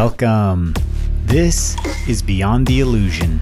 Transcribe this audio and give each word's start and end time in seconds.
Welcome. 0.00 0.74
This 1.24 1.76
is 2.06 2.22
Beyond 2.22 2.68
the 2.68 2.78
Illusion. 2.78 3.40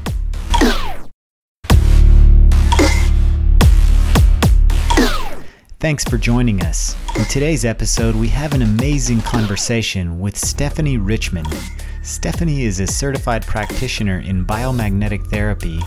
Thanks 5.79 6.04
for 6.04 6.16
joining 6.16 6.62
us. 6.62 6.96
In 7.14 7.27
today's 7.27 7.66
episode, 7.66 8.16
we 8.16 8.29
have 8.29 8.54
an 8.54 8.62
amazing 8.62 9.21
conversation 9.21 10.19
with 10.19 10.35
Stephanie 10.35 10.97
Richmond. 10.97 11.54
Stephanie 12.03 12.63
is 12.63 12.81
a 12.81 12.87
certified 12.87 13.47
practitioner 13.47 14.21
in 14.21 14.47
biomagnetic 14.47 15.27
therapy, 15.27 15.83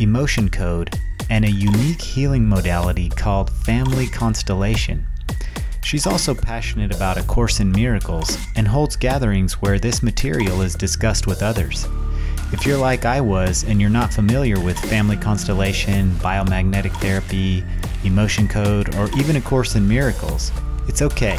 emotion 0.00 0.48
code, 0.48 0.98
and 1.28 1.44
a 1.44 1.50
unique 1.50 2.00
healing 2.00 2.48
modality 2.48 3.10
called 3.10 3.50
family 3.50 4.06
constellation. 4.06 5.04
She's 5.84 6.06
also 6.06 6.34
passionate 6.34 6.94
about 6.94 7.18
A 7.18 7.22
Course 7.24 7.60
in 7.60 7.70
Miracles 7.70 8.38
and 8.56 8.66
holds 8.66 8.96
gatherings 8.96 9.60
where 9.60 9.78
this 9.78 10.02
material 10.02 10.62
is 10.62 10.74
discussed 10.74 11.26
with 11.26 11.42
others. 11.42 11.86
If 12.52 12.64
you're 12.64 12.78
like 12.78 13.04
I 13.04 13.20
was 13.20 13.64
and 13.64 13.80
you're 13.80 13.90
not 13.90 14.12
familiar 14.12 14.58
with 14.58 14.78
family 14.78 15.18
constellation, 15.18 16.10
biomagnetic 16.16 16.96
therapy, 17.02 17.62
emotion 18.02 18.48
code, 18.48 18.94
or 18.96 19.10
even 19.18 19.36
A 19.36 19.42
Course 19.42 19.74
in 19.74 19.86
Miracles, 19.86 20.52
it's 20.88 21.02
okay. 21.02 21.38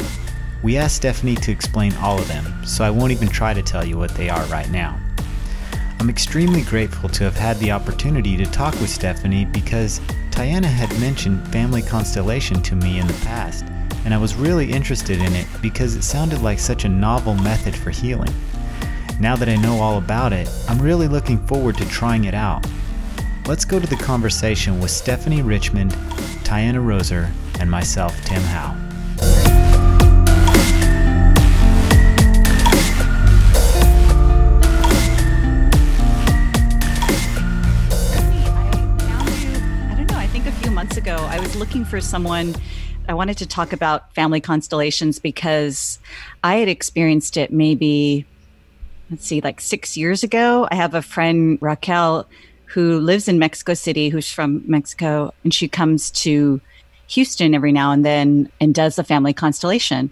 We 0.62 0.76
asked 0.76 0.96
Stephanie 0.96 1.34
to 1.36 1.50
explain 1.50 1.92
all 1.96 2.18
of 2.18 2.28
them, 2.28 2.64
so 2.64 2.84
I 2.84 2.90
won't 2.90 3.12
even 3.12 3.28
try 3.28 3.52
to 3.52 3.62
tell 3.62 3.84
you 3.84 3.98
what 3.98 4.14
they 4.14 4.28
are 4.28 4.44
right 4.46 4.70
now. 4.70 4.98
I'm 5.98 6.08
extremely 6.08 6.62
grateful 6.62 7.08
to 7.08 7.24
have 7.24 7.36
had 7.36 7.56
the 7.58 7.72
opportunity 7.72 8.36
to 8.36 8.46
talk 8.46 8.74
with 8.74 8.90
Stephanie 8.90 9.44
because 9.46 10.00
Tiana 10.30 10.66
had 10.66 10.90
mentioned 11.00 11.46
family 11.48 11.82
constellation 11.82 12.62
to 12.62 12.76
me 12.76 13.00
in 13.00 13.06
the 13.08 13.20
past, 13.24 13.64
and 14.06 14.14
I 14.14 14.18
was 14.18 14.36
really 14.36 14.70
interested 14.70 15.18
in 15.20 15.34
it 15.34 15.48
because 15.60 15.96
it 15.96 16.02
sounded 16.02 16.40
like 16.40 16.60
such 16.60 16.84
a 16.84 16.88
novel 16.88 17.34
method 17.34 17.74
for 17.74 17.90
healing. 17.90 18.32
Now 19.18 19.34
that 19.34 19.48
I 19.48 19.56
know 19.56 19.80
all 19.80 19.98
about 19.98 20.32
it, 20.32 20.48
I'm 20.68 20.80
really 20.80 21.08
looking 21.08 21.44
forward 21.44 21.76
to 21.78 21.88
trying 21.88 22.24
it 22.24 22.34
out. 22.34 22.64
Let's 23.48 23.64
go 23.64 23.80
to 23.80 23.86
the 23.86 23.96
conversation 23.96 24.78
with 24.78 24.92
Stephanie 24.92 25.42
Richmond, 25.42 25.90
Tiana 26.44 26.78
Roser, 26.78 27.32
and 27.58 27.68
myself, 27.68 28.16
Tim 28.24 28.42
Howe. 28.42 28.86
months 40.76 40.98
ago, 40.98 41.16
I 41.16 41.40
was 41.40 41.56
looking 41.56 41.86
for 41.86 42.02
someone 42.02 42.54
I 43.08 43.14
wanted 43.14 43.38
to 43.38 43.46
talk 43.46 43.72
about 43.72 44.14
family 44.14 44.40
constellations 44.40 45.18
because 45.18 45.98
I 46.42 46.56
had 46.56 46.68
experienced 46.68 47.36
it 47.36 47.52
maybe, 47.52 48.26
let's 49.10 49.24
see, 49.24 49.40
like 49.40 49.60
six 49.60 49.96
years 49.96 50.24
ago. 50.24 50.66
I 50.70 50.74
have 50.74 50.94
a 50.94 51.02
friend, 51.02 51.58
Raquel, 51.60 52.26
who 52.64 52.98
lives 52.98 53.28
in 53.28 53.38
Mexico 53.38 53.74
City, 53.74 54.08
who's 54.08 54.30
from 54.30 54.62
Mexico, 54.66 55.32
and 55.44 55.54
she 55.54 55.68
comes 55.68 56.10
to 56.10 56.60
Houston 57.08 57.54
every 57.54 57.70
now 57.70 57.92
and 57.92 58.04
then 58.04 58.50
and 58.60 58.74
does 58.74 58.96
the 58.96 59.04
family 59.04 59.32
constellation. 59.32 60.10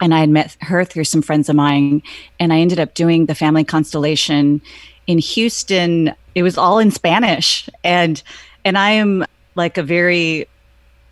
And 0.00 0.12
I 0.12 0.18
had 0.18 0.30
met 0.30 0.56
her 0.62 0.84
through 0.84 1.04
some 1.04 1.22
friends 1.22 1.48
of 1.48 1.54
mine, 1.54 2.02
and 2.40 2.52
I 2.52 2.58
ended 2.58 2.80
up 2.80 2.94
doing 2.94 3.26
the 3.26 3.36
family 3.36 3.62
constellation 3.62 4.60
in 5.06 5.18
Houston. 5.18 6.12
It 6.34 6.42
was 6.42 6.58
all 6.58 6.80
in 6.80 6.90
Spanish, 6.90 7.68
and 7.84 8.20
and 8.64 8.76
I 8.76 8.90
am 8.90 9.24
like 9.54 9.78
a 9.78 9.82
very 9.82 10.48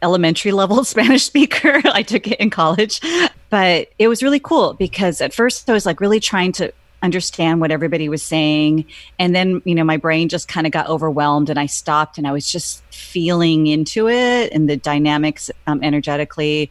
elementary 0.03 0.53
level 0.53 0.85
Spanish 0.85 1.25
speaker. 1.25 1.81
I 1.93 2.03
took 2.03 2.27
it 2.27 2.41
in 2.41 2.51
college, 2.51 3.01
but 3.49 3.89
it 3.99 4.09
was 4.09 4.23
really 4.23 4.41
cool 4.41 4.75
because 4.75 5.21
at 5.21 5.35
first 5.35 5.69
I 5.69 5.73
was 5.73 5.87
like 5.87 6.01
really 6.01 6.21
trying 6.21 6.53
to 6.53 6.73
understand 7.03 7.61
what 7.61 7.71
everybody 7.71 8.09
was 8.09 8.23
saying. 8.23 8.85
And 9.19 9.35
then, 9.35 9.63
you 9.65 9.75
know, 9.75 9.85
my 9.85 9.97
brain 9.97 10.29
just 10.29 10.49
kind 10.49 10.67
of 10.67 10.73
got 10.73 10.89
overwhelmed 10.89 11.51
and 11.51 11.59
I 11.59 11.67
stopped 11.67 12.19
and 12.19 12.27
I 12.27 12.33
was 12.33 12.51
just 12.51 12.83
feeling 12.93 13.67
into 13.67 14.09
it 14.09 14.53
and 14.53 14.69
the 14.69 14.77
dynamics 14.77 15.51
um, 15.67 15.83
energetically. 15.83 16.71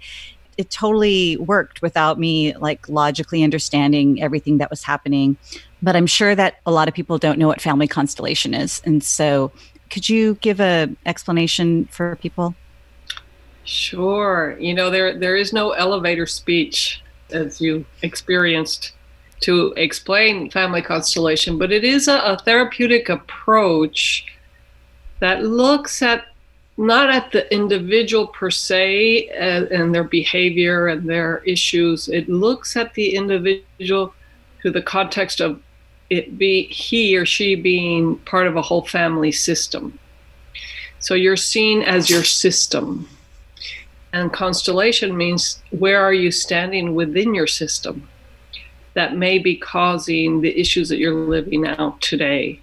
It 0.57 0.69
totally 0.69 1.37
worked 1.37 1.81
without 1.81 2.19
me 2.19 2.55
like 2.57 2.87
logically 2.89 3.43
understanding 3.43 4.21
everything 4.21 4.57
that 4.59 4.69
was 4.69 4.83
happening. 4.83 5.37
But 5.81 5.95
I'm 5.95 6.07
sure 6.07 6.35
that 6.35 6.57
a 6.65 6.71
lot 6.71 6.87
of 6.87 6.93
people 6.93 7.17
don't 7.17 7.39
know 7.39 7.47
what 7.47 7.61
family 7.61 7.87
constellation 7.87 8.53
is. 8.53 8.81
And 8.85 9.03
so, 9.03 9.51
could 9.89 10.07
you 10.07 10.35
give 10.35 10.59
a 10.59 10.89
explanation 11.05 11.85
for 11.85 12.15
people? 12.17 12.53
Sure. 13.63 14.57
You 14.59 14.73
know, 14.73 14.89
there 14.89 15.17
there 15.17 15.35
is 15.35 15.53
no 15.53 15.71
elevator 15.71 16.25
speech 16.25 17.01
as 17.31 17.61
you 17.61 17.85
experienced 18.01 18.93
to 19.41 19.73
explain 19.77 20.49
family 20.49 20.81
constellation, 20.81 21.57
but 21.57 21.71
it 21.71 21.83
is 21.83 22.07
a, 22.07 22.17
a 22.19 22.37
therapeutic 22.39 23.09
approach 23.09 24.25
that 25.19 25.43
looks 25.43 26.01
at 26.01 26.25
not 26.77 27.09
at 27.09 27.31
the 27.31 27.53
individual 27.53 28.27
per 28.27 28.49
se 28.49 29.27
and, 29.29 29.67
and, 29.67 29.93
their 29.93 30.05
behavior 30.05 30.87
and 30.87 31.09
their 31.09 31.39
issues. 31.39 32.07
It 32.07 32.29
looks 32.29 32.77
at 32.77 32.93
the 32.93 33.15
individual 33.15 34.13
through 34.61 34.71
the 34.71 34.81
context 34.81 35.41
of 35.41 35.61
it 36.09 36.37
be 36.37 36.63
he 36.63 37.17
or 37.17 37.25
she 37.25 37.55
being 37.55 38.17
part 38.19 38.47
of 38.47 38.55
a 38.55 38.61
whole 38.61 38.85
family 38.85 39.31
system. 39.31 39.99
So 40.99 41.13
you're 41.13 41.37
seen 41.37 41.81
as 41.81 42.09
your 42.09 42.23
system. 42.23 43.07
And 44.11 44.33
constellation 44.33 45.15
means 45.15 45.61
where 45.69 46.01
are 46.01 46.13
you 46.13 46.31
standing 46.31 46.95
within 46.95 47.35
your 47.35 47.47
system 47.47 48.07
that 48.93 49.15
may 49.15 49.39
be 49.39 49.55
causing 49.55 50.41
the 50.41 50.59
issues 50.59 50.89
that 50.89 50.97
you're 50.97 51.13
living 51.13 51.67
out 51.67 52.01
today. 52.01 52.59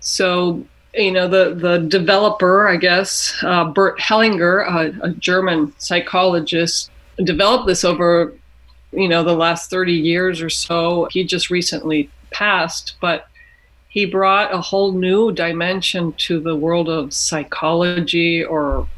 So, 0.00 0.64
you 0.94 1.12
know, 1.12 1.28
the, 1.28 1.54
the 1.54 1.78
developer, 1.78 2.68
I 2.68 2.76
guess, 2.76 3.34
uh, 3.42 3.64
Bert 3.64 3.98
Hellinger, 3.98 4.66
a, 4.66 5.06
a 5.06 5.10
German 5.14 5.74
psychologist, 5.78 6.90
developed 7.24 7.66
this 7.66 7.84
over, 7.84 8.34
you 8.92 9.08
know, 9.08 9.22
the 9.22 9.34
last 9.34 9.70
30 9.70 9.92
years 9.92 10.40
or 10.40 10.50
so. 10.50 11.08
He 11.10 11.24
just 11.24 11.50
recently 11.50 12.10
passed, 12.30 12.96
but 13.00 13.26
he 13.88 14.04
brought 14.04 14.54
a 14.54 14.60
whole 14.60 14.92
new 14.92 15.32
dimension 15.32 16.12
to 16.12 16.38
the 16.38 16.54
world 16.54 16.88
of 16.88 17.12
psychology 17.12 18.44
or 18.44 18.88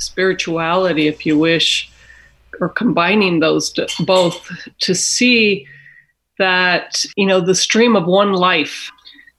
spirituality, 0.00 1.06
if 1.06 1.24
you 1.24 1.38
wish, 1.38 1.90
or 2.60 2.68
combining 2.68 3.40
those 3.40 3.70
to, 3.72 3.86
both 4.00 4.50
to 4.80 4.94
see 4.94 5.66
that, 6.38 7.04
you 7.16 7.26
know, 7.26 7.40
the 7.40 7.54
stream 7.54 7.96
of 7.96 8.06
one 8.06 8.32
life. 8.32 8.90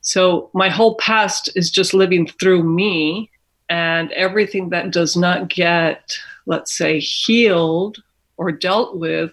So 0.01 0.49
my 0.53 0.69
whole 0.69 0.95
past 0.95 1.49
is 1.55 1.69
just 1.69 1.93
living 1.93 2.27
through 2.27 2.63
me, 2.63 3.29
and 3.69 4.11
everything 4.11 4.69
that 4.69 4.91
does 4.91 5.15
not 5.15 5.49
get, 5.49 6.17
let's 6.45 6.75
say, 6.75 6.99
healed 6.99 8.01
or 8.37 8.51
dealt 8.51 8.97
with 8.97 9.31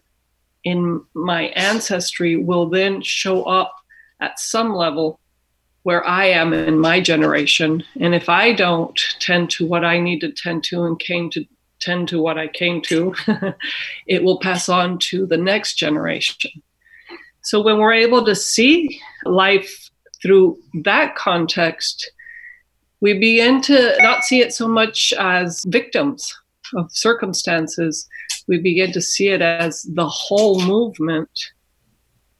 in 0.65 1.03
my 1.15 1.45
ancestry 1.49 2.37
will 2.37 2.69
then 2.69 3.01
show 3.01 3.45
up 3.45 3.75
at 4.21 4.39
some 4.39 4.75
level 4.75 5.19
where 5.83 6.07
I 6.07 6.27
am 6.27 6.53
in 6.53 6.79
my 6.79 7.01
generation. 7.01 7.83
And 8.01 8.15
if 8.15 8.29
I 8.29 8.53
don't 8.53 8.99
tend 9.21 9.51
to 9.51 9.67
what 9.67 9.85
I 9.85 9.99
need 9.99 10.21
to 10.21 10.31
tend 10.31 10.65
to 10.65 10.85
and 10.85 10.99
came 10.99 11.31
to 11.31 11.45
tend 11.81 12.09
to 12.09 12.21
what 12.21 12.39
I 12.39 12.49
came 12.49 12.83
to, 12.83 13.15
it 14.07 14.23
will 14.23 14.41
pass 14.41 14.69
on 14.69 14.99
to 14.99 15.27
the 15.27 15.37
next 15.37 15.75
generation. 15.75 16.51
So 17.43 17.63
when 17.63 17.79
we're 17.79 17.93
able 17.93 18.25
to 18.25 18.35
see 18.35 19.01
life 19.25 19.89
through 20.21 20.59
that 20.83 21.15
context, 21.15 22.11
we 23.01 23.15
begin 23.15 23.61
to 23.63 23.97
not 24.01 24.25
see 24.25 24.41
it 24.41 24.53
so 24.53 24.67
much 24.67 25.13
as 25.19 25.65
victims 25.69 26.37
of 26.75 26.91
circumstances. 26.91 28.09
We 28.49 28.59
begin 28.59 28.93
to 28.93 29.01
see 29.01 29.29
it 29.29 29.41
as 29.41 29.83
the 29.95 30.09
whole 30.09 30.61
movement 30.61 31.31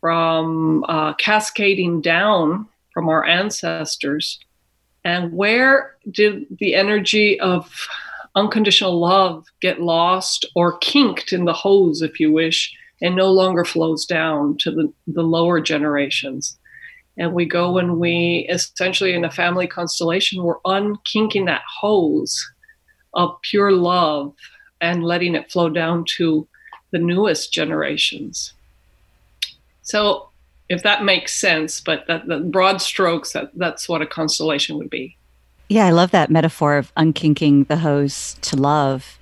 from 0.01 0.85
uh, 0.89 1.15
cascading 1.15 2.01
down 2.01 2.69
from 2.99 3.09
our 3.09 3.25
ancestors. 3.25 4.41
And 5.05 5.33
where 5.33 5.95
did 6.11 6.47
the 6.59 6.75
energy 6.75 7.39
of 7.39 7.87
unconditional 8.35 8.99
love 8.99 9.47
get 9.63 9.81
lost 9.81 10.45
or 10.57 10.79
kinked 10.79 11.33
in 11.33 11.45
the 11.45 11.53
hose, 11.53 12.03
if 12.03 12.19
you 12.19 12.33
wish, 12.33 12.75
and 13.01 13.15
no 13.15 13.31
longer 13.31 13.65
flows 13.65 14.05
down 14.05 14.57
to 14.63 14.73
the, 14.73 14.93
the 15.07 15.23
lower 15.23 15.61
generations? 15.61 16.59
And 17.17 17.35
we 17.35 17.45
go 17.45 17.79
and 17.79 18.01
we 18.01 18.49
essentially, 18.51 19.15
in 19.15 19.25
a 19.25 19.31
family 19.31 19.69
constellation, 19.69 20.43
we're 20.43 20.59
unkinking 20.63 21.47
that 21.47 21.63
hose 21.81 22.45
of 23.15 23.41
pure 23.43 23.71
love 23.71 24.35
and 24.81 25.05
letting 25.05 25.37
it 25.37 25.53
flow 25.53 25.69
down 25.69 26.05
to 26.17 26.49
the 26.91 26.99
newest 26.99 27.53
generations. 27.53 28.55
So 29.83 30.28
if 30.69 30.83
that 30.83 31.05
makes 31.05 31.35
sense. 31.35 31.81
But 31.81 32.07
that, 32.07 32.51
broad 32.51 32.81
strokes, 32.81 33.33
that, 33.33 33.51
that's 33.55 33.89
what 33.89 34.03
a 34.03 34.07
constellation 34.07 34.77
would 34.79 34.91
be. 34.91 35.17
Yeah, 35.69 35.87
I 35.87 35.91
love 35.91 36.11
that 36.13 36.31
metaphor 36.31 36.77
of 36.77 36.95
unkinking 36.95 37.69
the 37.69 37.77
hose 37.77 38.37
to 38.43 38.57
love. 38.57 39.19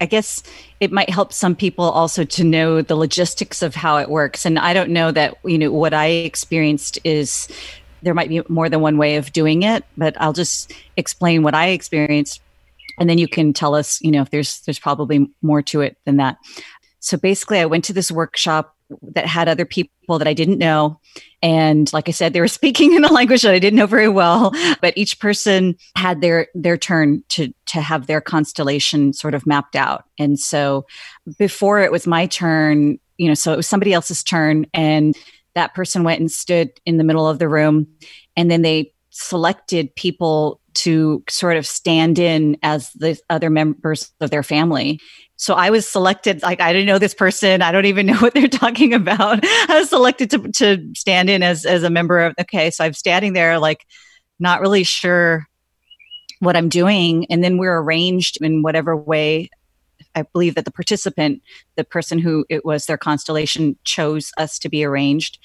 I 0.00 0.06
guess 0.06 0.42
it 0.80 0.90
might 0.90 1.08
help 1.08 1.32
some 1.32 1.54
people 1.54 1.84
also 1.84 2.24
to 2.24 2.44
know 2.44 2.82
the 2.82 2.96
logistics 2.96 3.62
of 3.62 3.76
how 3.76 3.96
it 3.98 4.10
works. 4.10 4.44
And 4.44 4.58
I 4.58 4.74
don't 4.74 4.90
know 4.90 5.12
that, 5.12 5.36
you 5.44 5.56
know, 5.56 5.70
what 5.70 5.94
I 5.94 6.06
experienced 6.06 6.98
is 7.04 7.48
there 8.02 8.12
might 8.12 8.28
be 8.28 8.42
more 8.48 8.68
than 8.68 8.80
one 8.80 8.98
way 8.98 9.16
of 9.16 9.32
doing 9.32 9.62
it, 9.62 9.84
but 9.96 10.20
I'll 10.20 10.32
just 10.32 10.72
explain 10.96 11.42
what 11.42 11.54
I 11.54 11.68
experienced 11.68 12.42
and 12.98 13.08
then 13.08 13.18
you 13.18 13.28
can 13.28 13.52
tell 13.52 13.74
us, 13.74 14.00
you 14.02 14.10
know, 14.10 14.22
if 14.22 14.30
there's 14.30 14.60
there's 14.60 14.78
probably 14.78 15.28
more 15.42 15.62
to 15.62 15.80
it 15.80 15.96
than 16.04 16.16
that. 16.18 16.38
So 17.00 17.16
basically 17.16 17.58
I 17.58 17.66
went 17.66 17.84
to 17.84 17.92
this 17.92 18.10
workshop 18.10 18.73
that 19.14 19.26
had 19.26 19.48
other 19.48 19.64
people 19.64 20.18
that 20.18 20.28
I 20.28 20.34
didn't 20.34 20.58
know. 20.58 21.00
And 21.42 21.92
like 21.92 22.08
I 22.08 22.12
said, 22.12 22.32
they 22.32 22.40
were 22.40 22.48
speaking 22.60 22.94
in 22.94 23.04
a 23.04 23.12
language 23.12 23.42
that 23.42 23.54
I 23.54 23.58
didn't 23.58 23.78
know 23.78 23.86
very 23.86 24.08
well, 24.08 24.52
but 24.80 24.96
each 24.96 25.18
person 25.18 25.76
had 25.96 26.20
their 26.20 26.48
their 26.54 26.76
turn 26.76 27.22
to 27.30 27.52
to 27.66 27.80
have 27.80 28.06
their 28.06 28.20
constellation 28.20 29.12
sort 29.12 29.34
of 29.34 29.46
mapped 29.46 29.76
out. 29.76 30.04
And 30.18 30.38
so 30.38 30.86
before 31.38 31.80
it 31.80 31.92
was 31.92 32.06
my 32.06 32.26
turn, 32.26 32.98
you 33.16 33.28
know, 33.28 33.34
so 33.34 33.52
it 33.52 33.56
was 33.56 33.66
somebody 33.66 33.92
else's 33.92 34.22
turn 34.22 34.66
and 34.74 35.16
that 35.54 35.74
person 35.74 36.02
went 36.02 36.20
and 36.20 36.30
stood 36.30 36.70
in 36.84 36.96
the 36.96 37.04
middle 37.04 37.28
of 37.28 37.38
the 37.38 37.48
room 37.48 37.86
and 38.36 38.50
then 38.50 38.62
they 38.62 38.92
selected 39.10 39.94
people 39.94 40.60
to 40.74 41.22
sort 41.28 41.56
of 41.56 41.66
stand 41.66 42.18
in 42.18 42.56
as 42.62 42.92
the 42.92 43.18
other 43.30 43.50
members 43.50 44.12
of 44.20 44.30
their 44.30 44.42
family. 44.42 45.00
So 45.36 45.54
I 45.54 45.70
was 45.70 45.88
selected, 45.88 46.42
like, 46.42 46.60
I 46.60 46.72
didn't 46.72 46.86
know 46.86 46.98
this 46.98 47.14
person. 47.14 47.62
I 47.62 47.72
don't 47.72 47.86
even 47.86 48.06
know 48.06 48.18
what 48.18 48.34
they're 48.34 48.48
talking 48.48 48.94
about. 48.94 49.40
I 49.42 49.80
was 49.80 49.88
selected 49.88 50.30
to, 50.30 50.38
to 50.52 50.90
stand 50.94 51.30
in 51.30 51.42
as, 51.42 51.64
as 51.64 51.82
a 51.82 51.90
member 51.90 52.20
of, 52.20 52.34
okay, 52.40 52.70
so 52.70 52.84
I'm 52.84 52.92
standing 52.92 53.32
there, 53.32 53.58
like, 53.58 53.86
not 54.38 54.60
really 54.60 54.84
sure 54.84 55.46
what 56.40 56.56
I'm 56.56 56.68
doing. 56.68 57.26
And 57.30 57.42
then 57.42 57.58
we're 57.58 57.78
arranged 57.78 58.38
in 58.40 58.62
whatever 58.62 58.96
way. 58.96 59.48
I 60.14 60.22
believe 60.22 60.54
that 60.54 60.64
the 60.64 60.70
participant, 60.70 61.42
the 61.76 61.84
person 61.84 62.18
who 62.18 62.44
it 62.48 62.64
was 62.64 62.86
their 62.86 62.98
constellation, 62.98 63.76
chose 63.84 64.30
us 64.36 64.58
to 64.60 64.68
be 64.68 64.84
arranged. 64.84 65.38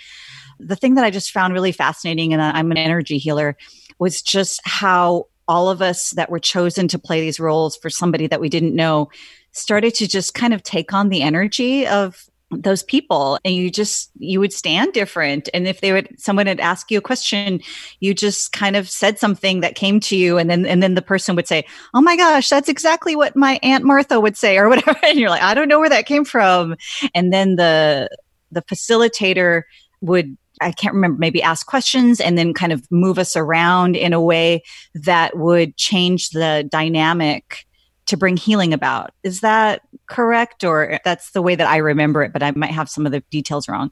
The 0.59 0.75
thing 0.75 0.95
that 0.95 1.05
I 1.05 1.09
just 1.09 1.31
found 1.31 1.53
really 1.53 1.71
fascinating, 1.71 2.33
and 2.33 2.41
I'm 2.41 2.71
an 2.71 2.77
energy 2.77 3.17
healer, 3.17 3.55
was 4.00 4.22
just 4.22 4.60
how 4.63 5.28
all 5.48 5.69
of 5.69 5.81
us 5.81 6.12
that 6.12 6.30
were 6.30 6.40
chosen 6.40 6.88
to 6.88 7.00
play 7.00 7.22
these 7.22 7.40
roles 7.40 7.75
for 7.75 7.90
somebody 7.90 8.28
that 8.28 8.40
we 8.40 8.50
didn't 8.50 8.75
know 8.75 9.10
started 9.51 9.94
to 9.96 10.07
just 10.07 10.34
kind 10.34 10.54
of 10.54 10.63
take 10.63 10.94
on 10.94 11.10
the 11.10 11.22
energy 11.22 11.88
of 11.88 12.30
those 12.51 12.81
people. 12.84 13.40
And 13.46 13.54
you 13.54 13.69
just 13.69 14.12
you 14.18 14.40
would 14.40 14.54
stand 14.54 14.94
different. 14.94 15.50
And 15.54 15.68
if 15.68 15.81
they 15.81 15.92
would 15.92 16.19
someone 16.19 16.48
would 16.48 16.60
ask 16.60 16.90
you 16.90 16.98
a 16.98 17.01
question 17.01 17.62
you 18.00 18.13
just 18.13 18.51
kind 18.54 18.75
of 18.75 18.90
said 18.90 19.19
something 19.19 19.62
that 19.62 19.75
came 19.75 20.00
to 20.01 20.16
you. 20.16 20.38
And 20.38 20.50
then 20.50 20.66
and 20.66 20.81
then 20.81 20.96
the 20.96 21.01
person 21.01 21.36
would 21.36 21.48
say 21.48 21.66
oh 21.94 22.01
my 22.01 22.16
gosh 22.16 22.50
that's 22.50 22.69
exactly 22.69 23.16
what 23.16 23.36
my 23.36 23.60
aunt 23.62 23.84
martha 23.84 24.19
would 24.19 24.38
say 24.38 24.57
or 24.57 24.69
whatever. 24.69 24.98
And 25.04 25.19
you're 25.19 25.30
like 25.30 25.42
i 25.42 25.54
don't 25.54 25.68
know 25.68 25.80
where 25.80 25.90
that 25.90 26.06
came 26.06 26.25
from. 26.25 26.75
And 27.13 27.31
then 27.31 27.56
the 27.56 28.10
the 28.51 28.62
facilitator 28.63 29.63
would 30.01 30.38
I 30.61 30.71
can't 30.71 30.94
remember, 30.94 31.17
maybe 31.19 31.41
ask 31.41 31.65
questions 31.65 32.19
and 32.19 32.38
then 32.38 32.53
kind 32.53 32.71
of 32.71 32.89
move 32.91 33.17
us 33.17 33.35
around 33.35 33.95
in 33.95 34.13
a 34.13 34.21
way 34.21 34.63
that 34.94 35.38
would 35.38 35.77
change 35.77 36.29
the 36.29 36.67
dynamic 36.69 37.65
to 38.07 38.17
bring 38.17 38.38
healing 38.38 38.73
about. 38.73 39.11
Is 39.23 39.41
that 39.41 39.81
correct? 40.07 40.63
Or 40.63 41.00
that's 41.06 41.31
the 41.31 41.41
way 41.41 41.56
that 41.56 41.67
I 41.67 41.77
remember 41.77 42.23
it, 42.23 42.33
but 42.33 42.44
I 42.44 42.51
might 42.51 42.71
have 42.71 42.89
some 42.89 43.06
of 43.06 43.11
the 43.11 43.21
details 43.29 43.69
wrong. 43.69 43.91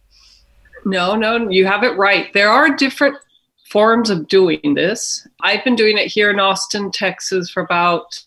No, 0.85 1.15
no, 1.15 1.49
you 1.49 1.65
have 1.65 1.83
it 1.83 1.97
right. 1.97 2.33
There 2.33 2.49
are 2.49 2.69
different 2.69 3.17
forms 3.69 4.09
of 4.09 4.27
doing 4.27 4.73
this. 4.75 5.27
I've 5.41 5.63
been 5.63 5.75
doing 5.75 5.97
it 5.97 6.07
here 6.07 6.29
in 6.29 6.39
Austin, 6.39 6.91
Texas 6.91 7.49
for 7.49 7.61
about 7.61 8.23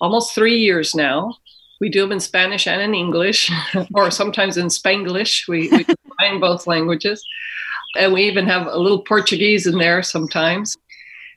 almost 0.00 0.34
three 0.34 0.56
years 0.56 0.94
now. 0.94 1.34
We 1.80 1.88
do 1.88 2.02
them 2.02 2.12
in 2.12 2.20
Spanish 2.20 2.66
and 2.66 2.80
in 2.80 2.94
English, 2.94 3.50
or 3.94 4.10
sometimes 4.10 4.56
in 4.56 4.66
Spanglish. 4.66 5.48
We, 5.48 5.68
we 5.70 5.84
combine 6.18 6.40
both 6.40 6.66
languages. 6.66 7.24
And 7.96 8.12
we 8.12 8.22
even 8.24 8.46
have 8.46 8.66
a 8.66 8.78
little 8.78 9.02
Portuguese 9.02 9.66
in 9.66 9.78
there 9.78 10.02
sometimes. 10.02 10.76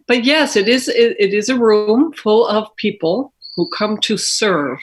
But 0.07 0.23
yes, 0.23 0.55
it 0.55 0.67
is 0.67 0.87
it, 0.87 1.15
it 1.19 1.33
is 1.33 1.49
a 1.49 1.57
room 1.57 2.13
full 2.13 2.47
of 2.47 2.75
people 2.75 3.33
who 3.55 3.67
come 3.69 3.97
to 4.01 4.17
serve. 4.17 4.79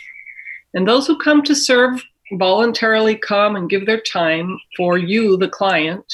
And 0.75 0.87
those 0.87 1.07
who 1.07 1.19
come 1.19 1.43
to 1.43 1.55
serve 1.55 2.03
voluntarily 2.33 3.17
come 3.17 3.57
and 3.57 3.69
give 3.69 3.87
their 3.87 4.01
time 4.01 4.59
for 4.77 4.97
you, 4.97 5.37
the 5.37 5.49
client, 5.49 6.05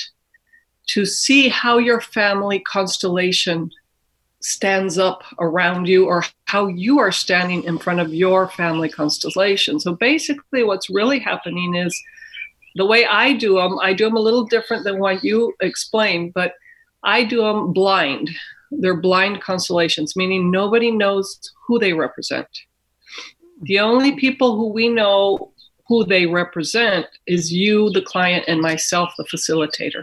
to 0.88 1.04
see 1.04 1.48
how 1.48 1.78
your 1.78 2.00
family 2.00 2.60
constellation 2.60 3.70
stands 4.40 4.96
up 4.96 5.24
around 5.40 5.88
you 5.88 6.06
or 6.06 6.22
how 6.44 6.68
you 6.68 6.98
are 6.98 7.12
standing 7.12 7.64
in 7.64 7.78
front 7.78 8.00
of 8.00 8.14
your 8.14 8.48
family 8.48 8.88
constellation. 8.88 9.80
So 9.80 9.94
basically, 9.94 10.62
what's 10.62 10.88
really 10.88 11.18
happening 11.18 11.74
is 11.74 12.00
the 12.76 12.86
way 12.86 13.06
I 13.06 13.32
do 13.32 13.54
them, 13.54 13.78
I 13.80 13.92
do 13.94 14.04
them 14.04 14.16
a 14.16 14.20
little 14.20 14.44
different 14.44 14.84
than 14.84 14.98
what 14.98 15.24
you 15.24 15.54
explained, 15.60 16.34
but 16.34 16.54
I 17.02 17.24
do 17.24 17.40
them 17.40 17.72
blind. 17.72 18.30
They're 18.70 19.00
blind 19.00 19.40
constellations, 19.40 20.14
meaning 20.14 20.50
nobody 20.50 20.90
knows 20.90 21.38
who 21.66 21.78
they 21.78 21.94
represent. 21.94 22.46
The 23.62 23.78
only 23.78 24.16
people 24.16 24.56
who 24.56 24.68
we 24.68 24.88
know 24.88 25.52
who 25.88 26.04
they 26.04 26.26
represent 26.26 27.06
is 27.26 27.52
you, 27.52 27.90
the 27.90 28.02
client, 28.02 28.44
and 28.46 28.60
myself, 28.60 29.10
the 29.16 29.24
facilitator. 29.24 30.02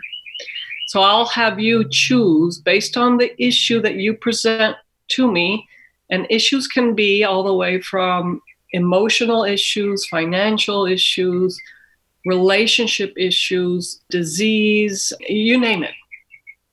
So 0.88 1.02
I'll 1.02 1.28
have 1.28 1.60
you 1.60 1.86
choose 1.90 2.60
based 2.60 2.98
on 2.98 3.18
the 3.18 3.32
issue 3.44 3.82
that 3.82 3.96
you 3.96 4.16
present 4.16 4.78
to 5.10 5.32
me. 5.32 5.68
And 6.10 6.28
issues 6.30 6.68
can 6.68 6.96
be 6.96 7.24
all 7.24 7.44
the 7.44 7.54
way 7.54 7.82
from 7.82 8.42
emotional 8.72 9.44
issues, 9.44 10.08
financial 10.08 10.86
issues, 10.86 11.60
relationship 12.26 13.14
issues, 13.18 14.02
disease, 14.10 15.14
you 15.28 15.60
name 15.60 15.84
it. 15.84 15.94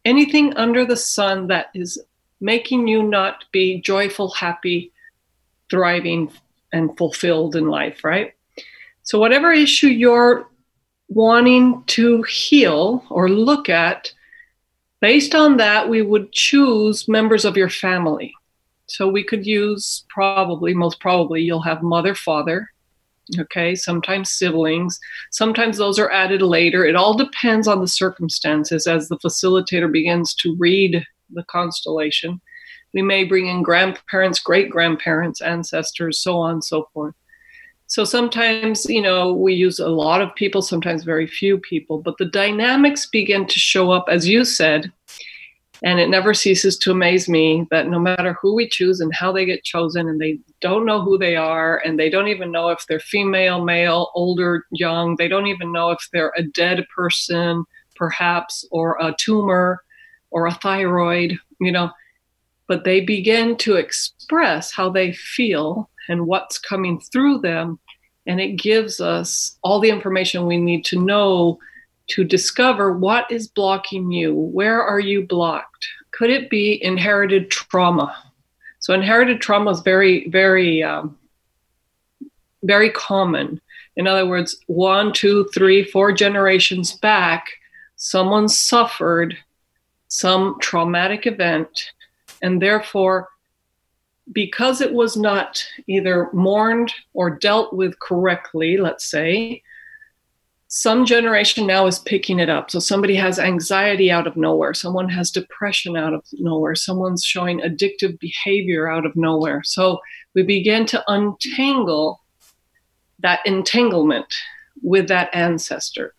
Anything 0.05 0.56
under 0.56 0.85
the 0.85 0.97
sun 0.97 1.49
that 1.49 1.67
is 1.75 1.99
making 2.41 2.88
you 2.88 3.02
not 3.02 3.44
be 3.52 3.81
joyful, 3.81 4.31
happy, 4.31 4.93
thriving, 5.70 6.32
and 6.73 6.97
fulfilled 6.97 7.56
in 7.56 7.69
life, 7.69 8.05
right? 8.05 8.35
So, 9.02 9.19
whatever 9.19 9.52
issue 9.52 9.88
you're 9.88 10.49
wanting 11.08 11.82
to 11.88 12.23
heal 12.23 13.05
or 13.11 13.29
look 13.29 13.69
at, 13.69 14.12
based 15.00 15.35
on 15.35 15.56
that, 15.56 15.88
we 15.88 16.02
would 16.02 16.32
choose 16.32 17.08
members 17.08 17.44
of 17.44 17.56
your 17.56 17.70
family. 17.70 18.32
So, 18.87 19.08
we 19.08 19.25
could 19.25 19.47
use 19.47 20.05
probably, 20.08 20.75
most 20.75 21.00
probably, 21.00 21.43
you'll 21.43 21.62
have 21.62 21.82
mother, 21.82 22.14
father, 22.14 22.70
okay? 23.38 23.74
Sometimes 23.74 24.30
siblings 24.30 24.98
sometimes 25.30 25.78
those 25.78 25.98
are 25.98 26.10
added 26.10 26.42
later. 26.42 26.84
It 26.84 26.96
all 26.96 27.14
depends 27.16 27.68
on 27.68 27.80
the 27.80 27.88
circumstances. 27.88 28.87
As 28.87 29.08
the 29.08 29.18
facilitator 29.18 29.90
begins 29.90 30.34
to 30.37 30.56
read 30.58 31.04
the 31.32 31.44
constellation 31.44 32.40
we 32.92 33.02
may 33.02 33.25
bring 33.25 33.46
in 33.46 33.62
grandparents 33.62 34.40
great 34.40 34.70
grandparents 34.70 35.40
ancestors 35.40 36.20
so 36.20 36.38
on 36.38 36.52
and 36.52 36.64
so 36.64 36.88
forth. 36.92 37.14
So 37.87 38.04
sometimes 38.04 38.87
you 38.87 39.02
know 39.02 39.32
we 39.32 39.54
use 39.54 39.78
a 39.78 39.88
lot 39.88 40.22
of 40.22 40.34
people 40.34 40.62
sometimes 40.62 41.02
very 41.04 41.26
few 41.26 41.58
people 41.58 41.99
but 41.99 42.18
the 42.18 42.26
dynamics 42.26 43.06
begin 43.06 43.46
to 43.46 43.58
show 43.58 43.90
up 43.90 44.06
as 44.08 44.28
you 44.28 44.44
said 44.44 44.92
and 45.82 45.99
it 45.99 46.10
never 46.10 46.34
ceases 46.34 46.76
to 46.78 46.90
amaze 46.90 47.28
me 47.28 47.66
that 47.70 47.88
no 47.88 47.99
matter 47.99 48.34
who 48.34 48.54
we 48.54 48.68
choose 48.68 49.00
and 49.00 49.14
how 49.14 49.32
they 49.32 49.44
get 49.44 49.64
chosen, 49.64 50.08
and 50.08 50.20
they 50.20 50.38
don't 50.60 50.84
know 50.84 51.00
who 51.00 51.16
they 51.16 51.37
are, 51.37 51.78
and 51.78 51.99
they 51.99 52.10
don't 52.10 52.28
even 52.28 52.52
know 52.52 52.68
if 52.68 52.84
they're 52.87 53.00
female, 53.00 53.64
male, 53.64 54.10
older, 54.14 54.66
young, 54.70 55.16
they 55.16 55.28
don't 55.28 55.46
even 55.46 55.72
know 55.72 55.90
if 55.90 56.08
they're 56.12 56.32
a 56.37 56.42
dead 56.42 56.84
person, 56.94 57.64
perhaps, 57.96 58.66
or 58.70 58.96
a 59.00 59.14
tumor 59.18 59.82
or 60.30 60.46
a 60.46 60.54
thyroid, 60.54 61.38
you 61.60 61.72
know, 61.72 61.90
but 62.66 62.84
they 62.84 63.00
begin 63.00 63.56
to 63.56 63.76
express 63.76 64.70
how 64.70 64.88
they 64.88 65.12
feel 65.12 65.90
and 66.08 66.26
what's 66.26 66.58
coming 66.58 67.00
through 67.00 67.38
them. 67.38 67.78
And 68.26 68.40
it 68.40 68.56
gives 68.56 69.00
us 69.00 69.58
all 69.62 69.80
the 69.80 69.90
information 69.90 70.46
we 70.46 70.56
need 70.56 70.84
to 70.87 71.02
know 71.02 71.58
to 72.11 72.25
discover 72.25 72.93
what 72.93 73.31
is 73.31 73.49
blocking 73.49 74.11
you. 74.11 74.35
Where 74.35 74.83
are 74.83 75.00
you 75.00 75.26
blocked? 75.26 75.88
Could 76.11 76.31
it 76.31 76.50
be 76.50 76.83
inherited 76.83 77.50
trauma? 77.50 78.14
So, 78.81 78.95
inherited 78.95 79.40
trauma 79.40 79.71
is 79.71 79.81
very, 79.81 80.29
very, 80.29 80.83
um, 80.83 81.19
very 82.62 82.90
common. 82.90 83.61
In 83.97 84.07
other 84.07 84.26
words, 84.26 84.57
one, 84.67 85.12
two, 85.12 85.49
three, 85.55 85.85
four 85.85 86.12
generations 86.12 86.93
back, 86.93 87.47
someone 87.97 88.49
suffered 88.49 89.37
some 90.09 90.57
traumatic 90.61 91.26
event, 91.26 91.93
and 92.43 92.61
therefore, 92.61 93.29
because 94.33 94.81
it 94.81 94.93
was 94.93 95.17
not 95.17 95.64
either 95.87 96.31
mourned 96.33 96.93
or 97.14 97.31
dealt 97.31 97.73
with 97.73 97.99
correctly, 98.00 98.76
let's 98.76 99.05
say, 99.05 99.62
some 100.72 101.04
generation 101.04 101.66
now 101.66 101.88
is 101.88 101.98
picking 101.98 102.38
it 102.38 102.48
up. 102.48 102.70
So 102.70 102.78
somebody 102.78 103.16
has 103.16 103.40
anxiety 103.40 104.08
out 104.08 104.28
of 104.28 104.36
nowhere, 104.36 104.72
someone 104.72 105.08
has 105.08 105.32
depression 105.32 105.96
out 105.96 106.14
of 106.14 106.24
nowhere, 106.34 106.76
someone's 106.76 107.24
showing 107.24 107.58
addictive 107.60 108.20
behavior 108.20 108.88
out 108.88 109.04
of 109.04 109.16
nowhere. 109.16 109.62
So 109.64 109.98
we 110.32 110.44
begin 110.44 110.86
to 110.86 111.02
untangle 111.08 112.20
that 113.18 113.40
entanglement 113.44 114.32
with 114.80 115.08
that 115.08 115.34
ancestor. 115.34 116.14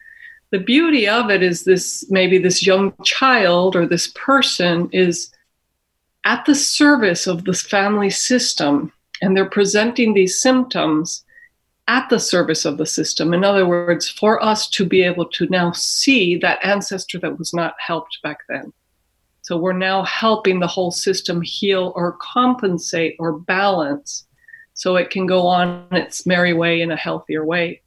The 0.50 0.60
beauty 0.60 1.08
of 1.08 1.31
it 1.31 1.41
is 1.41 1.63
this 1.63 2.05
maybe 2.12 2.38
this 2.38 2.67
young 2.67 2.93
child 3.05 3.77
or 3.77 3.86
this 3.86 4.12
person 4.15 4.89
is 4.91 5.34
at 6.25 6.46
the 6.46 6.55
service 6.55 7.25
of 7.25 7.46
this 7.46 7.62
family 7.62 8.10
system 8.10 8.91
and 9.22 9.36
they're 9.36 9.50
presenting 9.50 10.13
these 10.13 10.41
symptoms 10.41 11.24
at 11.88 12.10
the 12.10 12.20
service 12.20 12.66
of 12.66 12.78
the 12.78 12.86
system. 12.86 13.34
In 13.34 13.44
other 13.44 13.66
words, 13.66 14.08
for 14.08 14.44
us 14.44 14.70
to 14.70 14.86
be 14.86 15.02
able 15.02 15.26
to 15.26 15.48
now 15.48 15.72
see 15.72 16.38
that 16.38 16.64
ancestor 16.64 17.20
that 17.20 17.38
was 17.38 17.54
not 17.54 17.76
helped 17.86 18.18
back 18.24 18.40
then. 18.48 18.72
So 19.42 19.58
we're 19.58 19.74
now 19.74 20.04
helping 20.04 20.60
the 20.60 20.68
whole 20.68 20.92
system 20.92 21.42
heal 21.42 21.92
or 21.96 22.18
compensate 22.22 23.16
or 23.20 23.40
balance 23.40 24.26
so 24.74 24.96
it 24.96 25.10
can 25.10 25.26
go 25.26 25.48
on 25.48 25.86
its 25.92 26.26
merry 26.26 26.54
way 26.54 26.82
in 26.82 26.92
a 26.92 26.96
healthier 26.96 27.46
way. 27.46 27.82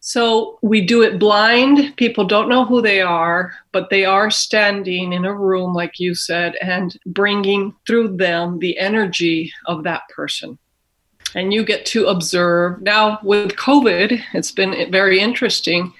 So 0.00 0.58
we 0.62 0.82
do 0.82 1.02
it 1.02 1.18
blind. 1.18 1.96
People 1.96 2.26
don't 2.26 2.50
know 2.50 2.66
who 2.66 2.82
they 2.82 3.00
are, 3.00 3.54
but 3.72 3.88
they 3.88 4.04
are 4.04 4.30
standing 4.30 5.14
in 5.14 5.24
a 5.24 5.34
room, 5.34 5.72
like 5.72 5.98
you 5.98 6.14
said, 6.14 6.56
and 6.60 6.94
bringing 7.06 7.74
through 7.86 8.16
them 8.16 8.58
the 8.58 8.78
energy 8.78 9.50
of 9.64 9.84
that 9.84 10.02
person. 10.14 10.58
And 11.34 11.52
you 11.52 11.64
get 11.64 11.84
to 11.86 12.06
observe. 12.06 12.80
Now, 12.80 13.18
with 13.22 13.56
COVID, 13.56 14.22
it's 14.34 14.52
been 14.52 14.90
very 14.90 15.18
interesting. 15.18 15.92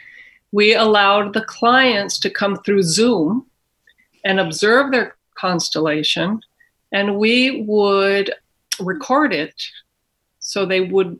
We 0.52 0.74
allowed 0.74 1.32
the 1.32 1.44
clients 1.44 2.18
to 2.20 2.30
come 2.30 2.56
through 2.56 2.84
Zoom 2.84 3.46
and 4.24 4.38
observe 4.38 4.92
their 4.92 5.16
constellation, 5.34 6.40
and 6.92 7.18
we 7.18 7.62
would 7.62 8.32
record 8.80 9.32
it 9.32 9.60
so 10.38 10.64
they 10.64 10.80
would 10.80 11.18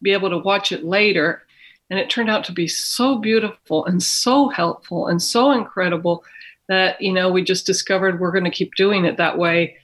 be 0.00 0.12
able 0.12 0.30
to 0.30 0.38
watch 0.38 0.70
it 0.70 0.84
later. 0.84 1.42
And 1.90 1.98
it 1.98 2.10
turned 2.10 2.30
out 2.30 2.44
to 2.44 2.52
be 2.52 2.68
so 2.68 3.18
beautiful 3.18 3.86
and 3.86 4.02
so 4.02 4.48
helpful 4.48 5.08
and 5.08 5.20
so 5.20 5.52
incredible 5.52 6.22
that, 6.68 7.00
you 7.00 7.12
know, 7.12 7.30
we 7.30 7.42
just 7.42 7.66
discovered 7.66 8.20
we're 8.20 8.30
going 8.30 8.44
to 8.44 8.50
keep 8.50 8.74
doing 8.74 9.04
it 9.04 9.16
that 9.16 9.38
way. 9.38 9.76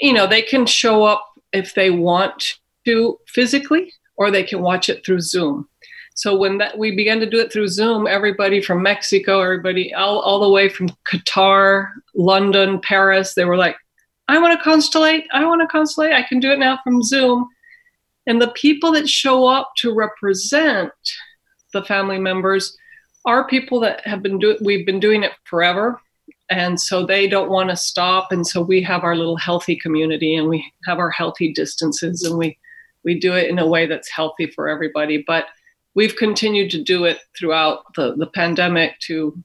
You 0.00 0.12
know, 0.12 0.26
they 0.26 0.42
can 0.42 0.66
show 0.66 1.04
up 1.04 1.32
if 1.52 1.74
they 1.74 1.90
want 1.90 2.58
to 2.84 3.18
physically, 3.26 3.92
or 4.16 4.30
they 4.30 4.42
can 4.42 4.60
watch 4.60 4.88
it 4.88 5.04
through 5.04 5.20
Zoom. 5.20 5.68
So 6.14 6.36
when 6.36 6.58
that 6.58 6.76
we 6.76 6.94
began 6.94 7.20
to 7.20 7.30
do 7.30 7.40
it 7.40 7.52
through 7.52 7.68
Zoom, 7.68 8.06
everybody 8.06 8.60
from 8.60 8.82
Mexico, 8.82 9.40
everybody 9.40 9.94
all, 9.94 10.20
all 10.20 10.40
the 10.40 10.50
way 10.50 10.68
from 10.68 10.90
Qatar, 11.06 11.88
London, 12.14 12.80
Paris, 12.80 13.34
they 13.34 13.44
were 13.44 13.56
like, 13.56 13.76
I 14.28 14.38
want 14.38 14.58
to 14.58 14.68
constellate. 14.68 15.24
I 15.32 15.44
want 15.44 15.62
to 15.62 15.76
constellate. 15.76 16.12
I 16.12 16.22
can 16.22 16.38
do 16.38 16.50
it 16.50 16.58
now 16.58 16.78
from 16.84 17.02
Zoom. 17.02 17.48
And 18.26 18.40
the 18.40 18.52
people 18.52 18.92
that 18.92 19.08
show 19.08 19.46
up 19.46 19.72
to 19.78 19.94
represent 19.94 20.92
the 21.72 21.82
family 21.84 22.18
members 22.18 22.76
are 23.24 23.46
people 23.46 23.80
that 23.80 24.06
have 24.06 24.22
been 24.22 24.38
doing, 24.38 24.58
we've 24.62 24.86
been 24.86 25.00
doing 25.00 25.22
it 25.22 25.32
forever. 25.44 26.00
And 26.50 26.78
so 26.78 27.04
they 27.04 27.26
don't 27.26 27.50
want 27.50 27.70
to 27.70 27.76
stop. 27.76 28.30
And 28.30 28.46
so 28.46 28.60
we 28.60 28.82
have 28.82 29.04
our 29.04 29.16
little 29.16 29.36
healthy 29.36 29.76
community 29.76 30.34
and 30.36 30.48
we 30.48 30.64
have 30.84 30.98
our 30.98 31.10
healthy 31.10 31.52
distances 31.52 32.22
and 32.22 32.36
we, 32.36 32.58
we 33.04 33.18
do 33.18 33.34
it 33.34 33.48
in 33.48 33.58
a 33.58 33.66
way 33.66 33.86
that's 33.86 34.10
healthy 34.10 34.46
for 34.46 34.68
everybody. 34.68 35.22
But 35.26 35.46
we've 35.94 36.16
continued 36.16 36.70
to 36.72 36.82
do 36.82 37.04
it 37.04 37.18
throughout 37.36 37.94
the, 37.94 38.14
the 38.16 38.26
pandemic 38.26 38.98
to, 39.00 39.36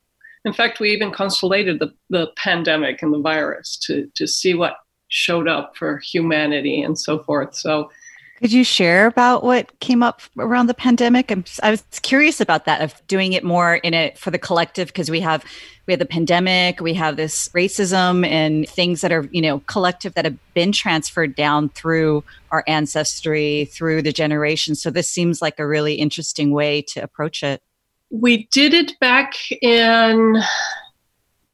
in 0.46 0.54
fact, 0.54 0.80
we 0.80 0.92
even 0.92 1.12
constellated 1.12 1.80
the, 1.80 1.94
the 2.10 2.28
pandemic 2.38 3.02
and 3.02 3.14
the 3.14 3.20
virus 3.20 3.78
to, 3.78 4.10
to 4.16 4.28
see 4.28 4.54
what 4.54 4.78
showed 5.10 5.48
up 5.48 5.76
for 5.76 5.98
humanity 6.00 6.82
and 6.82 7.00
so 7.00 7.24
forth. 7.24 7.56
So 7.56 7.90
could 8.38 8.54
you 8.54 8.64
share 8.64 9.08
about 9.08 9.44
what 9.44 9.80
came 9.80 10.04
up 10.04 10.22
around 10.38 10.68
the 10.68 10.76
pandemic? 10.76 11.32
I'm, 11.32 11.44
I 11.64 11.72
was 11.72 11.84
curious 12.04 12.40
about 12.40 12.66
that 12.66 12.82
of 12.82 13.02
doing 13.08 13.34
it 13.34 13.44
more 13.44 13.76
in 13.76 13.96
it 13.96 14.18
for 14.18 14.30
the 14.30 14.38
collective 14.38 14.88
because 14.88 15.10
we 15.10 15.22
have 15.22 15.44
we 15.88 15.94
have 15.94 16.00
the 16.00 16.06
pandemic, 16.06 16.80
we 16.80 16.94
have 16.94 17.16
this 17.16 17.50
racism 17.50 18.28
and 18.28 18.70
things 18.70 19.02
that 19.02 19.12
are 19.12 19.28
you 19.32 19.42
know 19.42 19.60
collective 19.62 20.14
that 20.14 20.26
have 20.26 20.38
been 20.54 20.72
transferred 20.72 21.36
down 21.36 21.70
through 21.70 22.24
our 22.52 22.64
ancestry 22.68 23.66
through 23.72 24.04
the 24.04 24.14
generations. 24.14 24.82
So 24.82 24.92
this 24.92 25.10
seems 25.10 25.42
like 25.42 25.58
a 25.60 25.66
really 25.66 25.96
interesting 25.96 26.52
way 26.52 26.84
to 26.90 27.00
approach 27.00 27.42
it. 27.42 27.64
We 28.12 28.48
did 28.52 28.74
it 28.74 29.00
back 29.00 29.34
in. 29.62 30.38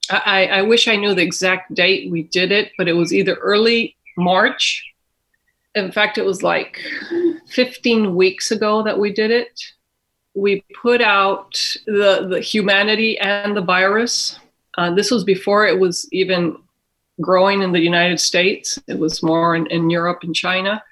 I, 0.10 0.48
I 0.48 0.62
wish 0.64 0.90
I 0.90 0.98
knew 0.98 1.14
the 1.14 1.22
exact 1.22 1.74
date 1.74 2.12
we 2.12 2.24
did 2.24 2.52
it, 2.52 2.74
but 2.78 2.90
it 2.90 2.94
was 2.94 3.14
either 3.14 3.36
early 3.36 3.96
March 4.18 4.84
in 5.76 5.92
fact, 5.92 6.18
it 6.18 6.26
was 6.26 6.44
like 6.44 6.80
15 7.48 8.16
weeks 8.16 8.52
ago 8.52 8.84
that 8.84 9.00
we 9.00 9.12
did 9.12 9.32
it. 9.32 9.60
We 10.36 10.64
put 10.82 11.02
out 11.02 11.54
the, 11.86 12.28
the 12.30 12.40
humanity 12.40 13.18
and 13.20 13.56
the 13.56 13.62
virus. 13.62 14.40
Uh, 14.78 14.94
this 14.94 15.12
was 15.12 15.24
before 15.24 15.66
it 15.66 15.80
was 15.80 16.08
even 16.12 16.58
growing 17.22 17.62
in 17.62 17.72
the 17.72 17.80
United 17.80 18.20
States, 18.20 18.80
it 18.88 18.98
was 18.98 19.22
more 19.22 19.56
in, 19.56 19.68
in 19.68 19.90
Europe 19.90 20.20
and 20.24 20.36
China. 20.36 20.84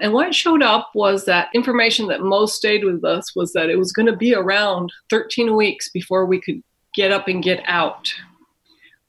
And 0.00 0.12
what 0.12 0.34
showed 0.34 0.62
up 0.62 0.90
was 0.94 1.24
that 1.24 1.48
information 1.54 2.06
that 2.06 2.20
most 2.20 2.54
stayed 2.54 2.84
with 2.84 3.04
us 3.04 3.34
was 3.34 3.52
that 3.54 3.68
it 3.68 3.76
was 3.76 3.92
going 3.92 4.06
to 4.06 4.16
be 4.16 4.34
around 4.34 4.92
13 5.10 5.56
weeks 5.56 5.90
before 5.90 6.24
we 6.24 6.40
could 6.40 6.62
get 6.94 7.10
up 7.10 7.26
and 7.26 7.42
get 7.42 7.62
out 7.66 8.12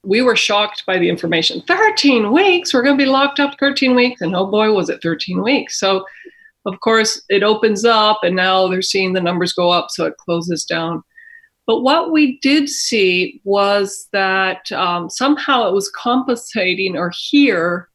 we 0.04 0.22
were 0.22 0.36
shocked 0.36 0.86
by 0.86 0.98
the 0.98 1.10
information. 1.10 1.62
13 1.68 2.32
weeks? 2.32 2.74
We're 2.74 2.84
going 2.84 2.98
to 2.98 3.04
be 3.04 3.10
locked 3.10 3.40
up 3.40 3.56
13 3.60 3.96
weeks? 3.96 4.22
And 4.22 4.36
oh 4.36 4.46
boy 4.46 4.72
was 4.72 4.90
it 4.90 5.02
13 5.02 5.42
weeks. 5.42 5.80
So 5.80 6.06
of 6.66 6.80
course 6.82 7.22
it 7.30 7.44
opens 7.44 7.86
up 7.86 8.20
and 8.24 8.36
now 8.36 8.68
they're 8.68 8.82
seeing 8.82 9.14
the 9.14 9.22
numbers 9.22 9.54
go 9.54 9.70
up 9.70 9.88
so 9.90 10.06
it 10.06 10.18
closes 10.18 10.66
down. 10.66 11.04
But 11.68 11.82
what 11.82 12.12
we 12.12 12.40
did 12.40 12.70
see 12.70 13.42
was 13.44 14.08
that 14.12 14.72
um, 14.72 15.10
somehow 15.10 15.68
it 15.68 15.74
was 15.74 15.92
compensating 15.92 16.98
or 16.98 17.12
here 17.16 17.90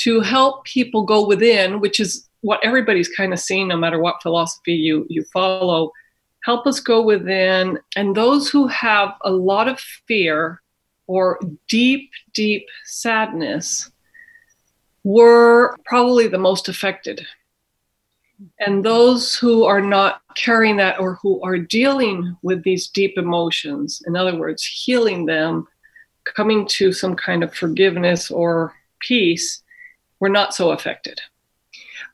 to 0.00 0.20
help 0.20 0.64
people 0.64 1.04
go 1.04 1.26
within 1.26 1.80
which 1.80 1.98
is 1.98 2.28
what 2.42 2.60
everybody's 2.62 3.08
kind 3.08 3.32
of 3.32 3.40
seeing 3.40 3.66
no 3.68 3.76
matter 3.76 3.98
what 3.98 4.22
philosophy 4.22 4.74
you 4.74 5.06
you 5.08 5.24
follow. 5.32 5.90
Help 6.44 6.66
us 6.66 6.80
go 6.80 7.02
within 7.02 7.78
and 7.96 8.14
those 8.14 8.48
who 8.48 8.66
have 8.68 9.14
a 9.22 9.30
lot 9.30 9.68
of 9.68 9.80
fear 10.06 10.60
or 11.08 11.40
deep, 11.68 12.10
deep 12.34 12.68
sadness 12.84 13.90
were 15.02 15.76
probably 15.84 16.28
the 16.28 16.38
most 16.38 16.68
affected. 16.68 17.26
And 18.60 18.84
those 18.84 19.36
who 19.36 19.64
are 19.64 19.80
not 19.80 20.20
carrying 20.36 20.76
that 20.76 21.00
or 21.00 21.14
who 21.14 21.42
are 21.42 21.58
dealing 21.58 22.36
with 22.42 22.62
these 22.62 22.86
deep 22.86 23.18
emotions, 23.18 24.00
in 24.06 24.14
other 24.14 24.36
words, 24.36 24.64
healing 24.64 25.26
them, 25.26 25.66
coming 26.24 26.66
to 26.68 26.92
some 26.92 27.16
kind 27.16 27.42
of 27.42 27.54
forgiveness 27.54 28.30
or 28.30 28.74
peace, 29.00 29.62
were 30.20 30.28
not 30.28 30.54
so 30.54 30.70
affected. 30.70 31.20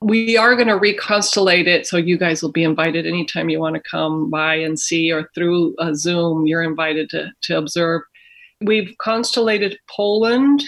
We 0.00 0.36
are 0.36 0.54
going 0.54 0.68
to 0.68 0.78
reconstellate 0.78 1.66
it, 1.66 1.86
so 1.86 1.96
you 1.96 2.16
guys 2.16 2.42
will 2.42 2.52
be 2.52 2.64
invited 2.64 3.06
anytime 3.06 3.48
you 3.48 3.60
want 3.60 3.74
to 3.74 3.82
come 3.90 4.30
by 4.30 4.54
and 4.56 4.78
see, 4.78 5.12
or 5.12 5.30
through 5.34 5.74
a 5.78 5.94
Zoom, 5.94 6.46
you're 6.46 6.62
invited 6.62 7.10
to, 7.10 7.32
to 7.42 7.58
observe 7.58 8.02
we've 8.64 8.94
constellated 8.98 9.78
Poland 9.88 10.62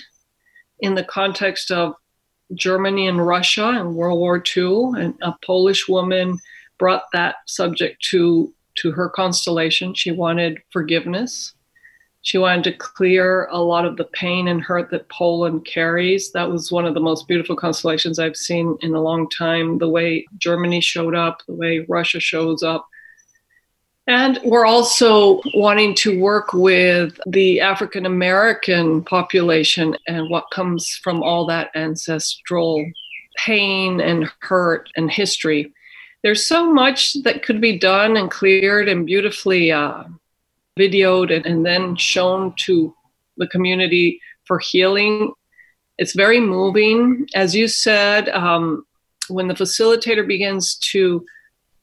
in 0.81 0.95
the 0.95 1.05
context 1.05 1.71
of 1.71 1.95
Germany 2.55 3.09
and 3.09 3.27
Russia 3.27 3.71
in 3.71 3.95
World 3.95 4.19
War 4.19 4.43
II, 4.57 5.01
and 5.01 5.15
a 5.23 5.35
Polish 5.45 5.89
woman 5.89 6.39
brought 6.79 7.05
that 7.13 7.37
subject 7.47 8.03
to 8.11 8.53
to 8.77 8.93
her 8.93 9.09
constellation. 9.09 9.95
She 9.95 10.13
wanted 10.13 10.59
forgiveness. 10.71 11.55
She 12.21 12.39
wanted 12.39 12.65
to 12.65 12.73
clear 12.73 13.47
a 13.51 13.59
lot 13.59 13.87
of 13.87 13.97
the 13.97 14.05
pain 14.05 14.49
and 14.49 14.61
hurt 14.61 14.91
that 14.91 15.09
Poland 15.09 15.65
carries. 15.65 16.33
That 16.33 16.51
was 16.51 16.73
one 16.73 16.85
of 16.85 16.93
the 16.93 17.01
most 17.01 17.27
beautiful 17.27 17.57
constellations 17.57 18.19
I've 18.19 18.37
seen 18.37 18.77
in 18.83 18.95
a 18.95 19.01
long 19.01 19.31
time. 19.31 19.79
The 19.79 19.89
way 19.89 20.27
Germany 20.37 20.81
showed 20.81 21.15
up, 21.15 21.39
the 21.47 21.55
way 21.55 21.87
Russia 21.89 22.21
shows 22.21 22.63
up, 22.63 22.87
and 24.07 24.39
we're 24.45 24.67
also 24.67 25.41
wanting 25.55 25.95
to 25.97 26.21
work 26.21 26.53
with 26.53 27.19
the 27.27 27.61
African 27.61 28.07
American 28.07 29.03
population 29.03 29.97
and 30.07 30.31
what 30.31 30.51
comes 30.53 31.01
from 31.03 31.23
all 31.23 31.47
that 31.47 31.71
ancestral 31.75 32.85
pain 33.45 34.01
and 34.01 34.31
hurt 34.41 34.89
and 34.97 35.11
history. 35.11 35.73
There's 36.23 36.47
so 36.47 36.73
much 36.73 37.15
that 37.25 37.43
could 37.43 37.61
be 37.61 37.79
done 37.79 38.17
and 38.17 38.31
cleared 38.31 38.89
and 38.89 39.07
beautifully 39.07 39.73
uh, 39.73 40.05
videoed 40.79 41.35
and, 41.35 41.45
and 41.45 41.67
then 41.67 41.97
shown 41.97 42.55
to 42.59 42.95
the 43.37 43.49
community 43.49 44.21
for 44.45 44.59
healing. 44.61 45.33
It's 45.99 46.15
very 46.15 46.41
moving. 46.41 47.27
As 47.35 47.55
you 47.55 47.69
said, 47.69 48.29
um, 48.29 48.87
when 49.29 49.49
the 49.49 49.55
facilitator 49.55 50.27
begins 50.27 50.77
to 50.93 51.25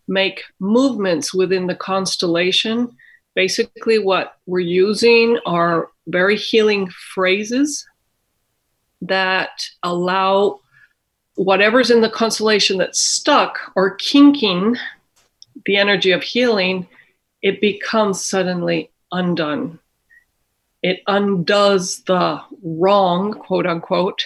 make 0.08 0.44
movements 0.60 1.34
within 1.34 1.68
the 1.68 1.76
constellation. 1.76 2.96
Basically, 3.36 4.00
what 4.00 4.38
we're 4.46 4.60
using 4.60 5.40
are 5.46 5.90
very 6.08 6.38
healing 6.38 6.90
phrases 7.14 7.88
that 9.02 9.64
allow 9.84 10.60
whatever's 11.36 11.90
in 11.90 12.02
the 12.02 12.10
constellation 12.10 12.78
that's 12.78 13.00
stuck 13.00 13.60
or 13.76 13.96
kinking 13.96 14.76
the 15.66 15.78
energy 15.78 16.12
of 16.12 16.24
healing, 16.24 16.88
it 17.42 17.60
becomes 17.62 18.24
suddenly 18.24 18.92
undone. 19.12 19.80
It 20.82 21.02
undoes 21.08 22.04
the 22.04 22.42
wrong, 22.62 23.34
quote 23.34 23.66
unquote, 23.66 24.26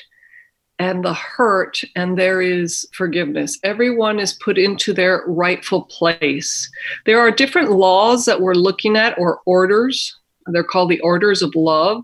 and 0.80 1.04
the 1.04 1.14
hurt, 1.14 1.82
and 1.96 2.18
there 2.18 2.42
is 2.42 2.88
forgiveness. 2.94 3.58
Everyone 3.64 4.20
is 4.20 4.34
put 4.34 4.58
into 4.58 4.94
their 4.94 5.24
rightful 5.28 5.84
place. 5.84 6.70
There 7.06 7.20
are 7.20 7.32
different 7.32 7.72
laws 7.72 8.26
that 8.26 8.42
we're 8.42 8.54
looking 8.54 8.96
at, 8.96 9.18
or 9.18 9.42
orders. 9.46 10.16
They're 10.48 10.64
called 10.64 10.90
the 10.90 11.00
orders 11.02 11.42
of 11.42 11.56
love 11.56 12.04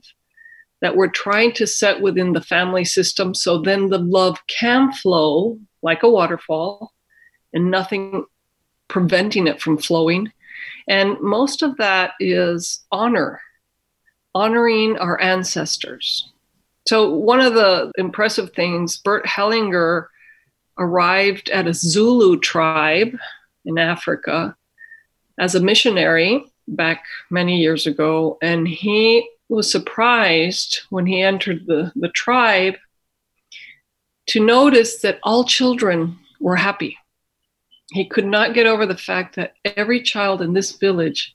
that 0.82 0.98
we're 0.98 1.08
trying 1.08 1.54
to 1.54 1.66
set 1.66 2.02
within 2.02 2.34
the 2.34 2.42
family 2.42 2.84
system 2.84 3.34
so 3.34 3.62
then 3.62 3.88
the 3.88 4.00
love 4.00 4.38
can 4.48 4.92
flow 4.92 5.58
like 5.82 6.04
a 6.04 6.10
waterfall 6.10 6.92
and 7.54 7.72
nothing 7.72 8.26
preventing 8.90 9.48
it 9.48 9.62
from 9.62 9.78
flowing. 9.78 10.30
And 10.90 11.18
most 11.22 11.64
of 11.64 11.78
that 11.78 12.12
is 12.20 12.84
honor, 12.92 13.40
honoring 14.36 14.98
our 14.98 15.20
ancestors. 15.22 16.33
So, 16.88 17.14
one 17.14 17.40
of 17.40 17.54
the 17.54 17.92
impressive 17.98 18.52
things, 18.54 18.98
Bert 18.98 19.26
Hellinger 19.26 20.08
arrived 20.78 21.50
at 21.50 21.68
a 21.68 21.74
Zulu 21.74 22.40
tribe 22.40 23.18
in 23.66 23.78
Africa 23.78 24.56
as 25.40 25.56
a 25.56 25.62
missionary 25.62 26.46
back 26.68 27.04
many 27.30 27.58
years 27.60 27.88
ago, 27.88 28.38
and 28.42 28.68
he 28.68 29.28
was 29.50 29.72
surprised 29.72 30.82
when 30.90 31.06
he 31.06 31.22
entered 31.22 31.66
the, 31.66 31.92
the 31.96 32.10
tribe 32.10 32.76
to 34.28 34.44
notice 34.44 35.02
that 35.02 35.20
all 35.24 35.44
children 35.44 36.18
were 36.40 36.56
happy. 36.56 36.98
He 37.92 38.06
could 38.06 38.26
not 38.26 38.54
get 38.54 38.66
over 38.66 38.86
the 38.86 38.98
fact 38.98 39.36
that 39.36 39.54
every 39.64 40.02
child 40.02 40.42
in 40.42 40.54
this 40.54 40.72
village 40.72 41.34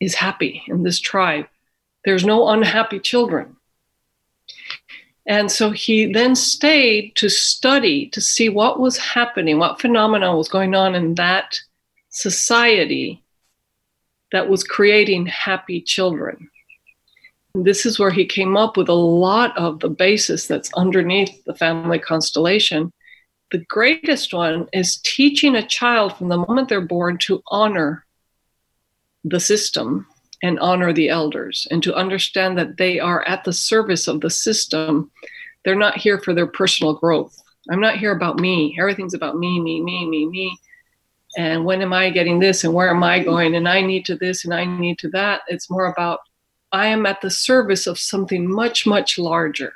is 0.00 0.14
happy 0.14 0.62
in 0.68 0.82
this 0.82 1.00
tribe. 1.00 1.46
There's 2.04 2.24
no 2.24 2.48
unhappy 2.48 3.00
children. 3.00 3.55
And 5.26 5.50
so 5.50 5.70
he 5.70 6.12
then 6.12 6.36
stayed 6.36 7.16
to 7.16 7.28
study 7.28 8.08
to 8.10 8.20
see 8.20 8.48
what 8.48 8.78
was 8.78 8.96
happening, 8.96 9.58
what 9.58 9.80
phenomena 9.80 10.36
was 10.36 10.48
going 10.48 10.74
on 10.74 10.94
in 10.94 11.14
that 11.14 11.58
society 12.10 13.24
that 14.30 14.48
was 14.48 14.62
creating 14.62 15.26
happy 15.26 15.80
children. 15.80 16.48
This 17.54 17.86
is 17.86 17.98
where 17.98 18.10
he 18.10 18.24
came 18.24 18.56
up 18.56 18.76
with 18.76 18.88
a 18.88 18.92
lot 18.92 19.56
of 19.58 19.80
the 19.80 19.88
basis 19.88 20.46
that's 20.46 20.72
underneath 20.74 21.44
the 21.44 21.54
family 21.54 21.98
constellation. 21.98 22.92
The 23.50 23.64
greatest 23.68 24.32
one 24.32 24.68
is 24.72 25.00
teaching 25.04 25.56
a 25.56 25.66
child 25.66 26.16
from 26.16 26.28
the 26.28 26.38
moment 26.38 26.68
they're 26.68 26.80
born 26.80 27.18
to 27.18 27.42
honor 27.48 28.04
the 29.24 29.40
system 29.40 30.06
and 30.46 30.58
honor 30.60 30.92
the 30.92 31.08
elders 31.08 31.66
and 31.70 31.82
to 31.82 31.94
understand 31.94 32.56
that 32.58 32.76
they 32.76 32.98
are 33.00 33.26
at 33.26 33.44
the 33.44 33.52
service 33.52 34.08
of 34.08 34.20
the 34.20 34.30
system. 34.30 35.10
They're 35.64 35.74
not 35.74 35.98
here 35.98 36.18
for 36.18 36.34
their 36.34 36.46
personal 36.46 36.94
growth. 36.94 37.42
I'm 37.70 37.80
not 37.80 37.98
here 37.98 38.12
about 38.12 38.38
me. 38.38 38.76
Everything's 38.78 39.14
about 39.14 39.36
me, 39.36 39.60
me, 39.60 39.82
me, 39.82 40.06
me, 40.06 40.26
me. 40.26 40.58
And 41.36 41.64
when 41.64 41.82
am 41.82 41.92
I 41.92 42.10
getting 42.10 42.38
this 42.38 42.64
and 42.64 42.72
where 42.72 42.88
am 42.88 43.02
I 43.02 43.22
going? 43.22 43.56
And 43.56 43.68
I 43.68 43.82
need 43.82 44.06
to 44.06 44.16
this 44.16 44.44
and 44.44 44.54
I 44.54 44.64
need 44.64 44.98
to 45.00 45.10
that. 45.10 45.42
It's 45.48 45.68
more 45.68 45.86
about 45.86 46.20
I 46.72 46.88
am 46.88 47.06
at 47.06 47.20
the 47.20 47.30
service 47.30 47.86
of 47.86 47.98
something 47.98 48.50
much, 48.50 48.86
much 48.86 49.18
larger. 49.18 49.72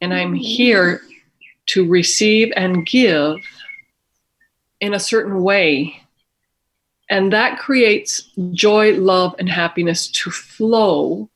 And 0.00 0.12
I'm 0.12 0.34
mm-hmm. 0.34 0.42
here 0.42 1.00
to 1.66 1.88
receive 1.88 2.52
and 2.56 2.86
give 2.86 3.36
in 4.80 4.94
a 4.94 5.00
certain 5.00 5.42
way. 5.42 5.99
And 7.10 7.32
that 7.32 7.58
creates 7.58 8.30
joy, 8.52 8.94
love, 8.94 9.34
and 9.38 9.48
happiness 9.48 10.08
to 10.12 10.30
flow. 10.30 11.28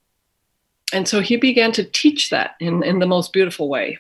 And 0.93 1.07
so 1.07 1.21
he 1.21 1.37
began 1.37 1.73
to 1.73 1.85
teach 1.85 2.31
that 2.31 2.53
in, 2.61 2.85
in 2.85 3.01
the 3.01 3.07
most 3.07 3.33
beautiful 3.33 3.69
way. 3.69 3.99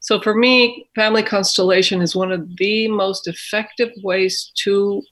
So 0.00 0.20
for 0.20 0.34
me, 0.34 0.88
family 0.94 1.24
constellation 1.24 2.00
is 2.00 2.14
one 2.14 2.30
of 2.30 2.56
the 2.56 2.86
most 2.86 3.26
effective 3.26 3.90
ways 4.04 4.52
to 4.62 5.02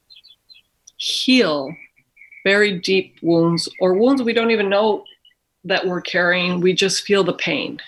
heal 0.99 1.75
very 2.45 2.79
deep 2.79 3.17
wounds 3.21 3.69
or 3.81 3.95
wounds 3.95 4.23
we 4.23 4.33
don't 4.33 4.53
even 4.53 4.69
know 4.69 5.05
that 5.65 5.85
we're 5.85 6.01
carrying. 6.01 6.61
We 6.61 6.75
just 6.75 7.03
feel 7.03 7.25
the 7.25 7.33
pain. 7.33 7.81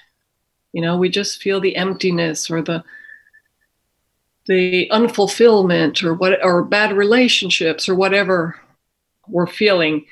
You 0.72 0.82
know, 0.82 0.96
we 0.96 1.08
just 1.08 1.40
feel 1.40 1.60
the 1.60 1.76
emptiness 1.76 2.50
or 2.50 2.60
the 2.60 2.82
the 4.46 4.88
unfulfillment 4.90 6.02
or 6.02 6.14
what 6.14 6.44
or 6.44 6.64
bad 6.64 6.92
relationships 6.92 7.88
or 7.88 7.94
whatever 7.94 8.56
we're 9.28 9.46
feeling. 9.46 10.04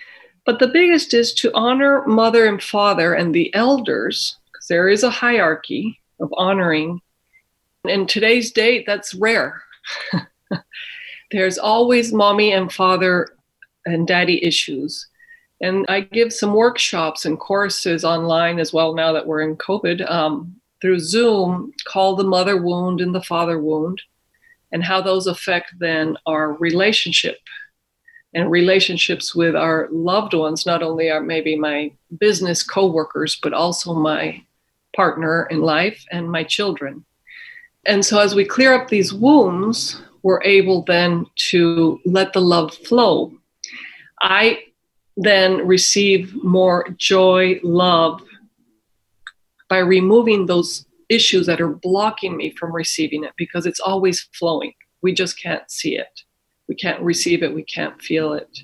But 0.45 0.59
the 0.59 0.69
biggest 0.69 1.15
is 1.15 1.33
to 1.35 1.53
honor 1.55 2.07
mother 2.07 2.47
and 2.47 2.63
father 2.63 3.15
and 3.15 3.35
the 3.35 3.55
elders, 3.55 4.37
because 4.53 4.67
there 4.69 4.89
is 4.89 5.03
a 5.03 5.11
hierarchy 5.11 6.01
of 6.21 6.33
honoring. 6.37 7.01
In 7.85 8.07
today's 8.07 8.51
date, 8.51 8.85
that's 8.87 9.15
rare. 9.15 9.63
There's 11.31 11.59
always 11.59 12.13
mommy 12.13 12.53
and 12.53 12.73
father 12.73 13.29
and 13.87 14.07
daddy 14.07 14.45
issues. 14.45 15.09
And 15.61 15.87
I 15.89 16.01
give 16.01 16.33
some 16.33 16.55
workshops 16.55 17.25
and 17.25 17.39
courses 17.39 18.05
online 18.05 18.59
as 18.59 18.73
well 18.73 18.95
now 18.95 19.13
that 19.13 19.27
we're 19.27 19.41
in 19.41 19.57
COVID 19.57 20.09
um, 20.11 20.57
through 20.81 20.99
Zoom 20.99 21.73
called 21.87 22.19
The 22.19 22.25
Mother 22.25 22.61
Wound 22.61 23.01
and 23.01 23.15
the 23.15 23.23
Father 23.23 23.59
Wound, 23.59 24.03
and 24.73 24.83
how 24.83 25.01
those 25.01 25.27
affect 25.27 25.79
then 25.79 26.17
our 26.27 26.53
relationship 26.55 27.39
and 28.35 28.51
relationships 28.51 29.35
with 29.35 29.55
our 29.55 29.89
loved 29.93 30.35
ones, 30.35 30.67
not 30.67 30.83
only 30.83 31.11
our 31.11 31.21
maybe 31.21 31.57
my 31.57 31.93
business 32.19 32.63
coworkers, 32.63 33.39
but 33.43 33.53
also 33.53 33.95
my 33.95 34.43
partner 34.97 35.47
in 35.51 35.61
life 35.61 36.05
and 36.11 36.31
my 36.31 36.43
children. 36.43 37.05
And 37.87 38.05
so 38.05 38.19
as 38.19 38.35
we 38.35 38.45
clear 38.45 38.73
up 38.73 38.89
these 38.89 39.13
wounds, 39.13 40.01
we're 40.23 40.43
able 40.43 40.83
then 40.83 41.27
to 41.51 42.01
let 42.05 42.33
the 42.33 42.41
love 42.41 42.75
flow 42.75 43.33
I 44.25 44.61
then 45.17 45.67
receive 45.67 46.43
more 46.43 46.89
joy, 46.97 47.61
love 47.63 48.23
by 49.69 49.79
removing 49.79 50.47
those 50.47 50.87
issues 51.09 51.47
that 51.47 51.61
are 51.61 51.69
blocking 51.69 52.37
me 52.37 52.55
from 52.59 52.73
receiving 52.73 53.25
it 53.25 53.33
because 53.37 53.67
it's 53.67 53.81
always 53.81 54.29
flowing. 54.33 54.73
We 55.03 55.13
just 55.13 55.41
can't 55.41 55.71
see 55.71 55.97
it. 55.97 56.23
We 56.69 56.75
can't 56.75 57.03
receive 57.03 57.43
it. 57.43 57.55
We 57.55 57.65
can't 57.65 58.01
feel 58.01 58.33
it. 58.33 58.59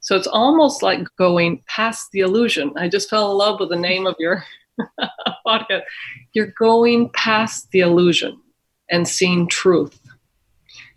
So 0.00 0.16
it's 0.16 0.26
almost 0.26 0.82
like 0.82 1.06
going 1.18 1.62
past 1.66 2.10
the 2.12 2.20
illusion. 2.20 2.72
I 2.76 2.88
just 2.88 3.10
fell 3.10 3.30
in 3.30 3.38
love 3.38 3.60
with 3.60 3.68
the 3.68 3.76
name 3.76 4.06
of 4.06 4.16
your 4.18 4.44
podcast. 5.46 5.82
You're 6.32 6.52
going 6.58 7.10
past 7.10 7.70
the 7.70 7.80
illusion 7.80 8.40
and 8.90 9.06
seeing 9.06 9.48
truth 9.48 10.00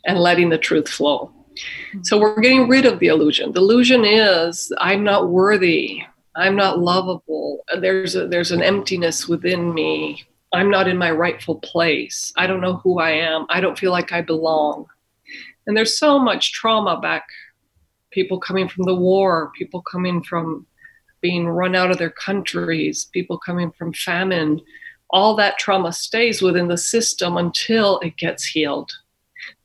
and 0.05 0.19
letting 0.19 0.49
the 0.49 0.57
truth 0.57 0.89
flow. 0.89 1.31
Mm-hmm. 1.53 2.03
So 2.03 2.19
we're 2.19 2.39
getting 2.39 2.67
rid 2.67 2.85
of 2.85 2.99
the 2.99 3.07
illusion. 3.07 3.51
The 3.51 3.59
illusion 3.59 4.05
is 4.05 4.71
I'm 4.79 5.03
not 5.03 5.29
worthy. 5.29 6.03
I'm 6.35 6.55
not 6.55 6.79
lovable. 6.79 7.63
There's 7.79 8.15
a, 8.15 8.27
there's 8.27 8.51
an 8.51 8.63
emptiness 8.63 9.27
within 9.27 9.73
me. 9.73 10.23
I'm 10.53 10.69
not 10.69 10.87
in 10.87 10.97
my 10.97 11.11
rightful 11.11 11.55
place. 11.59 12.31
I 12.37 12.45
don't 12.45 12.61
know 12.61 12.77
who 12.77 12.99
I 12.99 13.11
am. 13.11 13.45
I 13.49 13.59
don't 13.59 13.77
feel 13.77 13.91
like 13.91 14.11
I 14.11 14.21
belong. 14.21 14.85
And 15.65 15.75
there's 15.75 15.97
so 15.97 16.19
much 16.19 16.53
trauma 16.53 16.99
back. 16.99 17.25
People 18.11 18.39
coming 18.39 18.69
from 18.69 18.83
the 18.83 18.93
war, 18.95 19.51
people 19.57 19.81
coming 19.81 20.21
from 20.23 20.67
being 21.21 21.47
run 21.47 21.75
out 21.75 21.89
of 21.89 21.97
their 21.97 22.11
countries, 22.11 23.05
people 23.11 23.39
coming 23.39 23.71
from 23.71 23.93
famine. 23.93 24.61
All 25.09 25.35
that 25.37 25.57
trauma 25.57 25.91
stays 25.91 26.41
within 26.41 26.67
the 26.67 26.77
system 26.77 27.37
until 27.37 27.99
it 27.99 28.17
gets 28.17 28.45
healed. 28.45 28.91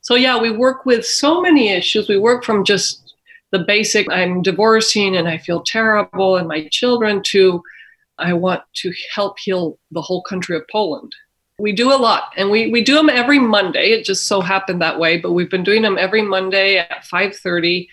So, 0.01 0.15
yeah, 0.15 0.41
we 0.41 0.51
work 0.51 0.87
with 0.87 1.05
so 1.05 1.43
many 1.43 1.69
issues. 1.69 2.09
We 2.09 2.19
work 2.19 2.45
from 2.45 2.65
just 2.65 3.15
the 3.51 3.59
basic 3.59 4.11
I'm 4.11 4.41
divorcing 4.41 5.17
and 5.17 5.29
I 5.29 5.37
feel 5.37 5.61
terrible 5.63 6.37
and 6.37 6.49
my 6.49 6.69
children 6.69 7.23
to 7.25 7.63
I 8.19 8.33
want 8.33 8.63
to 8.77 8.93
help 9.15 9.39
heal 9.39 9.79
the 9.91 10.03
whole 10.03 10.23
country 10.23 10.57
of 10.57 10.67
Poland. 10.71 11.15
We 11.59 11.73
do 11.73 11.93
a 11.93 11.97
lot 11.97 12.33
and 12.37 12.51
we, 12.51 12.71
we 12.71 12.85
do 12.85 12.95
them 12.95 13.11
every 13.11 13.39
Monday. 13.39 13.91
It 13.91 14.05
just 14.05 14.27
so 14.27 14.41
happened 14.41 14.81
that 14.81 14.99
way, 14.99 15.19
but 15.19 15.33
we've 15.33 15.51
been 15.51 15.65
doing 15.65 15.83
them 15.83 15.99
every 15.99 16.23
Monday 16.23 16.79
at 16.79 17.05
5:30. 17.05 17.89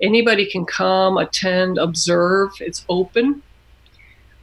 Anybody 0.00 0.50
can 0.50 0.64
come, 0.64 1.16
attend, 1.16 1.78
observe. 1.78 2.50
It's 2.60 2.84
open 2.88 3.42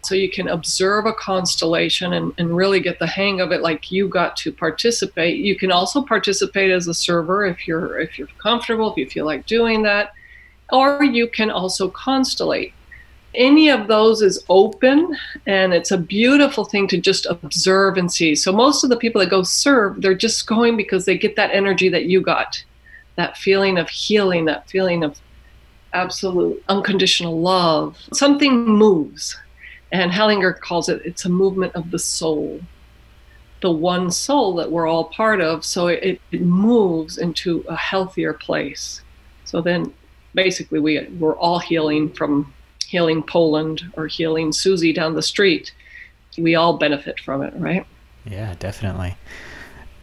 so 0.05 0.13
you 0.13 0.29
can 0.29 0.47
observe 0.47 1.07
a 1.07 1.13
constellation 1.13 2.13
and, 2.13 2.31
and 2.37 2.55
really 2.55 2.79
get 2.79 2.99
the 2.99 3.07
hang 3.07 3.41
of 3.41 3.51
it 3.51 3.61
like 3.61 3.91
you 3.91 4.07
got 4.07 4.37
to 4.37 4.51
participate 4.51 5.37
you 5.37 5.57
can 5.57 5.71
also 5.71 6.01
participate 6.01 6.69
as 6.69 6.87
a 6.87 6.93
server 6.93 7.45
if 7.45 7.67
you're 7.67 7.99
if 7.99 8.19
you're 8.19 8.27
comfortable 8.37 8.91
if 8.91 8.97
you 8.97 9.09
feel 9.09 9.25
like 9.25 9.45
doing 9.47 9.81
that 9.81 10.13
or 10.71 11.03
you 11.03 11.27
can 11.27 11.49
also 11.49 11.89
constellate 11.89 12.73
any 13.37 13.69
of 13.69 13.87
those 13.87 14.21
is 14.21 14.43
open 14.49 15.17
and 15.45 15.73
it's 15.73 15.91
a 15.91 15.97
beautiful 15.97 16.65
thing 16.65 16.87
to 16.87 16.97
just 16.97 17.25
observe 17.27 17.97
and 17.97 18.11
see 18.11 18.35
so 18.35 18.51
most 18.51 18.83
of 18.83 18.89
the 18.89 18.97
people 18.97 19.19
that 19.19 19.29
go 19.29 19.43
serve 19.43 20.01
they're 20.01 20.13
just 20.13 20.47
going 20.47 20.75
because 20.77 21.05
they 21.05 21.17
get 21.17 21.35
that 21.35 21.51
energy 21.51 21.89
that 21.89 22.05
you 22.05 22.21
got 22.21 22.63
that 23.15 23.37
feeling 23.37 23.77
of 23.77 23.89
healing, 23.89 24.45
that 24.45 24.69
feeling 24.69 25.03
of 25.03 25.19
absolute 25.93 26.63
unconditional 26.67 27.39
love. 27.39 27.97
Something 28.13 28.65
moves. 28.65 29.37
And 29.91 30.11
Hellinger 30.11 30.59
calls 30.59 30.89
it 30.89 31.01
it's 31.05 31.25
a 31.25 31.29
movement 31.29 31.73
of 31.75 31.91
the 31.91 31.99
soul. 31.99 32.59
The 33.61 33.71
one 33.71 34.11
soul 34.11 34.55
that 34.55 34.71
we're 34.71 34.87
all 34.87 35.05
part 35.05 35.41
of. 35.41 35.63
So 35.63 35.87
it, 35.87 36.21
it 36.31 36.41
moves 36.41 37.17
into 37.17 37.63
a 37.69 37.75
healthier 37.75 38.33
place. 38.33 39.01
So 39.45 39.61
then 39.61 39.93
basically 40.33 40.79
we 40.79 41.07
we're 41.19 41.37
all 41.37 41.59
healing 41.59 42.11
from 42.11 42.53
healing 42.85 43.23
Poland 43.23 43.83
or 43.93 44.07
healing 44.07 44.51
Susie 44.51 44.93
down 44.93 45.15
the 45.15 45.21
street. 45.21 45.73
We 46.37 46.55
all 46.55 46.77
benefit 46.77 47.19
from 47.19 47.41
it, 47.41 47.53
right? 47.55 47.85
Yeah, 48.25 48.55
definitely. 48.59 49.17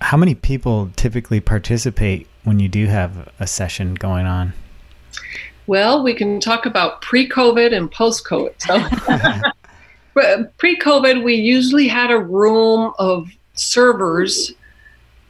How 0.00 0.16
many 0.16 0.34
people 0.34 0.90
typically 0.96 1.40
participate 1.40 2.26
when 2.44 2.58
you 2.58 2.68
do 2.68 2.86
have 2.86 3.28
a 3.38 3.46
session 3.46 3.94
going 3.94 4.26
on? 4.26 4.52
Well, 5.66 6.02
we 6.02 6.14
can 6.14 6.40
talk 6.40 6.66
about 6.66 7.02
pre 7.02 7.28
COVID 7.28 7.74
and 7.74 7.90
post 7.90 8.24
COVID. 8.26 8.60
So, 8.60 10.46
pre 10.58 10.78
COVID, 10.78 11.22
we 11.22 11.34
usually 11.34 11.88
had 11.88 12.10
a 12.10 12.18
room 12.18 12.92
of 12.98 13.28
servers, 13.54 14.52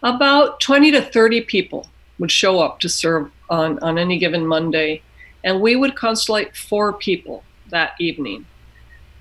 about 0.03 0.61
20 0.61 0.93
to 0.93 1.03
30 1.03 1.43
people 1.43 1.89
would 2.19 2.31
show 2.31 2.61
up 2.61 2.81
to 2.81 2.89
serve 2.89 3.31
on, 3.51 3.79
on 3.81 3.99
any 3.99 4.19
given 4.19 4.47
Monday. 4.47 5.03
And 5.45 5.61
we 5.61 5.77
would 5.77 5.95
constellate 5.95 6.57
four 6.57 6.93
people 6.93 7.45
that 7.71 7.93
evening. 7.99 8.47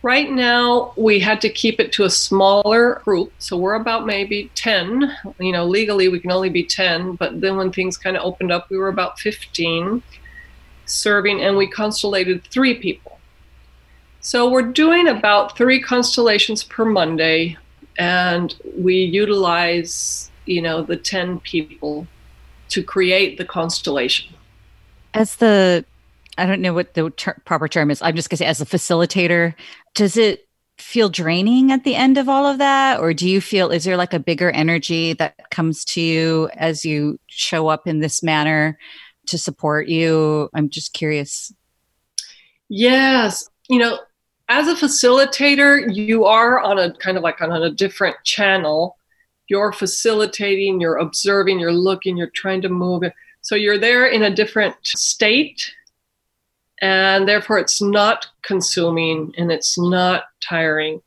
Right 0.04 0.32
now, 0.32 0.94
we 0.98 1.20
had 1.20 1.42
to 1.42 1.50
keep 1.50 1.80
it 1.80 1.92
to 1.94 2.06
a 2.06 2.10
smaller 2.10 3.02
group. 3.06 3.32
So 3.38 3.56
we're 3.56 3.76
about 3.76 4.06
maybe 4.06 4.50
10. 4.56 5.16
You 5.40 5.52
know, 5.52 5.66
legally, 5.66 6.08
we 6.08 6.20
can 6.20 6.32
only 6.32 6.50
be 6.50 6.64
10. 6.64 7.16
But 7.16 7.40
then 7.40 7.56
when 7.56 7.72
things 7.72 7.98
kind 7.98 8.18
of 8.18 8.24
opened 8.24 8.52
up, 8.52 8.70
we 8.70 8.78
were 8.78 8.88
about 8.88 9.20
15 9.20 10.02
serving, 10.86 11.42
and 11.42 11.56
we 11.56 11.68
constellated 11.68 12.44
three 12.46 12.76
people. 12.76 13.20
So 14.20 14.50
we're 14.50 14.72
doing 14.72 15.08
about 15.08 15.58
three 15.58 15.80
constellations 15.80 16.64
per 16.64 16.86
Monday, 16.86 17.58
and 17.98 18.56
we 18.78 18.96
utilize, 18.96 20.30
you 20.46 20.62
know, 20.62 20.82
the 20.84 20.98
10 20.98 21.40
people 21.40 22.08
to 22.70 22.84
create 22.84 23.38
the 23.38 23.46
constellation. 23.46 24.34
As 25.14 25.36
the 25.36 25.86
I 26.42 26.48
don't 26.48 26.62
know 26.62 26.74
what 26.74 26.96
the 26.96 27.12
ter- 27.12 27.40
proper 27.46 27.68
term 27.68 27.92
is. 27.92 28.02
I'm 28.02 28.16
just 28.16 28.30
going 28.30 28.38
to 28.38 28.44
say, 28.44 28.48
as 28.48 28.62
a 28.62 28.66
facilitator, 28.66 29.54
does 29.94 30.18
it 30.18 30.48
feel 30.80 31.10
draining 31.10 31.72
at 31.72 31.84
the 31.84 31.96
end 31.96 32.18
of 32.18 32.28
all 32.28 32.48
of 32.48 32.58
that? 32.58 33.00
Or 33.00 33.14
do 33.14 33.30
you 33.30 33.40
feel, 33.40 33.70
is 33.70 33.84
there 33.84 33.98
like 33.98 34.14
a 34.14 34.20
bigger 34.20 34.50
energy 34.50 35.14
that 35.14 35.36
comes 35.52 35.86
to 35.86 36.02
you 36.02 36.50
as 36.56 36.84
you 36.84 37.20
show 37.28 37.68
up 37.68 37.88
in 37.88 38.00
this 38.00 38.24
manner 38.24 38.80
to 39.28 39.38
support 39.38 39.88
you? 39.88 40.50
I'm 40.56 40.70
just 40.70 40.94
curious. 40.94 41.54
Yes. 42.70 43.48
You 43.70 43.78
know, 43.78 44.00
as 44.50 44.68
a 44.68 44.74
facilitator, 44.74 45.94
you 45.94 46.26
are 46.26 46.60
on 46.60 46.80
a 46.80 46.94
kind 46.96 47.18
of 47.18 47.24
like 47.24 47.40
on 47.42 47.52
a 47.52 47.70
different 47.70 48.16
channel. 48.24 48.98
You're 49.48 49.72
facilitating, 49.72 50.82
you're 50.82 50.98
observing, 50.98 51.60
you're 51.60 51.72
looking, 51.72 52.18
you're 52.18 52.32
trying 52.34 52.62
to 52.64 52.70
move. 52.70 53.04
So 53.42 53.56
you're 53.56 53.78
there 53.78 54.08
in 54.08 54.24
a 54.24 54.34
different 54.34 54.76
state 54.84 55.72
and 56.82 57.28
therefore 57.28 57.60
it's 57.60 57.82
not 57.82 58.28
consuming 58.41 59.34
and 59.38 59.52
it's 59.52 59.78
not 59.78 60.24
tiring. 60.41 61.02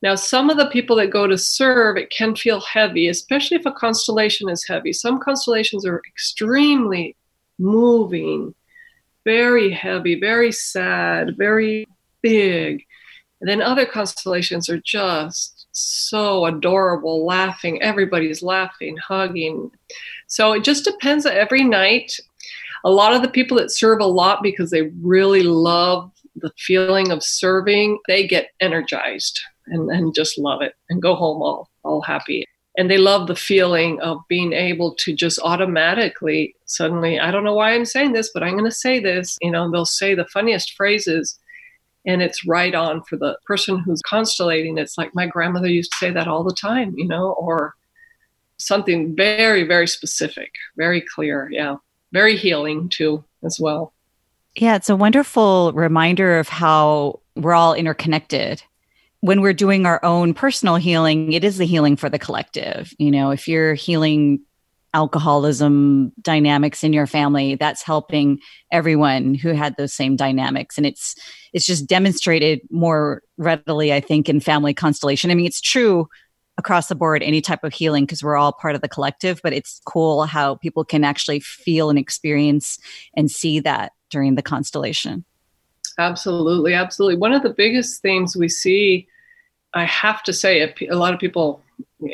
Now, 0.00 0.14
some 0.14 0.48
of 0.48 0.56
the 0.56 0.70
people 0.70 0.96
that 0.96 1.10
go 1.10 1.26
to 1.26 1.36
serve, 1.36 1.96
it 1.96 2.10
can 2.10 2.36
feel 2.36 2.60
heavy, 2.60 3.08
especially 3.08 3.56
if 3.56 3.66
a 3.66 3.72
constellation 3.72 4.48
is 4.48 4.66
heavy. 4.66 4.92
Some 4.92 5.18
constellations 5.18 5.84
are 5.84 6.00
extremely 6.06 7.16
moving, 7.58 8.54
very 9.24 9.70
heavy, 9.70 10.18
very 10.18 10.52
sad, 10.52 11.36
very 11.36 11.86
big. 12.22 12.84
And 13.40 13.50
then 13.50 13.60
other 13.60 13.86
constellations 13.86 14.68
are 14.68 14.80
just 14.80 15.66
so 15.72 16.46
adorable, 16.46 17.26
laughing. 17.26 17.82
Everybody's 17.82 18.42
laughing, 18.42 18.96
hugging. 18.96 19.70
So 20.28 20.52
it 20.52 20.64
just 20.64 20.84
depends 20.84 21.26
every 21.26 21.64
night 21.64 22.12
a 22.84 22.90
lot 22.90 23.14
of 23.14 23.22
the 23.22 23.28
people 23.28 23.56
that 23.58 23.70
serve 23.70 24.00
a 24.00 24.06
lot 24.06 24.42
because 24.42 24.70
they 24.70 24.90
really 25.02 25.42
love 25.42 26.10
the 26.36 26.52
feeling 26.56 27.10
of 27.10 27.22
serving, 27.22 27.98
they 28.06 28.26
get 28.26 28.50
energized 28.60 29.40
and, 29.66 29.90
and 29.90 30.14
just 30.14 30.38
love 30.38 30.62
it 30.62 30.74
and 30.88 31.02
go 31.02 31.14
home 31.14 31.42
all, 31.42 31.68
all 31.82 32.00
happy. 32.00 32.44
And 32.76 32.88
they 32.88 32.98
love 32.98 33.26
the 33.26 33.34
feeling 33.36 34.00
of 34.00 34.20
being 34.28 34.52
able 34.52 34.94
to 34.96 35.12
just 35.12 35.40
automatically, 35.42 36.54
suddenly, 36.66 37.18
I 37.18 37.32
don't 37.32 37.42
know 37.42 37.54
why 37.54 37.72
I'm 37.72 37.84
saying 37.84 38.12
this, 38.12 38.30
but 38.32 38.44
I'm 38.44 38.52
going 38.52 38.64
to 38.64 38.70
say 38.70 39.00
this. 39.00 39.36
You 39.42 39.50
know, 39.50 39.68
they'll 39.70 39.84
say 39.84 40.14
the 40.14 40.26
funniest 40.26 40.74
phrases 40.74 41.38
and 42.06 42.22
it's 42.22 42.46
right 42.46 42.74
on 42.74 43.02
for 43.02 43.16
the 43.16 43.36
person 43.44 43.78
who's 43.80 44.00
constellating. 44.02 44.78
It's 44.78 44.96
like 44.96 45.14
my 45.14 45.26
grandmother 45.26 45.66
used 45.66 45.90
to 45.92 45.98
say 45.98 46.10
that 46.12 46.28
all 46.28 46.44
the 46.44 46.54
time, 46.54 46.94
you 46.96 47.06
know, 47.06 47.32
or 47.32 47.74
something 48.58 49.14
very, 49.16 49.64
very 49.64 49.88
specific, 49.88 50.52
very 50.76 51.00
clear. 51.00 51.48
Yeah 51.50 51.76
very 52.12 52.36
healing 52.36 52.88
too 52.88 53.24
as 53.44 53.58
well. 53.60 53.92
Yeah, 54.56 54.76
it's 54.76 54.88
a 54.88 54.96
wonderful 54.96 55.72
reminder 55.72 56.38
of 56.38 56.48
how 56.48 57.20
we're 57.36 57.54
all 57.54 57.74
interconnected. 57.74 58.62
When 59.20 59.40
we're 59.40 59.52
doing 59.52 59.86
our 59.86 60.04
own 60.04 60.34
personal 60.34 60.76
healing, 60.76 61.32
it 61.32 61.44
is 61.44 61.58
the 61.58 61.66
healing 61.66 61.96
for 61.96 62.08
the 62.08 62.18
collective. 62.18 62.92
You 62.98 63.10
know, 63.10 63.30
if 63.30 63.48
you're 63.48 63.74
healing 63.74 64.40
alcoholism 64.94 66.12
dynamics 66.22 66.82
in 66.82 66.92
your 66.92 67.06
family, 67.06 67.54
that's 67.54 67.82
helping 67.82 68.40
everyone 68.72 69.34
who 69.34 69.50
had 69.50 69.76
those 69.76 69.92
same 69.92 70.16
dynamics. 70.16 70.76
And 70.76 70.86
it's 70.86 71.14
it's 71.52 71.66
just 71.66 71.86
demonstrated 71.86 72.60
more 72.70 73.22
readily, 73.36 73.92
I 73.92 74.00
think, 74.00 74.28
in 74.28 74.40
family 74.40 74.74
constellation. 74.74 75.30
I 75.30 75.34
mean, 75.34 75.46
it's 75.46 75.60
true 75.60 76.08
across 76.58 76.88
the 76.88 76.94
board 76.94 77.22
any 77.22 77.40
type 77.40 77.64
of 77.64 77.72
healing 77.72 78.04
because 78.04 78.22
we're 78.22 78.36
all 78.36 78.52
part 78.52 78.74
of 78.74 78.80
the 78.80 78.88
collective 78.88 79.40
but 79.42 79.52
it's 79.52 79.80
cool 79.86 80.24
how 80.24 80.56
people 80.56 80.84
can 80.84 81.04
actually 81.04 81.40
feel 81.40 81.88
and 81.88 81.98
experience 81.98 82.78
and 83.14 83.30
see 83.30 83.60
that 83.60 83.92
during 84.10 84.34
the 84.34 84.42
constellation. 84.42 85.24
Absolutely 85.98 86.74
absolutely. 86.74 87.16
One 87.16 87.32
of 87.32 87.42
the 87.42 87.50
biggest 87.50 88.02
things 88.02 88.36
we 88.36 88.48
see 88.48 89.06
i 89.74 89.84
have 89.84 90.22
to 90.22 90.32
say 90.32 90.74
a 90.90 90.96
lot 90.96 91.14
of 91.14 91.20
people 91.20 91.62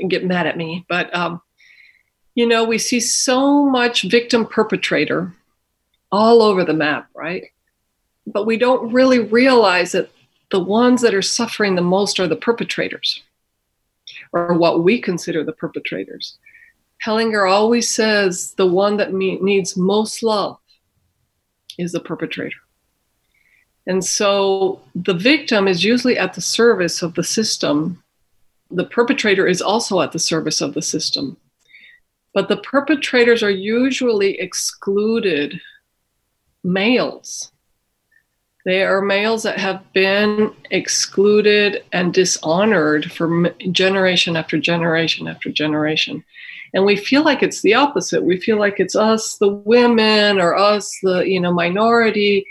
get 0.09 0.24
mad 0.24 0.46
at 0.46 0.57
me 0.57 0.85
but 0.88 1.14
um, 1.14 1.40
you 2.35 2.46
know 2.46 2.64
we 2.64 2.78
see 2.78 2.98
so 3.00 3.64
much 3.64 4.02
victim 4.02 4.44
perpetrator 4.44 5.33
all 6.11 6.42
over 6.42 6.64
the 6.64 6.74
map 6.74 7.09
right? 7.14 7.44
But 8.26 8.46
we 8.46 8.57
don't 8.57 8.92
really 8.92 9.18
realize 9.18 9.92
that 9.92 10.11
the 10.50 10.59
ones 10.59 11.02
that 11.02 11.14
are 11.14 11.22
suffering 11.22 11.74
the 11.74 11.83
most 11.83 12.18
are 12.18 12.26
the 12.26 12.37
perpetrators 12.37 13.22
or 14.35 14.55
what 14.55 14.83
we 14.83 15.01
consider 15.01 15.44
the 15.44 15.53
perpetrators. 15.53 16.38
Hellinger 17.07 17.51
always 17.51 17.88
says 17.88 18.53
the 18.57 18.66
one 18.66 18.97
that 18.97 19.12
me- 19.12 19.38
needs 19.40 19.77
most 19.77 20.23
love 20.23 20.59
is 21.79 21.92
the 21.92 22.01
perpetrator. 22.01 22.57
And 23.87 24.05
so 24.05 24.81
the 24.94 25.14
victim 25.14 25.68
is 25.68 25.85
usually 25.85 26.18
at 26.18 26.35
the 26.35 26.40
service 26.40 27.03
of 27.03 27.14
the 27.14 27.23
system. 27.23 28.03
The 28.70 28.87
perpetrator 28.87 29.47
is 29.47 29.62
also 29.62 30.01
at 30.01 30.12
the 30.12 30.18
service 30.18 30.61
of 30.61 30.75
the 30.75 30.83
system. 30.83 31.37
But 32.33 32.49
the 32.49 32.57
perpetrators 32.57 33.42
are 33.42 33.51
usually 33.51 34.40
excluded 34.40 35.61
males 36.64 37.53
they 38.64 38.83
are 38.83 39.03
males 39.03 39.42
that 39.42 39.59
have 39.59 39.83
been 39.92 40.53
excluded 40.70 41.85
and 41.92 42.14
dishonored 42.14 43.12
for 43.12 43.50
generation 43.70 44.37
after 44.37 44.59
generation 44.59 45.29
after 45.29 45.50
generation. 45.50 46.24
And 46.72 46.85
we 46.85 46.96
feel 46.96 47.22
like 47.22 47.42
it's 47.42 47.61
the 47.61 47.74
opposite. 47.74 48.24
We 48.24 48.40
feel 48.40 48.59
like 48.59 48.81
it's 48.81 48.96
us, 48.96 49.37
the 49.37 49.48
women, 49.48 50.40
or 50.40 50.57
us, 50.57 50.90
the 51.03 51.20
you 51.20 51.40
know 51.40 51.53
minority, 51.53 52.46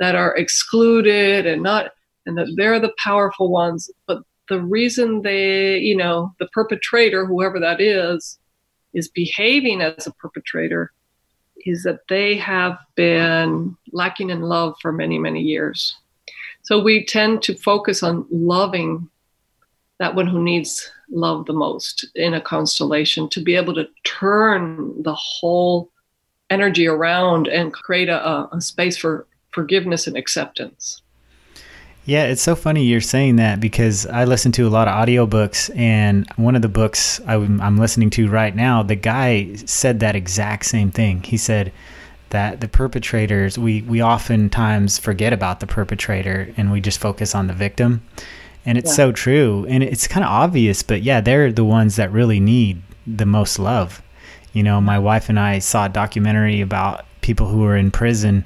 that 0.00 0.14
are 0.14 0.36
excluded 0.36 1.46
and 1.46 1.62
not, 1.62 1.92
and 2.26 2.36
that 2.38 2.52
they're 2.56 2.80
the 2.80 2.94
powerful 2.98 3.50
ones. 3.50 3.90
But 4.06 4.22
the 4.48 4.60
reason 4.60 5.22
they, 5.22 5.78
you 5.78 5.96
know, 5.96 6.34
the 6.40 6.48
perpetrator, 6.48 7.26
whoever 7.26 7.60
that 7.60 7.80
is, 7.80 8.38
is 8.94 9.08
behaving 9.08 9.82
as 9.82 10.06
a 10.06 10.12
perpetrator 10.14 10.92
is 11.64 11.82
that 11.84 12.06
they 12.08 12.36
have 12.36 12.78
been 12.94 13.76
lacking 13.92 14.30
in 14.30 14.42
love 14.42 14.76
for 14.80 14.92
many, 14.92 15.18
many 15.18 15.40
years. 15.40 15.96
So 16.62 16.82
we 16.82 17.04
tend 17.04 17.42
to 17.42 17.54
focus 17.54 18.02
on 18.02 18.26
loving 18.30 19.08
that 19.98 20.14
one 20.14 20.26
who 20.26 20.42
needs 20.42 20.90
love 21.10 21.46
the 21.46 21.52
most 21.52 22.06
in 22.14 22.34
a 22.34 22.40
constellation 22.40 23.28
to 23.28 23.40
be 23.40 23.54
able 23.54 23.74
to 23.74 23.88
turn 24.04 25.02
the 25.02 25.14
whole 25.14 25.90
energy 26.50 26.86
around 26.86 27.46
and 27.48 27.72
create 27.72 28.08
a, 28.08 28.48
a 28.52 28.60
space 28.60 28.96
for 28.96 29.26
forgiveness 29.52 30.06
and 30.06 30.16
acceptance. 30.16 31.02
Yeah, 32.06 32.24
it's 32.24 32.42
so 32.42 32.54
funny 32.54 32.84
you're 32.84 33.00
saying 33.00 33.36
that 33.36 33.60
because 33.60 34.04
I 34.04 34.24
listen 34.24 34.52
to 34.52 34.66
a 34.66 34.68
lot 34.68 34.88
of 34.88 34.94
audiobooks, 34.94 35.74
and 35.74 36.28
one 36.36 36.54
of 36.54 36.60
the 36.60 36.68
books 36.68 37.18
I'm 37.26 37.78
listening 37.78 38.10
to 38.10 38.28
right 38.28 38.54
now, 38.54 38.82
the 38.82 38.94
guy 38.94 39.54
said 39.64 40.00
that 40.00 40.14
exact 40.14 40.66
same 40.66 40.90
thing. 40.90 41.22
He 41.22 41.38
said 41.38 41.72
that 42.28 42.60
the 42.60 42.68
perpetrators, 42.68 43.58
we, 43.58 43.80
we 43.82 44.02
oftentimes 44.02 44.98
forget 44.98 45.32
about 45.32 45.60
the 45.60 45.66
perpetrator 45.66 46.52
and 46.58 46.70
we 46.70 46.82
just 46.82 47.00
focus 47.00 47.34
on 47.34 47.46
the 47.46 47.54
victim. 47.54 48.02
And 48.66 48.76
it's 48.76 48.90
yeah. 48.90 48.96
so 48.96 49.12
true. 49.12 49.64
And 49.68 49.82
it's 49.82 50.06
kind 50.06 50.24
of 50.24 50.30
obvious, 50.30 50.82
but 50.82 51.02
yeah, 51.02 51.22
they're 51.22 51.52
the 51.52 51.64
ones 51.64 51.96
that 51.96 52.12
really 52.12 52.40
need 52.40 52.82
the 53.06 53.26
most 53.26 53.58
love. 53.58 54.02
You 54.52 54.62
know, 54.62 54.78
my 54.78 54.98
wife 54.98 55.30
and 55.30 55.40
I 55.40 55.58
saw 55.58 55.86
a 55.86 55.88
documentary 55.88 56.60
about 56.60 57.06
people 57.22 57.48
who 57.48 57.60
were 57.60 57.78
in 57.78 57.90
prison, 57.90 58.44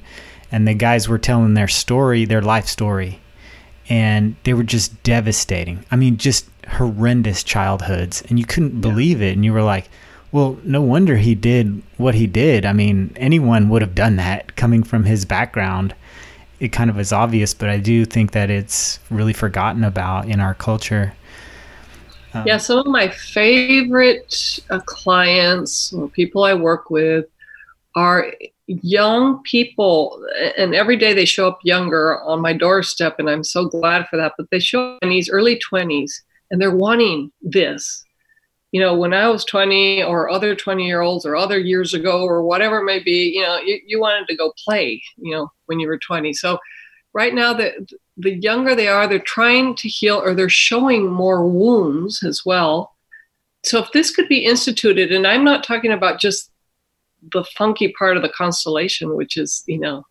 and 0.49 0.65
the 0.65 0.73
guys 0.73 1.09
were 1.09 1.17
telling 1.17 1.55
their 1.55 1.67
story, 1.67 2.23
their 2.23 2.41
life 2.41 2.67
story 2.67 3.19
and 3.89 4.35
they 4.43 4.53
were 4.53 4.63
just 4.63 5.01
devastating. 5.03 5.83
I 5.89 5.95
mean, 5.95 6.17
just 6.17 6.45
horrendous 6.67 7.43
childhoods, 7.43 8.23
and 8.29 8.37
you 8.37 8.45
couldn't 8.45 8.81
believe 8.81 9.21
yeah. 9.21 9.29
it. 9.29 9.33
And 9.33 9.43
you 9.43 9.51
were 9.51 9.63
like, 9.63 9.89
well, 10.31 10.59
no 10.63 10.81
wonder 10.81 11.17
he 11.17 11.33
did 11.33 11.81
what 11.97 12.13
he 12.13 12.27
did. 12.27 12.65
I 12.65 12.73
mean, 12.73 13.11
anyone 13.15 13.69
would 13.69 13.81
have 13.81 13.95
done 13.95 14.17
that 14.17 14.55
coming 14.55 14.83
from 14.83 15.03
his 15.03 15.25
background. 15.25 15.95
It 16.59 16.71
kind 16.71 16.89
of 16.89 16.99
is 16.99 17.11
obvious, 17.11 17.53
but 17.53 17.69
I 17.69 17.77
do 17.77 18.05
think 18.05 18.31
that 18.31 18.51
it's 18.51 18.99
really 19.09 19.33
forgotten 19.33 19.83
about 19.83 20.27
in 20.27 20.39
our 20.39 20.53
culture. 20.53 21.13
Um, 22.33 22.43
yeah, 22.45 22.57
some 22.57 22.77
of 22.77 22.85
my 22.85 23.07
favorite 23.07 24.59
uh, 24.69 24.79
clients 24.81 25.91
or 25.93 26.09
people 26.09 26.43
I 26.43 26.53
work 26.53 26.91
with 26.91 27.25
are 27.95 28.31
young 28.81 29.41
people 29.43 30.23
and 30.57 30.75
every 30.75 30.95
day 30.95 31.11
they 31.11 31.25
show 31.25 31.47
up 31.47 31.59
younger 31.63 32.21
on 32.21 32.39
my 32.39 32.53
doorstep 32.53 33.15
and 33.17 33.27
i'm 33.27 33.43
so 33.43 33.65
glad 33.65 34.07
for 34.07 34.15
that 34.15 34.33
but 34.37 34.47
they 34.51 34.59
show 34.59 34.93
up 34.93 34.99
in 35.01 35.09
these 35.09 35.29
early 35.29 35.59
20s 35.71 36.11
and 36.51 36.59
they're 36.61 36.75
wanting 36.75 37.31
this. 37.41 38.03
You 38.71 38.79
know 38.79 38.95
when 38.95 39.15
i 39.15 39.27
was 39.27 39.43
20 39.45 40.03
or 40.03 40.29
other 40.29 40.55
20 40.55 40.85
year 40.85 41.01
olds 41.01 41.25
or 41.25 41.35
other 41.35 41.57
years 41.57 41.95
ago 41.95 42.23
or 42.23 42.43
whatever 42.43 42.77
it 42.77 42.85
may 42.85 42.99
be 42.99 43.31
you 43.35 43.41
know 43.41 43.57
you, 43.57 43.79
you 43.87 43.99
wanted 43.99 44.27
to 44.27 44.35
go 44.35 44.53
play 44.63 45.01
you 45.17 45.35
know 45.35 45.51
when 45.65 45.79
you 45.79 45.87
were 45.87 45.97
20 45.97 46.33
so 46.33 46.59
right 47.13 47.33
now 47.33 47.51
the 47.51 47.87
the 48.17 48.35
younger 48.35 48.75
they 48.75 48.87
are 48.87 49.07
they're 49.07 49.19
trying 49.19 49.73
to 49.73 49.87
heal 49.87 50.17
or 50.17 50.35
they're 50.35 50.49
showing 50.49 51.09
more 51.09 51.47
wounds 51.47 52.21
as 52.23 52.43
well. 52.45 52.95
So 53.65 53.79
if 53.79 53.91
this 53.91 54.15
could 54.15 54.27
be 54.29 54.45
instituted 54.45 55.11
and 55.11 55.25
i'm 55.27 55.43
not 55.43 55.65
talking 55.65 55.91
about 55.91 56.19
just 56.19 56.48
the 57.33 57.43
funky 57.43 57.93
part 57.97 58.17
of 58.17 58.23
the 58.23 58.29
constellation, 58.29 59.15
which 59.15 59.37
is, 59.37 59.63
you 59.67 59.79
know, 59.79 60.05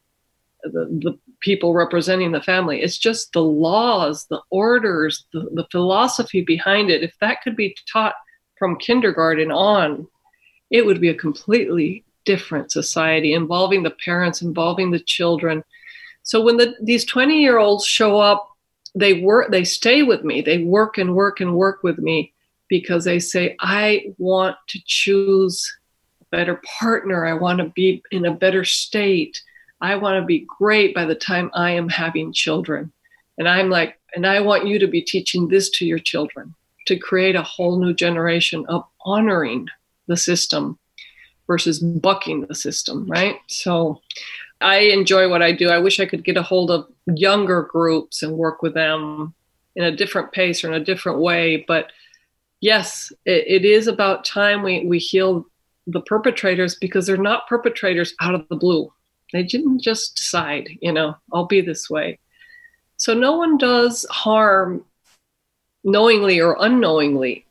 the, 0.63 0.87
the 1.03 1.19
people 1.41 1.73
representing 1.73 2.33
the 2.33 2.43
family. 2.43 2.83
It's 2.83 2.99
just 2.99 3.33
the 3.33 3.43
laws, 3.43 4.27
the 4.27 4.41
orders, 4.51 5.27
the, 5.33 5.49
the 5.53 5.67
philosophy 5.71 6.43
behind 6.43 6.91
it. 6.91 7.03
If 7.03 7.15
that 7.21 7.43
could 7.43 7.57
be 7.57 7.77
taught 7.91 8.15
from 8.59 8.77
kindergarten 8.77 9.53
on, 9.53 10.07
it 10.71 10.85
would 10.85 11.01
be 11.01 11.09
a 11.09 11.15
completely 11.15 12.05
different 12.25 12.71
society 12.71 13.33
involving 13.33 13.83
the 13.83 13.91
parents, 14.05 14.43
involving 14.43 14.91
the 14.91 15.01
children. 15.01 15.65
So 16.23 16.43
when 16.43 16.57
the, 16.57 16.75
these 16.83 17.05
20 17.05 17.41
year 17.41 17.59
olds 17.59 17.87
show 17.87 18.19
up, 18.19 18.49
they 18.95 19.15
work, 19.15 19.51
they 19.51 19.65
stay 19.65 20.03
with 20.03 20.25
me, 20.25 20.43
they 20.43 20.59
work 20.59 20.99
and 20.99 21.15
work 21.15 21.41
and 21.41 21.55
work 21.55 21.83
with 21.83 21.99
me 21.99 22.33
because 22.69 23.05
they 23.05 23.19
say, 23.19 23.57
I 23.61 24.13
want 24.19 24.57
to 24.69 24.79
choose 24.85 25.79
better 26.31 26.61
partner. 26.79 27.27
I 27.27 27.35
want 27.35 27.59
to 27.59 27.71
be 27.71 28.03
in 28.11 28.27
a 28.27 28.35
better 28.35 28.65
state. 28.65 29.41
I 29.81 29.97
want 29.97 30.21
to 30.21 30.27
be 30.27 30.47
great 30.59 30.95
by 30.95 31.05
the 31.05 31.15
time 31.15 31.51
I 31.55 31.71
am 31.73 31.89
having 31.89 32.33
children. 32.33 32.93
And 33.39 33.49
I'm 33.49 33.71
like, 33.71 33.99
and 34.15 34.27
I 34.27 34.41
want 34.41 34.67
you 34.67 34.79
to 34.79 34.87
be 34.87 35.03
teaching 35.03 35.49
this 35.49 35.71
to 35.71 35.87
your 35.87 35.99
children 35.99 36.55
to 36.87 36.97
create 36.97 37.37
a 37.37 37.43
whole 37.43 37.79
new 37.79 37.95
generation 37.95 38.65
of 38.69 38.85
honoring 39.05 39.69
the 40.07 40.17
system 40.17 40.79
versus 41.47 41.81
bucking 41.81 42.47
the 42.47 42.55
system, 42.55 43.07
right? 43.07 43.37
So 43.47 44.01
I 44.61 44.79
enjoy 44.79 45.29
what 45.29 45.43
I 45.43 45.53
do. 45.53 45.69
I 45.69 45.79
wish 45.79 46.01
I 46.01 46.07
could 46.07 46.25
get 46.25 46.37
a 46.37 46.43
hold 46.43 46.71
of 46.71 46.87
younger 47.07 47.63
groups 47.63 48.23
and 48.23 48.33
work 48.33 48.63
with 48.63 48.75
them 48.75 49.35
in 49.77 49.85
a 49.85 49.95
different 49.95 50.33
pace 50.33 50.65
or 50.65 50.69
in 50.69 50.81
a 50.81 50.85
different 50.85 51.21
way. 51.21 51.65
But 51.69 51.93
yes, 52.61 53.13
it, 53.25 53.45
it 53.47 53.65
is 53.65 53.87
about 53.87 54.25
time 54.25 54.63
we, 54.63 54.85
we 54.87 54.99
heal 54.99 55.47
the 55.89 56.03
perpetrators 56.03 56.75
because 56.75 57.07
they're 57.07 57.17
not 57.17 57.49
perpetrators 57.49 58.15
out 58.21 58.35
of 58.35 58.47
the 58.49 58.57
blue. 58.57 58.93
They 59.33 59.43
didn't 59.43 59.81
just 59.81 60.17
decide, 60.17 60.69
you 60.81 60.93
know, 60.93 61.17
I'll 61.33 61.47
be 61.47 61.61
this 61.61 61.89
way. 61.89 62.19
So 62.97 63.15
no 63.15 63.37
one 63.37 63.57
does 63.59 64.07
harm 64.11 64.85
knowingly 65.85 66.41
or 66.41 66.57
unknowingly 66.61 67.47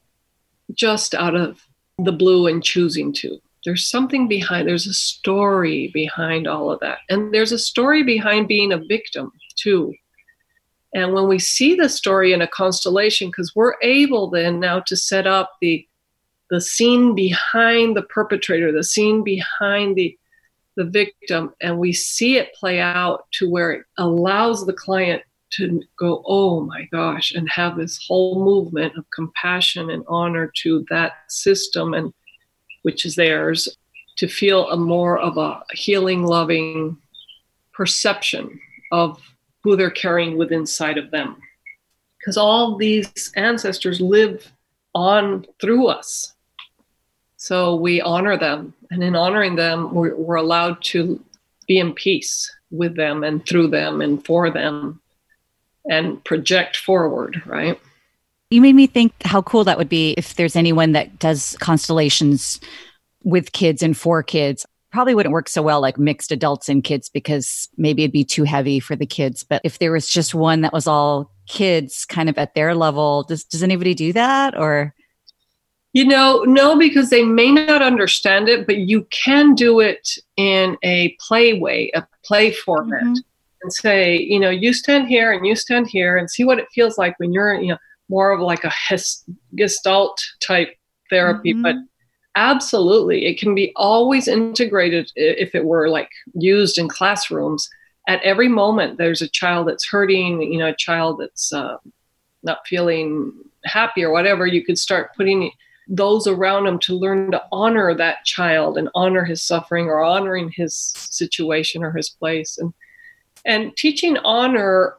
just 0.74 1.16
out 1.16 1.36
of 1.36 1.62
the 1.98 2.12
blue 2.12 2.48
and 2.48 2.64
choosing 2.64 3.12
to. 3.14 3.40
There's 3.66 3.88
something 3.88 4.28
behind, 4.28 4.68
there's 4.68 4.88
a 4.88 4.94
story 4.94 5.90
behind 5.94 6.48
all 6.48 6.72
of 6.72 6.80
that. 6.82 7.00
And 7.10 7.34
there's 7.34 7.52
a 7.52 7.60
story 7.60 8.04
behind 8.04 8.48
being 8.48 8.72
a 8.72 8.86
victim 8.86 9.32
too. 9.56 9.94
And 10.94 11.14
when 11.14 11.28
we 11.28 11.40
see 11.40 11.76
the 11.76 11.90
story 11.90 12.34
in 12.34 12.42
a 12.42 12.48
constellation, 12.48 13.30
because 13.30 13.56
we're 13.56 13.76
able 13.82 14.30
then 14.30 14.60
now 14.60 14.82
to 14.82 14.96
set 14.96 15.26
up 15.26 15.54
the 15.60 15.87
the 16.50 16.62
scene 16.62 17.16
behind 17.16 17.96
the 17.96 18.04
perpetrator, 18.04 18.72
the 18.72 18.84
scene 18.84 19.24
behind 19.24 19.96
the 19.96 20.18
the 20.78 20.86
victim, 20.86 21.54
and 21.60 21.80
we 21.80 21.92
see 21.92 22.38
it 22.38 22.54
play 22.54 22.80
out 22.80 23.26
to 23.32 23.50
where 23.50 23.72
it 23.72 23.86
allows 23.98 24.64
the 24.64 24.74
client 24.74 25.24
to 25.50 25.82
go, 25.98 26.24
oh 26.28 26.62
my 26.62 26.88
gosh, 26.92 27.32
and 27.32 27.50
have 27.50 27.76
this 27.76 28.00
whole 28.08 28.44
movement 28.44 28.96
of 28.96 29.04
compassion 29.10 29.90
and 29.90 30.04
honor 30.08 30.52
to 30.56 30.86
that 30.90 31.14
system 31.30 31.96
and 31.96 32.14
which 32.84 33.06
is 33.06 33.16
theirs, 33.16 33.68
to 34.18 34.28
feel 34.28 34.70
a 34.70 34.78
more 34.78 35.20
of 35.20 35.38
a 35.38 35.62
healing, 35.74 36.24
loving 36.24 36.98
perception 37.74 38.60
of 38.92 39.20
who 39.64 39.76
they're 39.76 39.90
carrying 39.90 40.38
within 40.38 40.60
inside 40.60 40.98
of 40.98 41.12
them. 41.12 41.36
Because 42.18 42.38
all 42.38 42.78
these 42.78 43.32
ancestors 43.36 44.00
live 44.00 44.52
on 44.96 45.46
through 45.60 45.88
us. 45.88 46.34
So 47.38 47.76
we 47.76 48.02
honor 48.02 48.38
them. 48.38 48.74
And 48.92 49.04
in 49.04 49.16
honoring 49.16 49.56
them, 49.56 49.94
we're, 49.94 50.16
we're 50.16 50.36
allowed 50.36 50.82
to 50.86 51.24
be 51.68 51.80
in 51.80 51.94
peace 51.94 52.52
with 52.72 52.96
them 52.96 53.24
and 53.24 53.46
through 53.46 53.68
them 53.68 54.02
and 54.02 54.26
for 54.26 54.50
them 54.50 55.00
and 55.90 56.22
project 56.26 56.76
forward, 56.78 57.42
right? 57.46 57.80
You 58.50 58.62
made 58.62 58.76
me 58.76 58.88
think 58.88 59.14
how 59.24 59.42
cool 59.42 59.64
that 59.66 59.78
would 59.78 59.90
be 59.90 60.12
if 60.18 60.36
there's 60.36 60.56
anyone 60.56 60.94
that 60.94 61.20
does 61.20 61.56
constellations 61.60 62.60
with 63.24 63.52
kids 63.52 63.84
and 63.84 63.96
for 63.96 64.24
kids. 64.24 64.66
Probably 64.92 65.14
wouldn't 65.14 65.34
work 65.34 65.50
so 65.50 65.62
well 65.62 65.82
like 65.82 66.00
mixed 66.00 66.32
adults 66.32 66.70
and 66.70 66.84
kids 66.84 67.10
because 67.10 67.68
maybe 67.78 68.04
it'd 68.04 68.14
be 68.14 68.24
too 68.24 68.44
heavy 68.44 68.80
for 68.80 68.96
the 68.96 69.06
kids. 69.06 69.44
But 69.44 69.62
if 69.64 69.80
there 69.80 69.92
was 69.92 70.10
just 70.10 70.34
one 70.34 70.62
that 70.62 70.74
was 70.74 70.88
all 70.88 71.30
kids 71.48 72.06
kind 72.06 72.30
of 72.30 72.38
at 72.38 72.56
their 72.56 72.74
level, 72.74 73.24
does 73.24 73.44
does 73.44 73.64
anybody 73.64 73.94
do 73.94 74.14
that 74.14 74.58
or 74.58 74.94
you 75.98 76.06
know, 76.06 76.44
no, 76.44 76.78
because 76.78 77.10
they 77.10 77.24
may 77.24 77.50
not 77.50 77.82
understand 77.82 78.48
it, 78.48 78.68
but 78.68 78.78
you 78.78 79.08
can 79.10 79.56
do 79.56 79.80
it 79.80 80.08
in 80.36 80.78
a 80.84 81.18
play 81.20 81.58
way, 81.58 81.90
a 81.96 82.06
play 82.24 82.52
format, 82.52 83.02
mm-hmm. 83.02 83.16
and 83.64 83.74
say, 83.74 84.16
you 84.16 84.40
know, 84.40 84.52
you 84.52 84.74
stand 84.74 85.08
here 85.08 85.32
and 85.32 85.44
you 85.44 85.56
stand 85.56 85.88
here 85.88 86.16
and 86.16 86.30
see 86.30 86.44
what 86.44 86.60
it 86.60 86.68
feels 86.72 87.00
like 87.00 87.18
when 87.18 87.34
you're, 87.34 87.56
you 87.56 87.70
know, 87.70 87.80
more 88.10 88.30
of 88.30 88.40
like 88.40 88.64
a 88.64 88.72
gestalt 89.56 90.24
type 90.40 90.78
therapy. 91.10 91.54
Mm-hmm. 91.54 91.64
But 91.64 91.76
absolutely, 92.36 93.26
it 93.26 93.40
can 93.40 93.56
be 93.56 93.74
always 93.76 94.28
integrated 94.28 95.12
if 95.16 95.56
it 95.56 95.66
were 95.66 95.90
like 95.90 96.12
used 96.36 96.78
in 96.78 96.90
classrooms. 96.90 97.68
At 98.08 98.22
every 98.22 98.50
moment, 98.50 99.00
there's 99.00 99.24
a 99.24 99.28
child 99.28 99.68
that's 99.68 99.90
hurting, 99.90 100.44
you 100.44 100.60
know, 100.60 100.68
a 100.68 100.76
child 100.76 101.22
that's 101.22 101.52
uh, 101.52 101.78
not 102.44 102.68
feeling 102.68 103.34
happy 103.66 104.04
or 104.04 104.12
whatever. 104.12 104.46
You 104.46 104.64
could 104.64 104.78
start 104.78 105.16
putting 105.16 105.50
those 105.88 106.28
around 106.28 106.68
him 106.68 106.80
to 106.80 106.96
learn 106.96 107.32
to 107.32 107.42
honor 107.52 107.94
that 107.96 108.26
child 108.26 108.78
and 108.78 108.90
honor 108.94 109.24
his 109.24 109.42
suffering 109.42 109.86
or 109.86 110.04
honoring 110.04 110.50
his 110.50 110.76
situation 110.76 111.84
or 111.84 111.92
his 111.92 112.10
place. 112.10 112.58
And 112.58 112.74
and 113.46 113.76
teaching 113.78 114.18
honor 114.20 114.96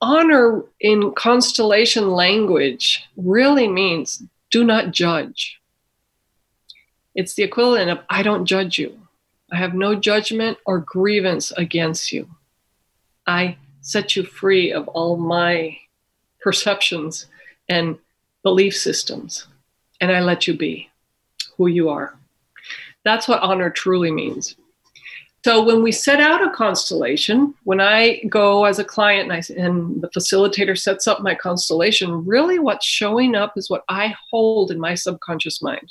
honor 0.00 0.64
in 0.80 1.12
constellation 1.12 2.10
language 2.12 3.06
really 3.16 3.68
means 3.68 4.22
do 4.50 4.64
not 4.64 4.92
judge. 4.92 5.60
It's 7.14 7.34
the 7.34 7.42
equivalent 7.42 7.90
of 7.90 7.98
i 8.08 8.22
don't 8.22 8.46
judge 8.46 8.78
you. 8.78 8.98
I 9.52 9.56
have 9.56 9.74
no 9.74 9.94
judgment 9.94 10.58
or 10.64 10.78
grievance 10.78 11.50
against 11.52 12.12
you. 12.12 12.28
I 13.26 13.58
set 13.82 14.16
you 14.16 14.22
free 14.22 14.72
of 14.72 14.88
all 14.88 15.16
my 15.16 15.76
perceptions 16.40 17.26
and 17.68 17.98
belief 18.42 18.74
systems 18.74 19.46
and 20.00 20.12
I 20.12 20.20
let 20.20 20.46
you 20.46 20.56
be 20.56 20.88
who 21.56 21.66
you 21.66 21.88
are. 21.88 22.14
That's 23.04 23.28
what 23.28 23.42
honor 23.42 23.70
truly 23.70 24.10
means. 24.10 24.56
So 25.42 25.64
when 25.64 25.82
we 25.82 25.90
set 25.90 26.20
out 26.20 26.46
a 26.46 26.50
constellation, 26.50 27.54
when 27.64 27.80
I 27.80 28.20
go 28.28 28.66
as 28.66 28.78
a 28.78 28.84
client 28.84 29.30
and, 29.30 29.32
I, 29.32 29.62
and 29.62 30.02
the 30.02 30.10
facilitator 30.10 30.78
sets 30.78 31.06
up 31.06 31.22
my 31.22 31.34
constellation, 31.34 32.26
really 32.26 32.58
what's 32.58 32.84
showing 32.84 33.34
up 33.34 33.56
is 33.56 33.70
what 33.70 33.84
I 33.88 34.14
hold 34.30 34.70
in 34.70 34.78
my 34.78 34.94
subconscious 34.94 35.62
mind. 35.62 35.88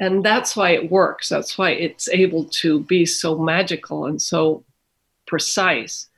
And 0.00 0.24
that's 0.24 0.56
why 0.56 0.70
it 0.70 0.90
works. 0.90 1.28
That's 1.28 1.58
why 1.58 1.70
it's 1.70 2.08
able 2.08 2.46
to 2.46 2.80
be 2.80 3.04
so 3.04 3.38
magical 3.38 4.06
and 4.06 4.20
so 4.20 4.64
precise. 5.26 6.08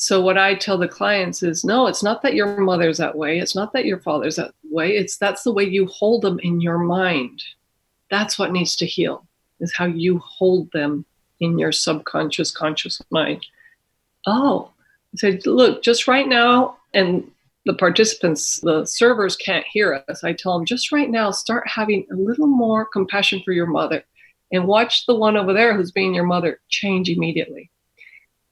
So 0.00 0.20
what 0.20 0.38
I 0.38 0.54
tell 0.54 0.78
the 0.78 0.86
clients 0.86 1.42
is 1.42 1.64
no, 1.64 1.88
it's 1.88 2.04
not 2.04 2.22
that 2.22 2.34
your 2.34 2.60
mother's 2.60 2.98
that 2.98 3.16
way. 3.16 3.40
It's 3.40 3.56
not 3.56 3.72
that 3.72 3.84
your 3.84 3.98
father's 3.98 4.36
that 4.36 4.54
way. 4.70 4.92
It's 4.92 5.16
that's 5.16 5.42
the 5.42 5.52
way 5.52 5.64
you 5.64 5.86
hold 5.86 6.22
them 6.22 6.38
in 6.38 6.60
your 6.60 6.78
mind. 6.78 7.42
That's 8.08 8.38
what 8.38 8.52
needs 8.52 8.76
to 8.76 8.86
heal 8.86 9.26
is 9.58 9.74
how 9.74 9.86
you 9.86 10.20
hold 10.20 10.70
them 10.70 11.04
in 11.40 11.58
your 11.58 11.72
subconscious 11.72 12.52
conscious 12.52 13.02
mind. 13.10 13.44
Oh, 14.24 14.70
I 15.14 15.18
said, 15.18 15.44
look, 15.46 15.82
just 15.82 16.06
right 16.06 16.28
now, 16.28 16.76
and 16.94 17.28
the 17.66 17.74
participants, 17.74 18.60
the 18.60 18.84
servers 18.84 19.34
can't 19.34 19.66
hear 19.66 20.04
us. 20.08 20.22
I 20.22 20.32
tell 20.32 20.56
them, 20.56 20.64
just 20.64 20.92
right 20.92 21.10
now, 21.10 21.32
start 21.32 21.66
having 21.66 22.06
a 22.12 22.14
little 22.14 22.46
more 22.46 22.86
compassion 22.86 23.42
for 23.44 23.50
your 23.50 23.66
mother 23.66 24.04
and 24.52 24.68
watch 24.68 25.06
the 25.06 25.16
one 25.16 25.36
over 25.36 25.52
there 25.52 25.74
who's 25.74 25.90
being 25.90 26.14
your 26.14 26.24
mother 26.24 26.60
change 26.68 27.08
immediately. 27.08 27.72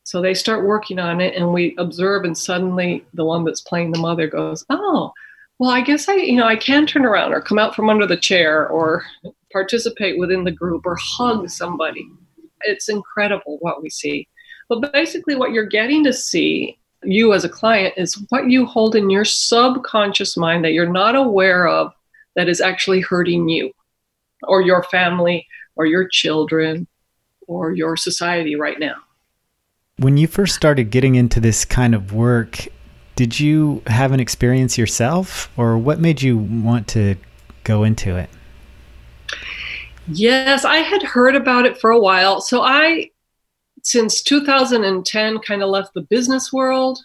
So 0.07 0.23
they 0.23 0.35
start 0.35 0.65
working 0.65 1.01
on 1.01 1.21
it, 1.21 1.35
and 1.35 1.53
we 1.53 1.75
observe, 1.79 2.23
and 2.23 2.39
suddenly 2.39 3.05
the 3.15 3.25
one 3.25 3.43
that's 3.43 3.63
playing 3.63 3.91
the 3.91 3.99
mother 3.99 4.29
goes, 4.29 4.65
Oh, 4.71 5.13
well, 5.59 5.71
I 5.71 5.81
guess 5.81 6.09
I, 6.09 6.15
you 6.15 6.37
know, 6.37 6.47
I 6.47 6.55
can 6.55 6.87
turn 6.87 7.05
around 7.05 7.33
or 7.33 7.41
come 7.41 7.59
out 7.59 7.75
from 7.75 7.91
under 7.91 8.07
the 8.07 8.17
chair 8.17 8.69
or 8.69 9.05
participate 9.51 10.17
within 10.17 10.45
the 10.45 10.53
group 10.53 10.87
or 10.87 10.97
hug 11.01 11.51
somebody. 11.51 12.09
It's 12.61 12.89
incredible 12.89 13.59
what 13.61 13.83
we 13.83 13.91
see. 13.91 14.29
But 14.69 14.93
basically, 14.93 15.35
what 15.35 15.51
you're 15.51 15.67
getting 15.67 16.05
to 16.05 16.13
see, 16.13 16.79
you 17.03 17.33
as 17.35 17.45
a 17.45 17.49
client, 17.49 17.95
is 17.97 18.15
what 18.29 18.49
you 18.49 18.65
hold 18.65 18.95
in 18.95 19.11
your 19.11 19.25
subconscious 19.25 20.37
mind 20.37 20.65
that 20.65 20.73
you're 20.73 20.89
not 20.89 21.17
aware 21.17 21.67
of 21.67 21.93
that 22.37 22.49
is 22.49 22.61
actually 22.61 23.01
hurting 23.01 23.49
you 23.49 23.73
or 24.45 24.63
your 24.63 24.85
family 24.85 25.49
or 25.75 25.85
your 25.85 26.07
children 26.07 26.87
or 27.49 27.73
your 27.73 27.97
society 27.97 28.55
right 28.55 28.79
now. 28.79 28.95
When 29.99 30.19
you 30.19 30.27
first 30.27 30.55
started 30.55 30.91
getting 30.91 31.15
into 31.15 31.41
this 31.41 31.65
kind 31.65 31.95
of 31.95 32.13
work, 32.13 32.69
did 33.15 33.41
you 33.41 33.81
have 33.87 34.13
an 34.13 34.21
experience 34.21 34.77
yourself 34.77 35.51
or 35.57 35.79
what 35.79 36.01
made 36.01 36.21
you 36.21 36.37
want 36.37 36.87
to 36.89 37.17
go 37.65 37.83
into 37.83 38.15
it? 38.15 38.29
Yes, 40.07 40.67
I 40.67 40.77
had 40.77 41.03
heard 41.03 41.35
about 41.35 41.65
it 41.65 41.81
for 41.81 41.93
a 41.93 41.99
while. 41.99 42.43
So 42.43 42.61
I, 42.61 43.11
since 43.83 44.21
2010, 44.21 45.39
kind 45.39 45.63
of 45.63 45.71
left 45.71 45.95
the 45.95 46.03
business 46.03 46.53
world 46.53 46.99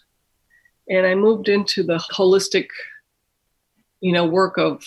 and 0.90 1.08
I 1.08 1.16
moved 1.16 1.48
into 1.48 1.84
the 1.84 1.96
holistic, 2.14 2.68
you 4.02 4.12
know, 4.12 4.26
work 4.26 4.58
of 4.58 4.84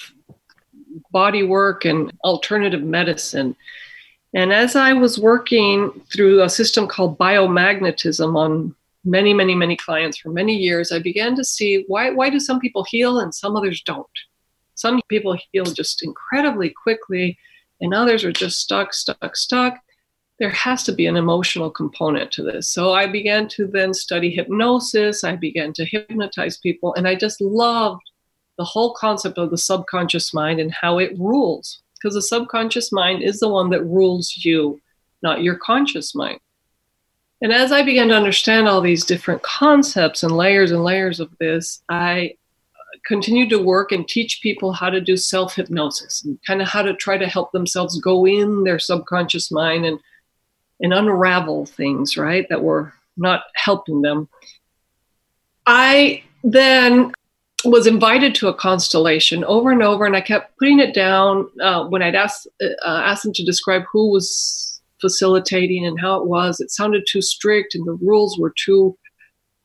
body 1.10 1.42
work 1.42 1.86
and 1.86 2.12
alternative 2.22 2.82
medicine. 2.82 3.56
And 4.34 4.52
as 4.52 4.74
I 4.74 4.92
was 4.92 5.18
working 5.18 6.02
through 6.12 6.42
a 6.42 6.48
system 6.48 6.88
called 6.88 7.18
biomagnetism 7.18 8.36
on 8.36 8.74
many, 9.04 9.32
many, 9.32 9.54
many 9.54 9.76
clients 9.76 10.18
for 10.18 10.30
many 10.30 10.56
years, 10.56 10.90
I 10.90 10.98
began 10.98 11.36
to 11.36 11.44
see 11.44 11.84
why, 11.86 12.10
why 12.10 12.30
do 12.30 12.40
some 12.40 12.58
people 12.58 12.84
heal 12.84 13.20
and 13.20 13.32
some 13.32 13.54
others 13.54 13.80
don't? 13.82 14.06
Some 14.74 15.00
people 15.08 15.38
heal 15.52 15.64
just 15.64 16.02
incredibly 16.02 16.70
quickly 16.70 17.38
and 17.80 17.94
others 17.94 18.24
are 18.24 18.32
just 18.32 18.58
stuck, 18.58 18.92
stuck, 18.92 19.36
stuck. 19.36 19.78
There 20.40 20.50
has 20.50 20.82
to 20.84 20.92
be 20.92 21.06
an 21.06 21.16
emotional 21.16 21.70
component 21.70 22.32
to 22.32 22.42
this. 22.42 22.68
So 22.72 22.92
I 22.92 23.06
began 23.06 23.46
to 23.50 23.68
then 23.68 23.94
study 23.94 24.30
hypnosis. 24.30 25.22
I 25.22 25.36
began 25.36 25.72
to 25.74 25.84
hypnotize 25.84 26.56
people, 26.58 26.92
and 26.94 27.06
I 27.06 27.14
just 27.14 27.40
loved 27.40 28.02
the 28.58 28.64
whole 28.64 28.94
concept 28.94 29.38
of 29.38 29.50
the 29.50 29.58
subconscious 29.58 30.34
mind 30.34 30.58
and 30.58 30.72
how 30.72 30.98
it 30.98 31.16
rules. 31.18 31.83
Because 32.04 32.16
the 32.16 32.20
subconscious 32.22 32.92
mind 32.92 33.22
is 33.22 33.40
the 33.40 33.48
one 33.48 33.70
that 33.70 33.82
rules 33.82 34.36
you, 34.44 34.78
not 35.22 35.42
your 35.42 35.54
conscious 35.54 36.14
mind. 36.14 36.38
And 37.40 37.50
as 37.50 37.72
I 37.72 37.82
began 37.82 38.08
to 38.08 38.14
understand 38.14 38.68
all 38.68 38.82
these 38.82 39.06
different 39.06 39.40
concepts 39.40 40.22
and 40.22 40.36
layers 40.36 40.70
and 40.70 40.84
layers 40.84 41.18
of 41.18 41.30
this, 41.40 41.82
I 41.88 42.34
uh, 42.74 42.98
continued 43.06 43.48
to 43.50 43.58
work 43.58 43.90
and 43.90 44.06
teach 44.06 44.42
people 44.42 44.70
how 44.70 44.90
to 44.90 45.00
do 45.00 45.16
self 45.16 45.54
hypnosis 45.54 46.22
and 46.26 46.38
kind 46.46 46.60
of 46.60 46.68
how 46.68 46.82
to 46.82 46.92
try 46.92 47.16
to 47.16 47.26
help 47.26 47.52
themselves 47.52 47.98
go 48.00 48.26
in 48.26 48.64
their 48.64 48.78
subconscious 48.78 49.50
mind 49.50 49.86
and 49.86 49.98
and 50.80 50.92
unravel 50.92 51.64
things, 51.64 52.18
right, 52.18 52.46
that 52.50 52.62
were 52.62 52.92
not 53.16 53.44
helping 53.54 54.02
them. 54.02 54.28
I 55.64 56.22
then 56.42 57.12
was 57.64 57.86
invited 57.86 58.34
to 58.36 58.48
a 58.48 58.54
constellation 58.54 59.44
over 59.44 59.70
and 59.70 59.82
over, 59.82 60.04
and 60.04 60.16
I 60.16 60.20
kept 60.20 60.58
putting 60.58 60.80
it 60.80 60.94
down 60.94 61.48
uh, 61.60 61.86
when 61.86 62.02
I'd 62.02 62.14
asked 62.14 62.46
uh, 62.62 62.68
asked 62.86 63.24
them 63.24 63.32
to 63.34 63.44
describe 63.44 63.82
who 63.90 64.10
was 64.10 64.80
facilitating 65.00 65.84
and 65.86 66.00
how 66.00 66.16
it 66.16 66.26
was. 66.26 66.60
It 66.60 66.70
sounded 66.70 67.04
too 67.08 67.22
strict, 67.22 67.74
and 67.74 67.86
the 67.86 67.94
rules 67.94 68.38
were 68.38 68.54
too, 68.56 68.96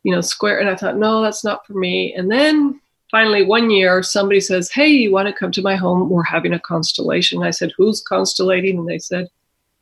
you 0.04 0.14
know, 0.14 0.22
square. 0.22 0.60
And 0.60 0.70
I 0.70 0.76
thought, 0.76 0.98
no, 0.98 1.22
that's 1.22 1.44
not 1.44 1.66
for 1.66 1.74
me. 1.74 2.14
And 2.14 2.32
then 2.32 2.80
finally 3.12 3.44
one 3.44 3.70
year 3.70 4.04
somebody 4.04 4.40
says 4.40 4.70
hey 4.72 4.88
you 4.88 5.12
want 5.12 5.28
to 5.28 5.34
come 5.34 5.52
to 5.52 5.62
my 5.62 5.76
home 5.76 6.10
we're 6.10 6.24
having 6.24 6.54
a 6.54 6.60
constellation 6.60 7.44
i 7.44 7.50
said 7.50 7.72
who's 7.78 8.02
constellating 8.02 8.78
and 8.78 8.88
they 8.88 9.00
said 9.00 9.28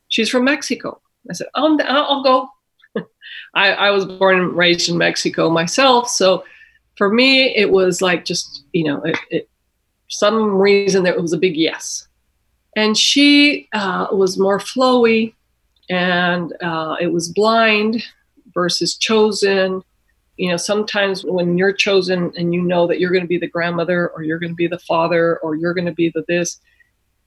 she's 0.08 0.28
from 0.28 0.44
mexico 0.44 0.98
i 1.28 1.32
said 1.32 1.46
oh, 1.54 1.78
i'll 1.86 2.22
go 2.22 2.48
I, 3.54 3.72
I 3.72 3.90
was 3.90 4.06
born 4.06 4.40
and 4.40 4.56
raised 4.56 4.88
in 4.88 4.96
mexico 4.96 5.50
myself 5.50 6.08
so 6.08 6.44
for 6.98 7.08
me 7.10 7.56
it 7.56 7.70
was 7.70 8.02
like 8.02 8.24
just 8.24 8.64
you 8.72 8.84
know 8.84 9.00
it, 9.02 9.16
it 9.30 9.48
some 10.08 10.54
reason 10.54 11.04
that 11.04 11.14
it 11.14 11.22
was 11.22 11.32
a 11.32 11.38
big 11.38 11.56
yes. 11.56 12.08
And 12.76 12.96
she 12.96 13.68
uh, 13.72 14.08
was 14.12 14.38
more 14.38 14.58
flowy 14.58 15.34
and 15.90 16.52
uh, 16.62 16.96
it 17.00 17.08
was 17.08 17.28
blind 17.28 18.02
versus 18.54 18.96
chosen. 18.96 19.82
You 20.36 20.50
know 20.50 20.56
sometimes 20.56 21.24
when 21.24 21.58
you're 21.58 21.72
chosen 21.72 22.32
and 22.36 22.54
you 22.54 22.62
know 22.62 22.86
that 22.86 23.00
you're 23.00 23.10
going 23.10 23.24
to 23.24 23.28
be 23.28 23.38
the 23.38 23.48
grandmother 23.48 24.10
or 24.10 24.22
you're 24.22 24.38
going 24.38 24.52
to 24.52 24.56
be 24.56 24.68
the 24.68 24.78
father 24.78 25.38
or 25.38 25.56
you're 25.56 25.74
going 25.74 25.86
to 25.86 25.92
be 25.92 26.10
the 26.10 26.24
this 26.28 26.60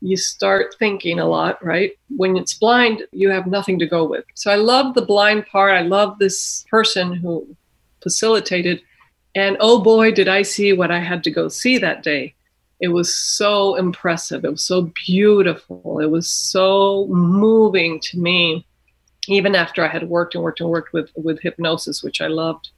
you 0.04 0.18
start 0.18 0.76
thinking 0.80 1.20
a 1.20 1.26
lot 1.26 1.64
right? 1.64 1.92
When 2.16 2.38
it's 2.38 2.54
blind 2.54 3.04
you 3.12 3.30
have 3.30 3.48
nothing 3.48 3.78
to 3.80 3.86
go 3.86 4.06
with. 4.06 4.26
So 4.34 4.50
i 4.50 4.56
love 4.56 4.96
the 4.96 5.06
blind 5.06 5.46
part. 5.48 5.74
I 5.74 5.82
love 5.82 6.20
this 6.20 6.66
person 6.70 7.14
who 7.14 7.56
facilitated 8.02 8.82
and 9.36 9.58
oh 9.60 9.82
boy 9.82 10.12
did 10.12 10.28
i 10.28 10.42
see 10.42 10.74
what 10.74 10.92
i 10.92 11.00
had 11.00 11.24
to 11.24 11.32
go 11.32 11.48
see 11.48 11.78
that 11.78 12.04
day 12.04 12.34
it 12.80 12.90
was 12.90 13.16
so 13.16 13.76
impressive 13.76 14.44
it 14.44 14.52
was 14.52 14.64
so 14.64 14.92
beautiful 15.06 16.00
it 16.00 16.10
was 16.10 16.30
so 16.30 17.08
moving 17.08 18.00
to 18.00 18.20
me 18.20 18.66
even 19.28 19.56
after 19.56 19.84
i 19.84 19.88
had 19.88 20.10
worked 20.10 20.36
and 20.36 20.44
worked 20.44 20.60
and 20.60 20.70
worked 20.70 20.94
with 20.94 21.10
with 21.16 21.42
hypnosis 21.42 22.04
which 22.04 22.22
i 22.22 22.28
loved 22.28 22.70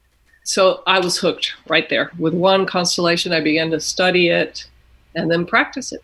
so 0.44 0.84
I 0.86 1.00
was 1.00 1.18
hooked 1.18 1.54
right 1.68 1.89
there. 1.89 2.12
With 2.20 2.34
one 2.34 2.66
constellation, 2.66 3.32
I 3.32 3.39
began 3.39 3.72
to 3.72 3.80
study 3.80 4.28
it 4.28 4.66
and 5.16 5.32
then 5.32 5.46
practice 5.46 5.92
it. 5.92 6.04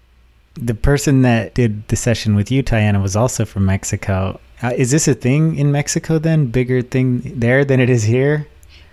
The 0.55 0.73
person 0.73 1.21
that 1.21 1.53
did 1.53 1.87
the 1.89 1.95
session 1.95 2.35
with 2.35 2.51
you, 2.51 2.63
Tiana, 2.63 3.01
was 3.01 3.15
also 3.15 3.45
from 3.45 3.65
Mexico. 3.65 4.39
Uh, 4.61 4.71
is 4.75 4.91
this 4.91 5.07
a 5.07 5.13
thing 5.13 5.55
in 5.55 5.71
Mexico 5.71 6.19
then? 6.19 6.47
Bigger 6.47 6.81
thing 6.81 7.21
there 7.39 7.63
than 7.63 7.79
it 7.79 7.89
is 7.89 8.03
here? 8.03 8.47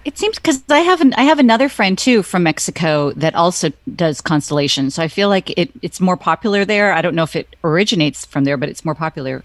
It 0.06 0.16
seems 0.16 0.36
because 0.36 0.62
I 0.70 0.78
have 0.78 1.00
an, 1.00 1.14
I 1.14 1.24
have 1.24 1.40
another 1.40 1.68
friend 1.68 1.98
too 1.98 2.22
from 2.22 2.44
Mexico 2.44 3.10
that 3.14 3.34
also 3.34 3.72
does 3.92 4.20
constellations. 4.20 4.94
So 4.94 5.02
I 5.02 5.08
feel 5.08 5.28
like 5.28 5.50
it, 5.58 5.72
it's 5.82 6.00
more 6.00 6.16
popular 6.16 6.64
there. 6.64 6.92
I 6.92 7.02
don't 7.02 7.16
know 7.16 7.24
if 7.24 7.34
it 7.34 7.56
originates 7.64 8.24
from 8.24 8.44
there, 8.44 8.56
but 8.56 8.68
it's 8.68 8.84
more 8.84 8.94
popular. 8.94 9.42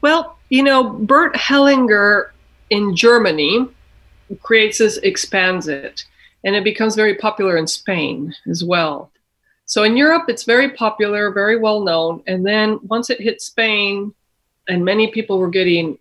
Well, 0.00 0.38
you 0.48 0.62
know, 0.62 0.90
Bert 0.90 1.34
Hellinger 1.34 2.30
in 2.70 2.94
Germany 2.94 3.66
creates 4.42 4.78
this, 4.78 4.98
expands 4.98 5.66
it, 5.66 6.04
and 6.44 6.54
it 6.54 6.62
becomes 6.62 6.94
very 6.94 7.16
popular 7.16 7.56
in 7.56 7.66
Spain 7.66 8.32
as 8.48 8.62
well. 8.62 9.10
So 9.66 9.82
in 9.82 9.96
Europe, 9.96 10.26
it's 10.28 10.44
very 10.44 10.70
popular, 10.70 11.32
very 11.32 11.56
well 11.58 11.80
known. 11.80 12.22
And 12.28 12.46
then 12.46 12.78
once 12.84 13.10
it 13.10 13.20
hit 13.20 13.40
Spain, 13.40 14.14
and 14.68 14.84
many 14.84 15.10
people 15.10 15.38
were 15.38 15.50
getting 15.50 15.98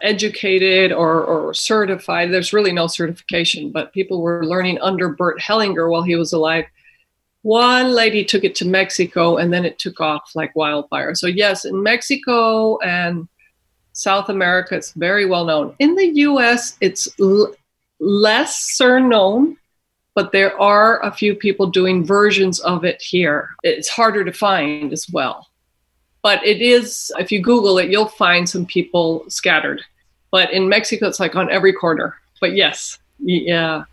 educated 0.00 0.92
or, 0.92 1.24
or 1.24 1.54
certified, 1.54 2.32
there's 2.32 2.52
really 2.52 2.72
no 2.72 2.86
certification, 2.86 3.70
but 3.70 3.92
people 3.92 4.22
were 4.22 4.46
learning 4.46 4.78
under 4.80 5.10
Bert 5.10 5.40
Hellinger 5.40 5.90
while 5.90 6.02
he 6.02 6.16
was 6.16 6.32
alive. 6.32 6.64
One 7.42 7.92
lady 7.92 8.24
took 8.24 8.44
it 8.44 8.54
to 8.56 8.64
Mexico 8.66 9.36
and 9.36 9.52
then 9.52 9.64
it 9.64 9.78
took 9.78 10.00
off 10.00 10.32
like 10.34 10.54
wildfire. 10.54 11.14
So, 11.14 11.26
yes, 11.26 11.64
in 11.64 11.82
Mexico 11.82 12.78
and 12.78 13.28
South 13.92 14.28
America, 14.28 14.76
it's 14.76 14.92
very 14.92 15.26
well 15.26 15.44
known. 15.44 15.74
In 15.80 15.94
the 15.96 16.06
US, 16.20 16.76
it's 16.80 17.08
l- 17.20 17.54
lesser 17.98 19.00
known, 19.00 19.56
but 20.14 20.30
there 20.30 20.58
are 20.60 21.04
a 21.04 21.12
few 21.12 21.34
people 21.34 21.66
doing 21.66 22.04
versions 22.04 22.60
of 22.60 22.84
it 22.84 23.02
here. 23.02 23.50
It's 23.64 23.88
harder 23.88 24.24
to 24.24 24.32
find 24.32 24.92
as 24.92 25.06
well. 25.12 25.47
But 26.22 26.44
it 26.44 26.60
is, 26.60 27.12
if 27.18 27.30
you 27.30 27.40
Google 27.40 27.78
it, 27.78 27.90
you'll 27.90 28.06
find 28.06 28.48
some 28.48 28.66
people 28.66 29.24
scattered. 29.28 29.82
But 30.30 30.52
in 30.52 30.68
Mexico, 30.68 31.08
it's 31.08 31.20
like 31.20 31.34
on 31.36 31.50
every 31.50 31.72
corner. 31.72 32.16
But 32.40 32.54
yes, 32.54 32.98
yeah. 33.18 33.84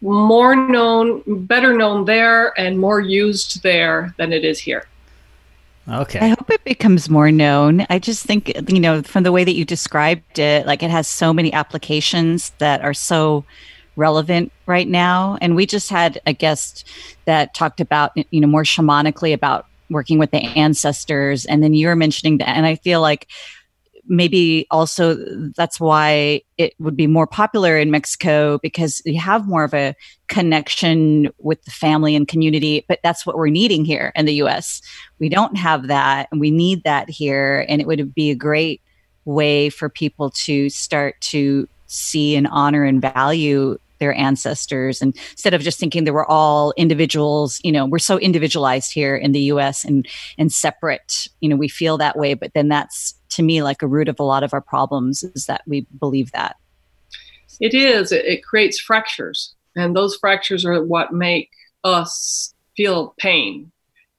More 0.00 0.56
known, 0.56 1.22
better 1.46 1.76
known 1.76 2.04
there, 2.04 2.58
and 2.58 2.78
more 2.78 3.00
used 3.00 3.62
there 3.62 4.14
than 4.18 4.32
it 4.32 4.44
is 4.44 4.58
here. 4.58 4.86
Okay. 5.88 6.18
I 6.20 6.28
hope 6.28 6.50
it 6.50 6.62
becomes 6.64 7.08
more 7.08 7.32
known. 7.32 7.86
I 7.90 7.98
just 7.98 8.24
think, 8.24 8.52
you 8.68 8.80
know, 8.80 9.02
from 9.02 9.24
the 9.24 9.32
way 9.32 9.44
that 9.44 9.54
you 9.54 9.64
described 9.64 10.38
it, 10.38 10.66
like 10.66 10.82
it 10.82 10.90
has 10.90 11.08
so 11.08 11.32
many 11.32 11.52
applications 11.52 12.50
that 12.58 12.82
are 12.82 12.94
so 12.94 13.44
relevant 13.96 14.52
right 14.66 14.88
now. 14.88 15.38
And 15.40 15.56
we 15.56 15.66
just 15.66 15.90
had 15.90 16.20
a 16.26 16.32
guest 16.32 16.88
that 17.24 17.54
talked 17.54 17.80
about, 17.80 18.12
you 18.30 18.40
know, 18.40 18.46
more 18.46 18.62
shamanically 18.62 19.32
about 19.34 19.66
working 19.90 20.18
with 20.18 20.30
the 20.30 20.42
ancestors. 20.42 21.44
And 21.46 21.62
then 21.62 21.74
you're 21.74 21.96
mentioning 21.96 22.38
that. 22.38 22.56
And 22.56 22.66
I 22.66 22.76
feel 22.76 23.00
like 23.00 23.28
maybe 24.06 24.66
also 24.70 25.14
that's 25.56 25.78
why 25.78 26.42
it 26.58 26.74
would 26.78 26.96
be 26.96 27.06
more 27.06 27.26
popular 27.26 27.78
in 27.78 27.90
Mexico 27.90 28.58
because 28.58 29.00
you 29.04 29.18
have 29.18 29.46
more 29.46 29.64
of 29.64 29.74
a 29.74 29.94
connection 30.26 31.30
with 31.38 31.62
the 31.64 31.70
family 31.70 32.16
and 32.16 32.26
community. 32.26 32.84
But 32.88 32.98
that's 33.02 33.24
what 33.24 33.36
we're 33.36 33.48
needing 33.48 33.84
here 33.84 34.12
in 34.16 34.26
the 34.26 34.34
US. 34.42 34.82
We 35.18 35.28
don't 35.28 35.56
have 35.56 35.86
that, 35.86 36.28
and 36.32 36.40
we 36.40 36.50
need 36.50 36.82
that 36.84 37.08
here. 37.08 37.64
And 37.68 37.80
it 37.80 37.86
would 37.86 38.14
be 38.14 38.30
a 38.30 38.34
great 38.34 38.80
way 39.24 39.70
for 39.70 39.88
people 39.88 40.30
to 40.30 40.68
start 40.68 41.20
to 41.20 41.68
see 41.86 42.34
and 42.34 42.48
honor 42.48 42.84
and 42.84 43.00
value 43.00 43.78
their 44.02 44.12
ancestors 44.14 45.00
and 45.00 45.16
instead 45.30 45.54
of 45.54 45.62
just 45.62 45.78
thinking 45.78 46.02
that 46.02 46.12
we're 46.12 46.26
all 46.26 46.74
individuals 46.76 47.60
you 47.62 47.70
know 47.70 47.86
we're 47.86 47.98
so 47.98 48.18
individualized 48.18 48.92
here 48.92 49.16
in 49.16 49.30
the 49.30 49.40
US 49.52 49.84
and 49.84 50.06
and 50.36 50.52
separate 50.52 51.28
you 51.40 51.48
know 51.48 51.56
we 51.56 51.68
feel 51.68 51.96
that 51.98 52.16
way. 52.16 52.34
But 52.34 52.52
then 52.54 52.68
that's 52.68 53.14
to 53.30 53.42
me 53.42 53.62
like 53.62 53.82
a 53.82 53.86
root 53.86 54.08
of 54.08 54.18
a 54.18 54.24
lot 54.24 54.42
of 54.42 54.52
our 54.52 54.60
problems 54.60 55.22
is 55.22 55.46
that 55.46 55.62
we 55.66 55.86
believe 55.98 56.32
that. 56.32 56.56
It 57.60 57.74
is. 57.74 58.12
It, 58.12 58.24
it 58.24 58.44
creates 58.44 58.80
fractures. 58.80 59.54
And 59.76 59.96
those 59.96 60.16
fractures 60.16 60.64
are 60.64 60.84
what 60.84 61.12
make 61.12 61.50
us 61.84 62.52
feel 62.76 63.14
pain. 63.18 63.70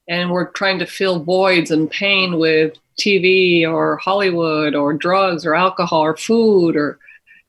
And 0.08 0.30
we're 0.30 0.50
trying 0.50 0.78
to 0.80 0.86
fill 0.86 1.22
voids 1.22 1.70
and 1.70 1.90
pain 1.90 2.38
with 2.38 2.76
TV 2.98 3.66
or 3.68 3.96
Hollywood 3.98 4.74
or 4.74 4.92
drugs 4.92 5.46
or 5.46 5.54
alcohol 5.54 6.00
or 6.00 6.16
food 6.16 6.76
or 6.76 6.98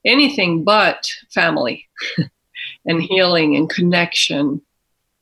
anything 0.05 0.63
but 0.63 1.07
family 1.31 1.87
and 2.85 3.01
healing 3.01 3.55
and 3.55 3.69
connection 3.69 4.61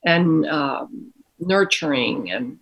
and 0.04 0.46
um, 0.46 1.12
nurturing 1.38 2.30
and 2.30 2.58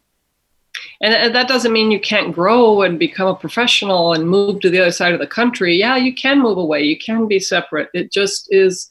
and 1.03 1.35
that 1.35 1.49
doesn't 1.49 1.73
mean 1.73 1.91
you 1.91 2.01
can't 2.01 2.35
grow 2.35 2.83
and 2.83 2.99
become 2.99 3.29
a 3.29 3.35
professional 3.35 4.15
and 4.15 4.29
move 4.29 4.61
to 4.61 4.71
the 4.71 4.81
other 4.81 4.91
side 4.91 5.13
of 5.13 5.21
the 5.21 5.27
country. 5.27 5.77
Yeah 5.77 5.97
you 5.97 6.15
can 6.15 6.41
move 6.41 6.59
away. 6.59 6.83
You 6.83 6.99
can 6.99 7.29
be 7.29 7.39
separate. 7.39 7.89
It 7.93 8.13
just 8.13 8.49
is 8.51 8.89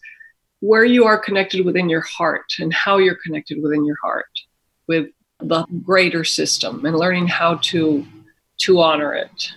where 0.60 0.86
you 0.86 1.06
are 1.06 1.18
connected 1.18 1.66
within 1.66 1.90
your 1.90 2.02
heart 2.02 2.54
and 2.60 2.74
how 2.74 2.98
you're 2.98 3.18
connected 3.24 3.62
within 3.62 3.84
your 3.84 3.98
heart 4.02 4.30
with 4.88 5.08
the 5.40 5.66
greater 5.84 6.24
system 6.24 6.86
and 6.86 6.96
learning 6.96 7.28
how 7.28 7.56
to 7.56 8.06
to 8.58 8.80
honor 8.80 9.14
it 9.14 9.52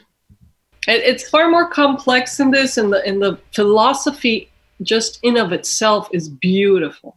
it's 0.86 1.28
far 1.28 1.48
more 1.48 1.68
complex 1.68 2.36
than 2.36 2.50
this 2.50 2.76
and 2.76 2.92
the 2.92 3.04
and 3.06 3.22
the 3.22 3.38
philosophy 3.52 4.50
just 4.82 5.18
in 5.22 5.36
of 5.36 5.52
itself 5.52 6.08
is 6.12 6.28
beautiful. 6.28 7.16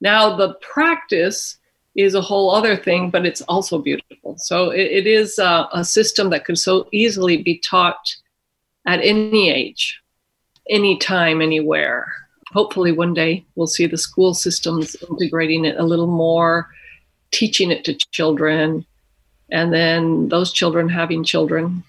Now 0.00 0.36
the 0.36 0.54
practice 0.54 1.58
is 1.94 2.14
a 2.14 2.20
whole 2.20 2.50
other 2.50 2.76
thing 2.76 3.10
but 3.10 3.26
it's 3.26 3.42
also 3.42 3.78
beautiful. 3.78 4.36
So 4.38 4.70
it, 4.70 4.86
it 4.90 5.06
is 5.06 5.38
a, 5.38 5.68
a 5.72 5.84
system 5.84 6.30
that 6.30 6.44
could 6.44 6.58
so 6.58 6.88
easily 6.92 7.42
be 7.42 7.58
taught 7.58 8.14
at 8.86 9.00
any 9.02 9.50
age 9.50 10.00
anytime 10.68 11.40
anywhere. 11.42 12.06
Hopefully 12.52 12.92
one 12.92 13.14
day 13.14 13.44
we'll 13.54 13.66
see 13.66 13.86
the 13.86 13.98
school 13.98 14.34
systems 14.34 14.96
integrating 15.10 15.64
it 15.64 15.78
a 15.78 15.84
little 15.84 16.06
more 16.06 16.68
teaching 17.32 17.70
it 17.70 17.84
to 17.84 17.94
children 18.12 18.86
and 19.50 19.72
then 19.72 20.28
those 20.28 20.52
children 20.52 20.88
having 20.88 21.24
children 21.24 21.82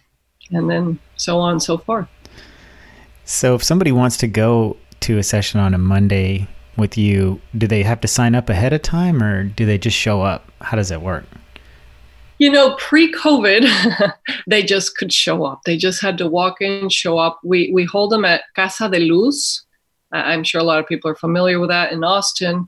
and 0.52 0.70
then 0.70 1.00
so 1.16 1.40
on 1.40 1.54
and 1.54 1.64
so 1.64 1.78
forth. 1.78 2.08
So, 3.24 3.56
if 3.56 3.64
somebody 3.64 3.92
wants 3.92 4.18
to 4.18 4.28
go 4.28 4.78
to 5.02 5.18
a 5.18 5.24
session 5.24 5.60
on 5.60 5.74
a 5.74 5.78
Monday 5.78 6.48
with 6.78 6.98
you, 6.98 7.42
do 7.58 7.68
they 7.68 7.84
have 7.84 8.02
to 8.02 8.08
sign 8.08 8.36
up 8.36 8.50
ahead 8.50 8.74
of 8.74 8.82
time 8.82 9.24
or 9.24 9.44
do 9.44 9.66
they 9.66 9.78
just 9.78 9.98
show 9.98 10.22
up? 10.22 10.52
How 10.62 10.78
does 10.78 10.92
it 10.92 11.02
work? 11.02 11.26
You 12.38 12.52
know, 12.52 12.76
pre-COVID, 12.76 14.14
they 14.48 14.62
just 14.62 14.98
could 14.98 15.14
show 15.14 15.46
up. 15.46 15.62
They 15.66 15.78
just 15.78 16.02
had 16.02 16.18
to 16.18 16.28
walk 16.28 16.62
in, 16.62 16.90
show 16.90 17.18
up. 17.18 17.40
We 17.44 17.72
we 17.74 17.86
hold 17.86 18.12
them 18.12 18.26
at 18.26 18.44
Casa 18.56 18.90
de 18.90 19.00
Luz. 19.00 19.66
I'm 20.12 20.44
sure 20.44 20.62
a 20.62 20.64
lot 20.64 20.80
of 20.80 20.88
people 20.88 21.10
are 21.10 21.16
familiar 21.16 21.60
with 21.60 21.70
that 21.70 21.92
in 21.92 22.04
Austin. 22.04 22.68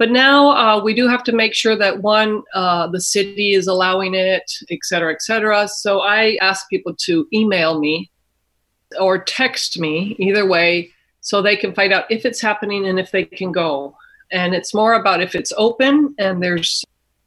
But 0.00 0.10
now 0.10 0.50
uh, 0.52 0.82
we 0.82 0.94
do 0.94 1.06
have 1.08 1.22
to 1.24 1.32
make 1.32 1.54
sure 1.54 1.76
that 1.76 2.00
one, 2.00 2.42
uh, 2.54 2.86
the 2.86 3.02
city 3.02 3.52
is 3.52 3.66
allowing 3.66 4.14
it, 4.14 4.50
et 4.70 4.78
cetera, 4.82 5.12
et 5.12 5.20
cetera. 5.20 5.68
So 5.68 6.00
I 6.00 6.38
ask 6.40 6.66
people 6.70 6.94
to 7.00 7.28
email 7.34 7.78
me 7.78 8.10
or 8.98 9.22
text 9.22 9.78
me, 9.78 10.16
either 10.18 10.46
way, 10.48 10.90
so 11.20 11.42
they 11.42 11.54
can 11.54 11.74
find 11.74 11.92
out 11.92 12.10
if 12.10 12.24
it's 12.24 12.40
happening 12.40 12.86
and 12.88 12.98
if 12.98 13.10
they 13.10 13.26
can 13.26 13.52
go. 13.52 13.94
And 14.32 14.54
it's 14.54 14.72
more 14.72 14.94
about 14.94 15.20
if 15.20 15.34
it's 15.34 15.52
open 15.58 16.14
and 16.18 16.42
there's, 16.42 16.82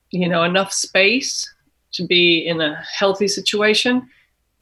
you 0.10 0.28
know, 0.28 0.44
enough 0.44 0.74
space 0.74 1.48
to 1.92 2.08
be 2.08 2.40
in 2.40 2.60
a 2.60 2.82
healthy 3.00 3.28
situation, 3.28 4.10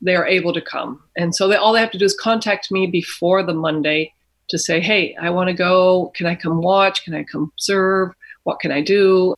they're 0.01 0.28
able 0.28 0.51
to 0.51 0.62
come. 0.62 1.01
And 1.16 1.34
so 1.34 1.47
they, 1.47 1.55
all 1.55 1.72
they 1.72 1.80
have 1.80 1.91
to 1.91 1.97
do 1.97 2.03
is 2.03 2.14
contact 2.30 2.72
me 2.72 2.88
before 2.88 3.41
the 3.41 3.53
Monday 3.53 4.14
to 4.52 4.60
say, 4.60 4.80
hey, 4.80 5.16
I 5.20 5.32
want 5.32 5.47
to 5.47 5.54
go. 5.54 6.12
Can 6.16 6.28
I 6.28 6.36
come 6.36 6.62
watch? 6.62 7.04
Can 7.04 7.16
I 7.16 7.24
come 7.24 7.52
serve? 7.58 8.12
What 8.43 8.60
can 8.60 8.72
I 8.72 8.82
do? 8.82 9.36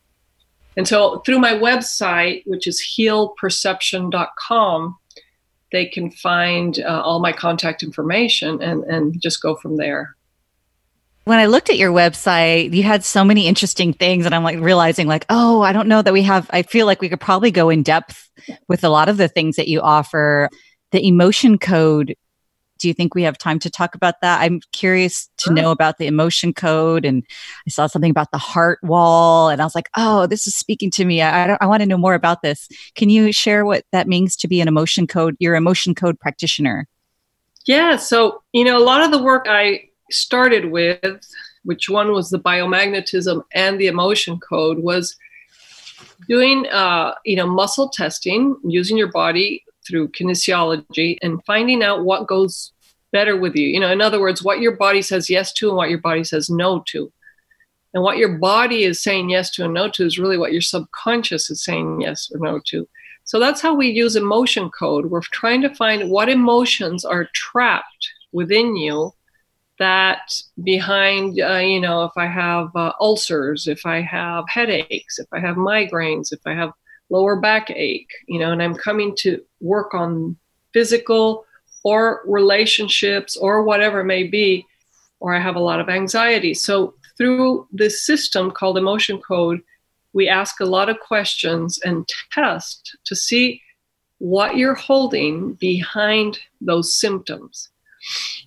And 0.76 0.86
so 0.86 1.20
through 1.20 1.38
my 1.38 1.52
website, 1.52 2.42
which 2.46 2.66
is 2.66 2.84
healperception.com, 2.98 4.96
they 5.72 5.86
can 5.86 6.10
find 6.10 6.80
uh, 6.80 7.02
all 7.04 7.20
my 7.20 7.32
contact 7.32 7.82
information 7.82 8.60
and, 8.62 8.84
and 8.84 9.20
just 9.20 9.40
go 9.40 9.56
from 9.56 9.76
there. 9.76 10.16
When 11.24 11.38
I 11.38 11.46
looked 11.46 11.70
at 11.70 11.78
your 11.78 11.92
website, 11.92 12.74
you 12.74 12.82
had 12.82 13.02
so 13.02 13.24
many 13.24 13.46
interesting 13.46 13.94
things, 13.94 14.26
and 14.26 14.34
I'm 14.34 14.44
like 14.44 14.58
realizing, 14.58 15.06
like, 15.06 15.24
oh, 15.30 15.62
I 15.62 15.72
don't 15.72 15.88
know 15.88 16.02
that 16.02 16.12
we 16.12 16.22
have. 16.22 16.50
I 16.52 16.62
feel 16.62 16.84
like 16.84 17.00
we 17.00 17.08
could 17.08 17.20
probably 17.20 17.50
go 17.50 17.70
in 17.70 17.82
depth 17.82 18.28
with 18.68 18.84
a 18.84 18.90
lot 18.90 19.08
of 19.08 19.16
the 19.16 19.28
things 19.28 19.56
that 19.56 19.68
you 19.68 19.80
offer. 19.80 20.50
The 20.92 21.06
emotion 21.06 21.56
code 21.56 22.14
do 22.78 22.88
you 22.88 22.94
think 22.94 23.14
we 23.14 23.22
have 23.22 23.38
time 23.38 23.58
to 23.60 23.70
talk 23.70 23.94
about 23.94 24.20
that? 24.20 24.40
I'm 24.40 24.60
curious 24.72 25.30
to 25.38 25.52
know 25.52 25.70
about 25.70 25.98
the 25.98 26.06
emotion 26.06 26.52
code. 26.52 27.04
And 27.04 27.24
I 27.66 27.70
saw 27.70 27.86
something 27.86 28.10
about 28.10 28.30
the 28.30 28.38
heart 28.38 28.78
wall, 28.82 29.48
and 29.48 29.60
I 29.60 29.64
was 29.64 29.74
like, 29.74 29.88
oh, 29.96 30.26
this 30.26 30.46
is 30.46 30.54
speaking 30.54 30.90
to 30.92 31.04
me. 31.04 31.22
I, 31.22 31.56
I 31.60 31.66
want 31.66 31.80
to 31.80 31.86
know 31.86 31.96
more 31.98 32.14
about 32.14 32.42
this. 32.42 32.68
Can 32.94 33.10
you 33.10 33.32
share 33.32 33.64
what 33.64 33.84
that 33.92 34.08
means 34.08 34.36
to 34.36 34.48
be 34.48 34.60
an 34.60 34.68
emotion 34.68 35.06
code, 35.06 35.36
your 35.38 35.54
emotion 35.54 35.94
code 35.94 36.18
practitioner? 36.18 36.88
Yeah. 37.66 37.96
So, 37.96 38.42
you 38.52 38.64
know, 38.64 38.76
a 38.76 38.84
lot 38.84 39.02
of 39.02 39.10
the 39.10 39.22
work 39.22 39.46
I 39.48 39.88
started 40.10 40.70
with, 40.70 41.20
which 41.64 41.88
one 41.88 42.12
was 42.12 42.30
the 42.30 42.38
biomagnetism 42.38 43.42
and 43.52 43.80
the 43.80 43.86
emotion 43.86 44.38
code, 44.38 44.80
was 44.80 45.16
doing, 46.28 46.66
uh, 46.66 47.14
you 47.24 47.36
know, 47.36 47.46
muscle 47.46 47.88
testing 47.88 48.56
using 48.64 48.96
your 48.96 49.10
body 49.10 49.64
through 49.86 50.08
kinesiology 50.08 51.18
and 51.22 51.44
finding 51.44 51.82
out 51.82 52.04
what 52.04 52.26
goes 52.26 52.72
better 53.12 53.36
with 53.36 53.54
you. 53.54 53.68
You 53.68 53.80
know, 53.80 53.90
in 53.90 54.00
other 54.00 54.20
words, 54.20 54.42
what 54.42 54.60
your 54.60 54.76
body 54.76 55.02
says 55.02 55.30
yes 55.30 55.52
to 55.54 55.68
and 55.68 55.76
what 55.76 55.90
your 55.90 56.00
body 56.00 56.24
says 56.24 56.50
no 56.50 56.82
to. 56.88 57.12
And 57.94 58.02
what 58.02 58.18
your 58.18 58.38
body 58.38 58.82
is 58.82 59.00
saying 59.00 59.30
yes 59.30 59.50
to 59.52 59.64
and 59.64 59.74
no 59.74 59.88
to 59.90 60.04
is 60.04 60.18
really 60.18 60.36
what 60.36 60.52
your 60.52 60.60
subconscious 60.60 61.48
is 61.48 61.62
saying 61.62 62.00
yes 62.00 62.30
or 62.34 62.40
no 62.40 62.60
to. 62.66 62.88
So 63.22 63.38
that's 63.38 63.60
how 63.60 63.74
we 63.74 63.88
use 63.88 64.16
emotion 64.16 64.68
code. 64.70 65.06
We're 65.06 65.20
trying 65.20 65.62
to 65.62 65.74
find 65.74 66.10
what 66.10 66.28
emotions 66.28 67.04
are 67.04 67.28
trapped 67.34 68.10
within 68.32 68.76
you 68.76 69.12
that 69.78 70.32
behind, 70.62 71.40
uh, 71.40 71.56
you 71.56 71.80
know, 71.80 72.04
if 72.04 72.12
I 72.16 72.26
have 72.26 72.74
uh, 72.76 72.92
ulcers, 73.00 73.66
if 73.66 73.86
I 73.86 74.00
have 74.02 74.44
headaches, 74.48 75.18
if 75.18 75.26
I 75.32 75.40
have 75.40 75.56
migraines, 75.56 76.32
if 76.32 76.40
I 76.46 76.54
have 76.54 76.72
lower 77.10 77.36
back 77.36 77.70
ache, 77.70 78.10
you 78.26 78.38
know, 78.38 78.52
and 78.52 78.62
I'm 78.62 78.74
coming 78.74 79.14
to 79.18 79.42
work 79.60 79.94
on 79.94 80.36
physical 80.72 81.46
or 81.84 82.22
relationships 82.26 83.36
or 83.36 83.62
whatever 83.62 84.00
it 84.00 84.06
may 84.06 84.24
be, 84.24 84.66
or 85.20 85.34
I 85.34 85.40
have 85.40 85.56
a 85.56 85.60
lot 85.60 85.80
of 85.80 85.88
anxiety. 85.88 86.54
So, 86.54 86.94
through 87.16 87.68
this 87.70 88.04
system 88.04 88.50
called 88.50 88.76
Emotion 88.76 89.20
Code, 89.20 89.62
we 90.12 90.28
ask 90.28 90.58
a 90.60 90.64
lot 90.64 90.88
of 90.88 90.98
questions 90.98 91.78
and 91.84 92.08
test 92.32 92.96
to 93.04 93.14
see 93.14 93.60
what 94.18 94.56
you're 94.56 94.74
holding 94.74 95.54
behind 95.54 96.38
those 96.60 96.94
symptoms. 96.94 97.68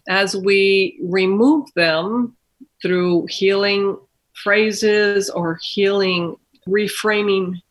As 0.10 0.36
we 0.36 1.00
remove 1.02 1.70
them 1.76 2.36
through 2.82 3.28
healing 3.30 3.98
phrases 4.34 5.30
or 5.30 5.60
healing, 5.62 6.36
reframing 6.68 7.62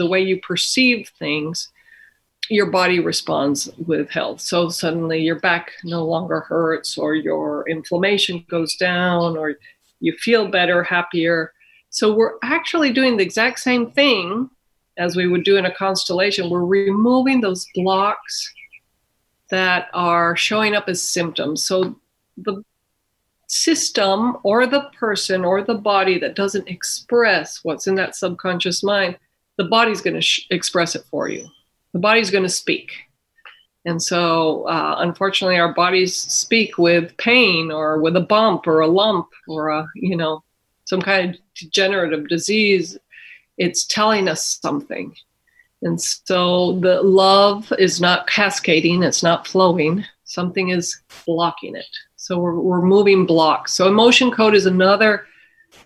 the 0.00 0.06
way 0.06 0.18
you 0.18 0.40
perceive 0.40 1.10
things, 1.18 1.68
your 2.48 2.70
body 2.70 3.00
responds 3.00 3.68
with 3.86 4.08
health. 4.08 4.40
So 4.40 4.70
suddenly 4.70 5.20
your 5.20 5.38
back 5.38 5.72
no 5.84 6.06
longer 6.06 6.40
hurts, 6.40 6.96
or 6.96 7.14
your 7.14 7.68
inflammation 7.68 8.46
goes 8.48 8.76
down, 8.76 9.36
or 9.36 9.56
you 10.00 10.14
feel 10.16 10.48
better, 10.48 10.82
happier. 10.82 11.52
So 11.90 12.14
we're 12.14 12.38
actually 12.42 12.94
doing 12.94 13.18
the 13.18 13.22
exact 13.22 13.60
same 13.60 13.90
thing 13.90 14.48
as 14.96 15.16
we 15.16 15.28
would 15.28 15.44
do 15.44 15.58
in 15.58 15.66
a 15.66 15.74
constellation. 15.74 16.48
We're 16.48 16.64
removing 16.64 17.42
those 17.42 17.66
blocks 17.74 18.54
that 19.50 19.88
are 19.92 20.34
showing 20.34 20.74
up 20.74 20.88
as 20.88 21.02
symptoms. 21.02 21.62
So 21.62 21.94
the 22.38 22.64
system 23.48 24.38
or 24.44 24.66
the 24.66 24.88
person 24.98 25.44
or 25.44 25.62
the 25.62 25.74
body 25.74 26.18
that 26.20 26.36
doesn't 26.36 26.68
express 26.68 27.60
what's 27.64 27.86
in 27.86 27.96
that 27.96 28.16
subconscious 28.16 28.82
mind, 28.82 29.18
the 29.60 29.68
body's 29.68 30.00
going 30.00 30.14
to 30.14 30.22
sh- 30.22 30.46
express 30.50 30.94
it 30.94 31.04
for 31.10 31.28
you 31.28 31.46
the 31.92 31.98
body's 31.98 32.30
going 32.30 32.44
to 32.44 32.48
speak. 32.48 32.92
And 33.84 34.02
so, 34.02 34.64
uh, 34.64 34.96
unfortunately, 34.98 35.58
our 35.58 35.72
bodies 35.72 36.16
speak 36.16 36.76
with 36.76 37.16
pain 37.16 37.70
or 37.72 37.98
with 37.98 38.16
a 38.16 38.20
bump 38.20 38.66
or 38.66 38.80
a 38.80 38.86
lump 38.86 39.28
or 39.48 39.68
a, 39.68 39.88
you 39.94 40.16
know, 40.16 40.44
some 40.84 41.00
kind 41.00 41.34
of 41.34 41.40
degenerative 41.54 42.28
disease. 42.28 42.98
It's 43.56 43.86
telling 43.86 44.28
us 44.28 44.58
something. 44.60 45.14
And 45.82 46.00
so 46.00 46.78
the 46.80 47.02
love 47.02 47.72
is 47.78 48.00
not 48.02 48.26
cascading, 48.26 49.02
it's 49.02 49.22
not 49.22 49.46
flowing. 49.46 50.04
Something 50.24 50.68
is 50.68 51.00
blocking 51.26 51.74
it. 51.74 51.86
So 52.16 52.38
we're, 52.38 52.60
we're 52.60 52.82
moving 52.82 53.24
blocks. 53.24 53.72
So 53.72 53.88
emotion 53.88 54.30
code 54.30 54.54
is 54.54 54.66
another 54.66 55.26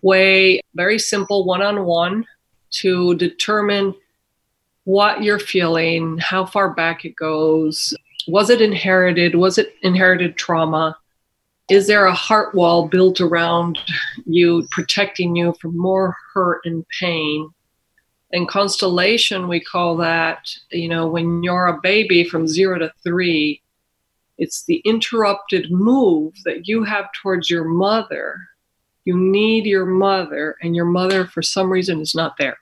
way, 0.02 0.60
very 0.74 0.98
simple 0.98 1.44
one 1.44 1.62
on 1.62 1.84
one, 1.84 2.26
to 2.80 3.14
determine 3.16 3.94
what 4.84 5.22
you're 5.22 5.38
feeling, 5.38 6.18
how 6.18 6.44
far 6.44 6.74
back 6.74 7.04
it 7.04 7.16
goes. 7.16 7.94
Was 8.28 8.50
it 8.50 8.60
inherited? 8.60 9.34
Was 9.34 9.58
it 9.58 9.74
inherited 9.82 10.36
trauma? 10.36 10.96
Is 11.70 11.86
there 11.86 12.06
a 12.06 12.14
heart 12.14 12.54
wall 12.54 12.88
built 12.88 13.20
around 13.20 13.78
you, 14.26 14.66
protecting 14.70 15.34
you 15.34 15.54
from 15.60 15.76
more 15.76 16.14
hurt 16.34 16.60
and 16.64 16.84
pain? 17.00 17.48
In 18.32 18.46
constellation, 18.46 19.48
we 19.48 19.60
call 19.60 19.96
that, 19.98 20.50
you 20.70 20.88
know, 20.88 21.06
when 21.06 21.42
you're 21.42 21.68
a 21.68 21.80
baby 21.80 22.24
from 22.24 22.48
zero 22.48 22.78
to 22.78 22.92
three, 23.02 23.62
it's 24.36 24.64
the 24.64 24.82
interrupted 24.84 25.70
move 25.70 26.34
that 26.44 26.66
you 26.66 26.82
have 26.84 27.06
towards 27.22 27.48
your 27.48 27.64
mother. 27.64 28.36
You 29.04 29.16
need 29.16 29.66
your 29.66 29.86
mother, 29.86 30.56
and 30.62 30.74
your 30.74 30.86
mother, 30.86 31.26
for 31.26 31.42
some 31.42 31.70
reason, 31.70 32.00
is 32.00 32.14
not 32.14 32.36
there. 32.38 32.58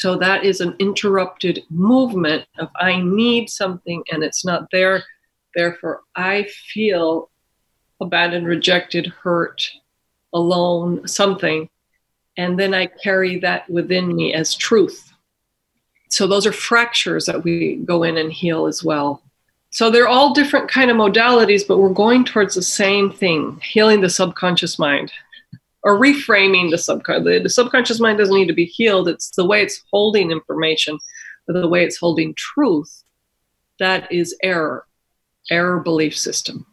So 0.00 0.16
that 0.16 0.44
is 0.44 0.62
an 0.62 0.74
interrupted 0.78 1.62
movement 1.68 2.46
of 2.58 2.70
I 2.74 3.02
need 3.02 3.50
something 3.50 4.02
and 4.10 4.24
it's 4.24 4.46
not 4.46 4.66
there. 4.72 5.04
Therefore, 5.54 6.00
I 6.16 6.44
feel 6.72 7.28
abandoned, 8.00 8.46
rejected, 8.46 9.08
hurt, 9.08 9.70
alone, 10.32 11.06
something. 11.06 11.68
And 12.38 12.58
then 12.58 12.72
I 12.72 12.86
carry 12.86 13.40
that 13.40 13.68
within 13.68 14.16
me 14.16 14.32
as 14.32 14.54
truth. 14.54 15.12
So 16.08 16.26
those 16.26 16.46
are 16.46 16.52
fractures 16.52 17.26
that 17.26 17.44
we 17.44 17.76
go 17.84 18.02
in 18.02 18.16
and 18.16 18.32
heal 18.32 18.64
as 18.64 18.82
well. 18.82 19.22
So 19.68 19.90
they're 19.90 20.08
all 20.08 20.32
different 20.32 20.70
kind 20.70 20.90
of 20.90 20.96
modalities, 20.96 21.68
but 21.68 21.76
we're 21.76 21.90
going 21.90 22.24
towards 22.24 22.54
the 22.54 22.62
same 22.62 23.12
thing, 23.12 23.60
healing 23.62 24.00
the 24.00 24.08
subconscious 24.08 24.78
mind 24.78 25.12
or 25.82 25.98
reframing 25.98 26.70
the 26.70 26.78
subconscious. 26.78 27.24
The, 27.24 27.40
the 27.40 27.48
subconscious 27.48 28.00
mind 28.00 28.18
doesn't 28.18 28.34
need 28.34 28.48
to 28.48 28.54
be 28.54 28.66
healed. 28.66 29.08
It's 29.08 29.30
the 29.30 29.46
way 29.46 29.62
it's 29.62 29.82
holding 29.90 30.30
information, 30.30 30.98
or 31.48 31.60
the 31.60 31.68
way 31.68 31.84
it's 31.84 31.98
holding 31.98 32.34
truth. 32.34 33.04
That 33.78 34.10
is 34.12 34.36
error, 34.42 34.86
error 35.50 35.80
belief 35.80 36.16
system. 36.16 36.66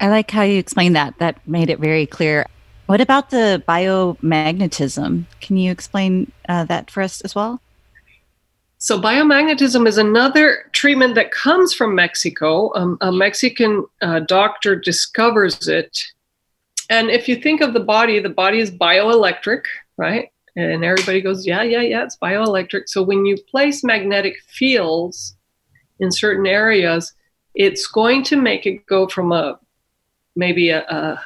I 0.00 0.08
like 0.08 0.30
how 0.30 0.42
you 0.42 0.58
explained 0.58 0.96
that. 0.96 1.18
That 1.18 1.46
made 1.46 1.70
it 1.70 1.78
very 1.78 2.06
clear. 2.06 2.46
What 2.86 3.00
about 3.00 3.30
the 3.30 3.62
biomagnetism? 3.66 5.24
Can 5.40 5.56
you 5.56 5.70
explain 5.70 6.32
uh, 6.48 6.64
that 6.64 6.90
for 6.90 7.02
us 7.02 7.20
as 7.22 7.34
well? 7.34 7.60
So, 8.78 9.00
biomagnetism 9.00 9.86
is 9.88 9.96
another 9.96 10.70
treatment 10.72 11.14
that 11.14 11.30
comes 11.30 11.72
from 11.72 11.94
Mexico. 11.94 12.70
Um, 12.74 12.98
a 13.00 13.10
Mexican 13.10 13.86
uh, 14.02 14.20
doctor 14.20 14.76
discovers 14.76 15.68
it 15.68 15.96
and 16.94 17.10
if 17.10 17.28
you 17.28 17.36
think 17.36 17.60
of 17.60 17.72
the 17.72 17.80
body, 17.80 18.20
the 18.20 18.28
body 18.28 18.60
is 18.60 18.70
bioelectric, 18.70 19.62
right? 19.96 20.28
And 20.56 20.84
everybody 20.84 21.20
goes, 21.20 21.44
yeah, 21.44 21.62
yeah, 21.62 21.80
yeah, 21.80 22.04
it's 22.04 22.16
bioelectric. 22.16 22.82
So 22.86 23.02
when 23.02 23.26
you 23.26 23.36
place 23.50 23.82
magnetic 23.82 24.36
fields 24.46 25.36
in 25.98 26.12
certain 26.12 26.46
areas, 26.46 27.12
it's 27.56 27.88
going 27.88 28.22
to 28.24 28.36
make 28.36 28.64
it 28.64 28.86
go 28.86 29.08
from 29.08 29.32
a 29.32 29.58
maybe 30.36 30.70
a, 30.70 30.82
a 30.82 31.20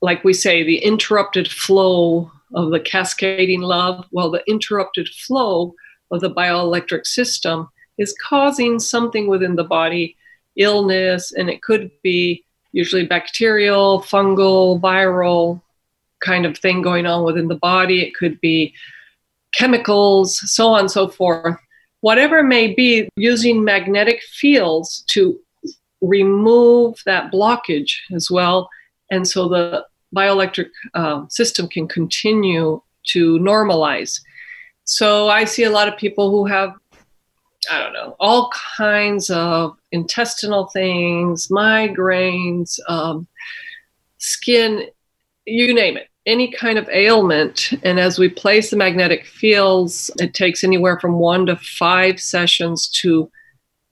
like 0.00 0.24
we 0.24 0.32
say, 0.32 0.62
the 0.62 0.78
interrupted 0.78 1.50
flow 1.50 2.30
of 2.54 2.70
the 2.70 2.80
cascading 2.80 3.60
love. 3.60 4.06
Well, 4.12 4.30
the 4.30 4.42
interrupted 4.48 5.08
flow 5.08 5.74
of 6.10 6.22
the 6.22 6.30
bioelectric 6.30 7.06
system 7.06 7.68
is 7.98 8.16
causing 8.26 8.78
something 8.78 9.28
within 9.28 9.56
the 9.56 9.64
body, 9.64 10.16
illness, 10.56 11.32
and 11.32 11.50
it 11.50 11.62
could 11.62 11.90
be 12.02 12.44
usually 12.72 13.06
bacterial, 13.06 14.02
fungal, 14.02 14.80
viral 14.80 15.60
kind 16.20 16.46
of 16.46 16.56
thing 16.56 16.82
going 16.82 17.06
on 17.06 17.24
within 17.24 17.48
the 17.48 17.56
body. 17.56 18.02
It 18.02 18.14
could 18.14 18.40
be 18.40 18.74
chemicals, 19.54 20.40
so 20.52 20.68
on 20.68 20.80
and 20.80 20.90
so 20.90 21.08
forth. 21.08 21.56
Whatever 22.00 22.42
may 22.42 22.72
be, 22.72 23.08
using 23.16 23.64
magnetic 23.64 24.22
fields 24.22 25.04
to 25.10 25.38
remove 26.00 27.00
that 27.04 27.32
blockage 27.32 27.92
as 28.14 28.30
well. 28.30 28.68
And 29.10 29.26
so 29.26 29.48
the 29.48 29.84
bioelectric 30.14 30.70
uh, 30.94 31.26
system 31.28 31.68
can 31.68 31.86
continue 31.88 32.80
to 33.08 33.38
normalize. 33.38 34.20
So 34.84 35.28
I 35.28 35.44
see 35.44 35.64
a 35.64 35.70
lot 35.70 35.88
of 35.88 35.96
people 35.96 36.30
who 36.30 36.46
have 36.46 36.72
I 37.70 37.78
don't 37.78 37.92
know, 37.92 38.16
all 38.18 38.50
kinds 38.76 39.28
of 39.30 39.76
intestinal 39.92 40.68
things, 40.68 41.48
migraines, 41.48 42.78
um, 42.88 43.26
skin, 44.18 44.86
you 45.44 45.74
name 45.74 45.96
it, 45.96 46.08
any 46.26 46.50
kind 46.50 46.78
of 46.78 46.88
ailment. 46.88 47.72
And 47.82 47.98
as 48.00 48.18
we 48.18 48.28
place 48.28 48.70
the 48.70 48.76
magnetic 48.76 49.26
fields, 49.26 50.10
it 50.18 50.32
takes 50.32 50.64
anywhere 50.64 50.98
from 51.00 51.18
one 51.18 51.46
to 51.46 51.56
five 51.56 52.20
sessions 52.20 52.88
to 53.02 53.30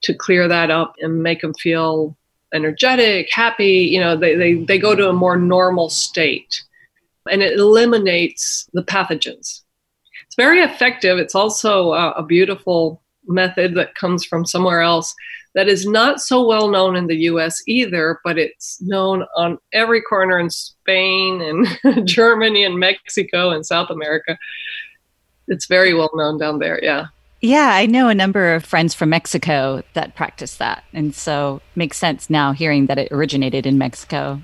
to 0.01 0.13
clear 0.13 0.47
that 0.47 0.71
up 0.71 0.93
and 1.01 1.21
make 1.21 1.41
them 1.41 1.53
feel 1.55 2.15
energetic, 2.53 3.27
happy. 3.31 3.89
You 3.91 3.99
know, 3.99 4.15
they, 4.15 4.35
they, 4.35 4.53
they 4.63 4.77
go 4.79 4.95
to 4.95 5.09
a 5.09 5.13
more 5.13 5.37
normal 5.37 5.89
state 5.89 6.63
and 7.29 7.41
it 7.41 7.59
eliminates 7.59 8.67
the 8.73 8.81
pathogens. 8.81 9.63
It's 10.25 10.35
very 10.37 10.61
effective. 10.61 11.17
It's 11.17 11.35
also 11.35 11.91
a, 11.91 12.11
a 12.11 12.23
beautiful 12.23 13.01
method 13.29 13.75
that 13.75 13.95
comes 13.95 14.25
from 14.25 14.45
somewhere 14.45 14.81
else 14.81 15.15
that 15.55 15.67
is 15.67 15.85
not 15.85 16.19
so 16.19 16.45
well 16.45 16.69
known 16.69 16.95
in 16.95 17.07
the 17.07 17.17
US 17.31 17.61
either, 17.67 18.19
but 18.23 18.37
it's 18.37 18.81
known 18.81 19.25
on 19.35 19.57
every 19.73 20.01
corner 20.01 20.39
in 20.39 20.49
Spain 20.49 21.41
and 21.41 22.07
Germany 22.07 22.63
and 22.63 22.79
Mexico 22.79 23.49
and 23.49 23.65
South 23.65 23.89
America. 23.89 24.37
It's 25.47 25.65
very 25.65 25.93
well 25.93 26.11
known 26.13 26.37
down 26.37 26.59
there, 26.59 26.79
yeah. 26.83 27.07
Yeah, 27.41 27.71
I 27.73 27.85
know 27.85 28.09
a 28.09 28.15
number 28.15 28.53
of 28.53 28.65
friends 28.65 28.93
from 28.93 29.09
Mexico 29.09 29.81
that 29.93 30.15
practice 30.15 30.57
that. 30.57 30.83
And 30.93 31.15
so 31.15 31.61
makes 31.75 31.97
sense 31.97 32.29
now 32.29 32.51
hearing 32.51 32.87
that 32.87 32.97
it 32.97 33.11
originated 33.11 33.65
in 33.65 33.77
Mexico. 33.77 34.41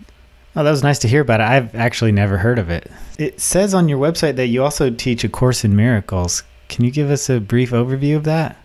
Oh, 0.56 0.64
that 0.64 0.72
was 0.72 0.84
nice 0.84 1.00
to 1.00 1.08
hear 1.10 1.22
about 1.22 1.42
it. 1.42 1.48
I've 1.48 1.76
actually 1.76 2.14
never 2.14 2.38
heard 2.38 2.58
of 2.58 2.70
it. 2.70 2.90
It 3.20 3.42
says 3.42 3.74
on 3.74 3.90
your 3.90 4.00
website 4.00 4.38
that 4.38 4.48
you 4.48 4.64
also 4.64 4.90
teach 4.90 5.26
a 5.26 5.30
course 5.30 5.66
in 5.66 5.76
miracles. 5.76 6.44
Can 6.70 6.86
you 6.86 6.92
give 6.92 7.12
us 7.12 7.30
a 7.30 7.42
brief 7.42 7.72
overview 7.72 8.16
of 8.16 8.24
that? 8.24 8.58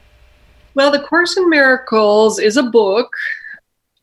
Well, 0.74 0.92
The 0.92 1.02
Course 1.02 1.36
in 1.36 1.50
Miracles 1.50 2.38
is 2.38 2.56
a 2.56 2.62
book, 2.62 3.12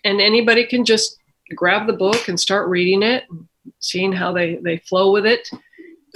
and 0.04 0.20
anybody 0.20 0.66
can 0.66 0.84
just 0.84 1.18
grab 1.56 1.88
the 1.88 1.94
book 1.94 2.28
and 2.28 2.38
start 2.38 2.68
reading 2.68 3.04
it, 3.04 3.24
seeing 3.80 4.12
how 4.12 4.34
they, 4.34 4.56
they 4.58 4.80
flow 4.80 5.14
with 5.14 5.26
it. 5.26 5.48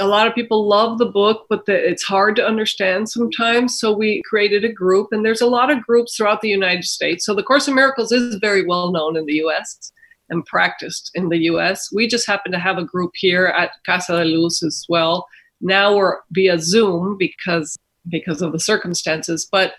A 0.01 0.05
lot 0.05 0.27
of 0.27 0.35
people 0.35 0.67
love 0.67 0.97
the 0.97 1.05
book, 1.05 1.45
but 1.49 1.65
the, 1.65 1.73
it's 1.73 2.03
hard 2.03 2.35
to 2.35 2.45
understand 2.45 3.09
sometimes. 3.09 3.79
So 3.79 3.93
we 3.93 4.21
created 4.23 4.65
a 4.65 4.73
group, 4.73 5.07
and 5.11 5.23
there's 5.23 5.39
a 5.39 5.47
lot 5.47 5.71
of 5.71 5.83
groups 5.83 6.17
throughout 6.17 6.41
the 6.41 6.49
United 6.49 6.83
States. 6.83 7.25
So 7.25 7.33
The 7.33 7.43
Course 7.43 7.69
in 7.69 7.75
Miracles 7.75 8.11
is 8.11 8.35
very 8.35 8.65
well 8.65 8.91
known 8.91 9.15
in 9.15 9.25
the 9.25 9.35
US 9.45 9.93
and 10.29 10.45
practiced 10.45 11.11
in 11.13 11.29
the 11.29 11.43
US. 11.43 11.87
We 11.93 12.07
just 12.07 12.27
happen 12.27 12.51
to 12.51 12.59
have 12.59 12.77
a 12.77 12.83
group 12.83 13.11
here 13.15 13.45
at 13.47 13.71
Casa 13.85 14.17
de 14.17 14.25
Luz 14.25 14.63
as 14.63 14.85
well. 14.89 15.25
Now 15.61 15.95
we're 15.95 16.17
via 16.31 16.59
Zoom 16.59 17.15
because 17.17 17.77
because 18.09 18.41
of 18.41 18.51
the 18.51 18.59
circumstances, 18.59 19.47
but 19.49 19.75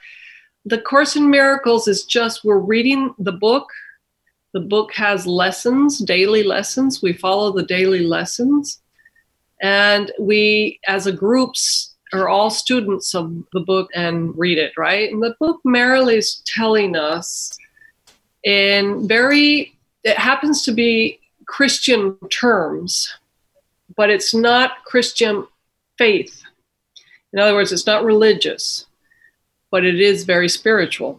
the 0.64 0.80
Course 0.80 1.16
in 1.16 1.28
Miracles 1.30 1.88
is 1.88 2.04
just 2.04 2.44
we're 2.44 2.58
reading 2.58 3.14
the 3.18 3.32
book. 3.32 3.68
The 4.52 4.60
book 4.60 4.92
has 4.94 5.26
lessons, 5.26 5.98
daily 5.98 6.42
lessons. 6.42 7.02
We 7.02 7.14
follow 7.14 7.52
the 7.52 7.64
daily 7.64 8.04
lessons. 8.04 8.80
And 9.60 10.12
we, 10.18 10.78
as 10.86 11.06
a 11.06 11.12
group, 11.12 11.54
are 12.12 12.28
all 12.28 12.50
students 12.50 13.14
of 13.14 13.32
the 13.52 13.60
book 13.60 13.88
and 13.94 14.36
read 14.38 14.58
it, 14.58 14.72
right? 14.76 15.10
And 15.10 15.22
the 15.22 15.34
book 15.40 15.60
merely 15.64 16.16
is 16.16 16.42
telling 16.46 16.96
us 16.96 17.56
in 18.44 19.08
very, 19.08 19.76
it 20.04 20.18
happens 20.18 20.62
to 20.64 20.72
be 20.72 21.20
Christian 21.46 22.18
terms, 22.28 23.12
but 23.96 24.10
it's 24.10 24.34
not 24.34 24.84
Christian 24.84 25.46
faith. 25.96 26.42
In 27.32 27.38
other 27.38 27.54
words, 27.54 27.72
it's 27.72 27.86
not 27.86 28.04
religious, 28.04 28.86
but 29.72 29.84
it 29.86 29.98
is 29.98 30.24
very 30.24 30.50
spiritual. 30.50 31.18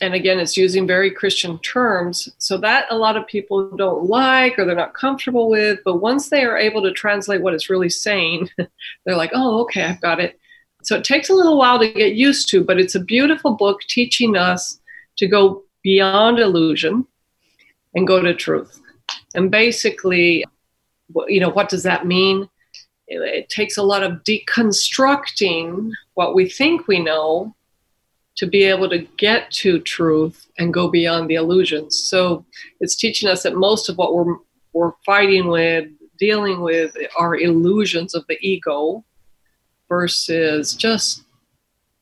And 0.00 0.12
again, 0.12 0.38
it's 0.38 0.56
using 0.56 0.86
very 0.86 1.10
Christian 1.10 1.58
terms. 1.60 2.28
So 2.38 2.58
that 2.58 2.84
a 2.90 2.96
lot 2.96 3.16
of 3.16 3.26
people 3.26 3.70
don't 3.76 4.04
like 4.04 4.58
or 4.58 4.66
they're 4.66 4.76
not 4.76 4.92
comfortable 4.92 5.48
with. 5.48 5.78
But 5.84 5.96
once 5.96 6.28
they 6.28 6.44
are 6.44 6.58
able 6.58 6.82
to 6.82 6.92
translate 6.92 7.40
what 7.40 7.54
it's 7.54 7.70
really 7.70 7.88
saying, 7.88 8.50
they're 8.58 9.16
like, 9.16 9.30
oh, 9.32 9.62
okay, 9.62 9.84
I've 9.84 10.00
got 10.02 10.20
it. 10.20 10.38
So 10.82 10.96
it 10.96 11.04
takes 11.04 11.30
a 11.30 11.34
little 11.34 11.56
while 11.56 11.78
to 11.78 11.90
get 11.90 12.14
used 12.14 12.50
to, 12.50 12.62
but 12.62 12.78
it's 12.78 12.94
a 12.94 13.00
beautiful 13.00 13.54
book 13.54 13.80
teaching 13.88 14.36
us 14.36 14.78
to 15.16 15.26
go 15.26 15.62
beyond 15.82 16.38
illusion 16.38 17.06
and 17.94 18.06
go 18.06 18.20
to 18.20 18.34
truth. 18.34 18.82
And 19.34 19.50
basically, 19.50 20.44
you 21.28 21.40
know, 21.40 21.48
what 21.48 21.70
does 21.70 21.84
that 21.84 22.06
mean? 22.06 22.50
It, 23.06 23.22
it 23.22 23.48
takes 23.48 23.78
a 23.78 23.82
lot 23.82 24.02
of 24.02 24.22
deconstructing 24.24 25.90
what 26.14 26.34
we 26.34 26.50
think 26.50 26.86
we 26.86 27.00
know 27.00 27.54
to 28.36 28.46
be 28.46 28.64
able 28.64 28.88
to 28.90 28.98
get 29.16 29.50
to 29.50 29.80
truth 29.80 30.46
and 30.58 30.74
go 30.74 30.88
beyond 30.88 31.30
the 31.30 31.34
illusions. 31.34 31.98
So 31.98 32.44
it's 32.80 32.96
teaching 32.96 33.28
us 33.28 33.42
that 33.44 33.56
most 33.56 33.88
of 33.88 33.96
what 33.96 34.14
we're 34.14 34.36
we're 34.72 34.92
fighting 35.06 35.46
with, 35.46 35.88
dealing 36.18 36.60
with, 36.60 36.94
are 37.16 37.36
illusions 37.36 38.14
of 38.14 38.24
the 38.28 38.36
ego 38.40 39.04
versus 39.88 40.74
just 40.74 41.22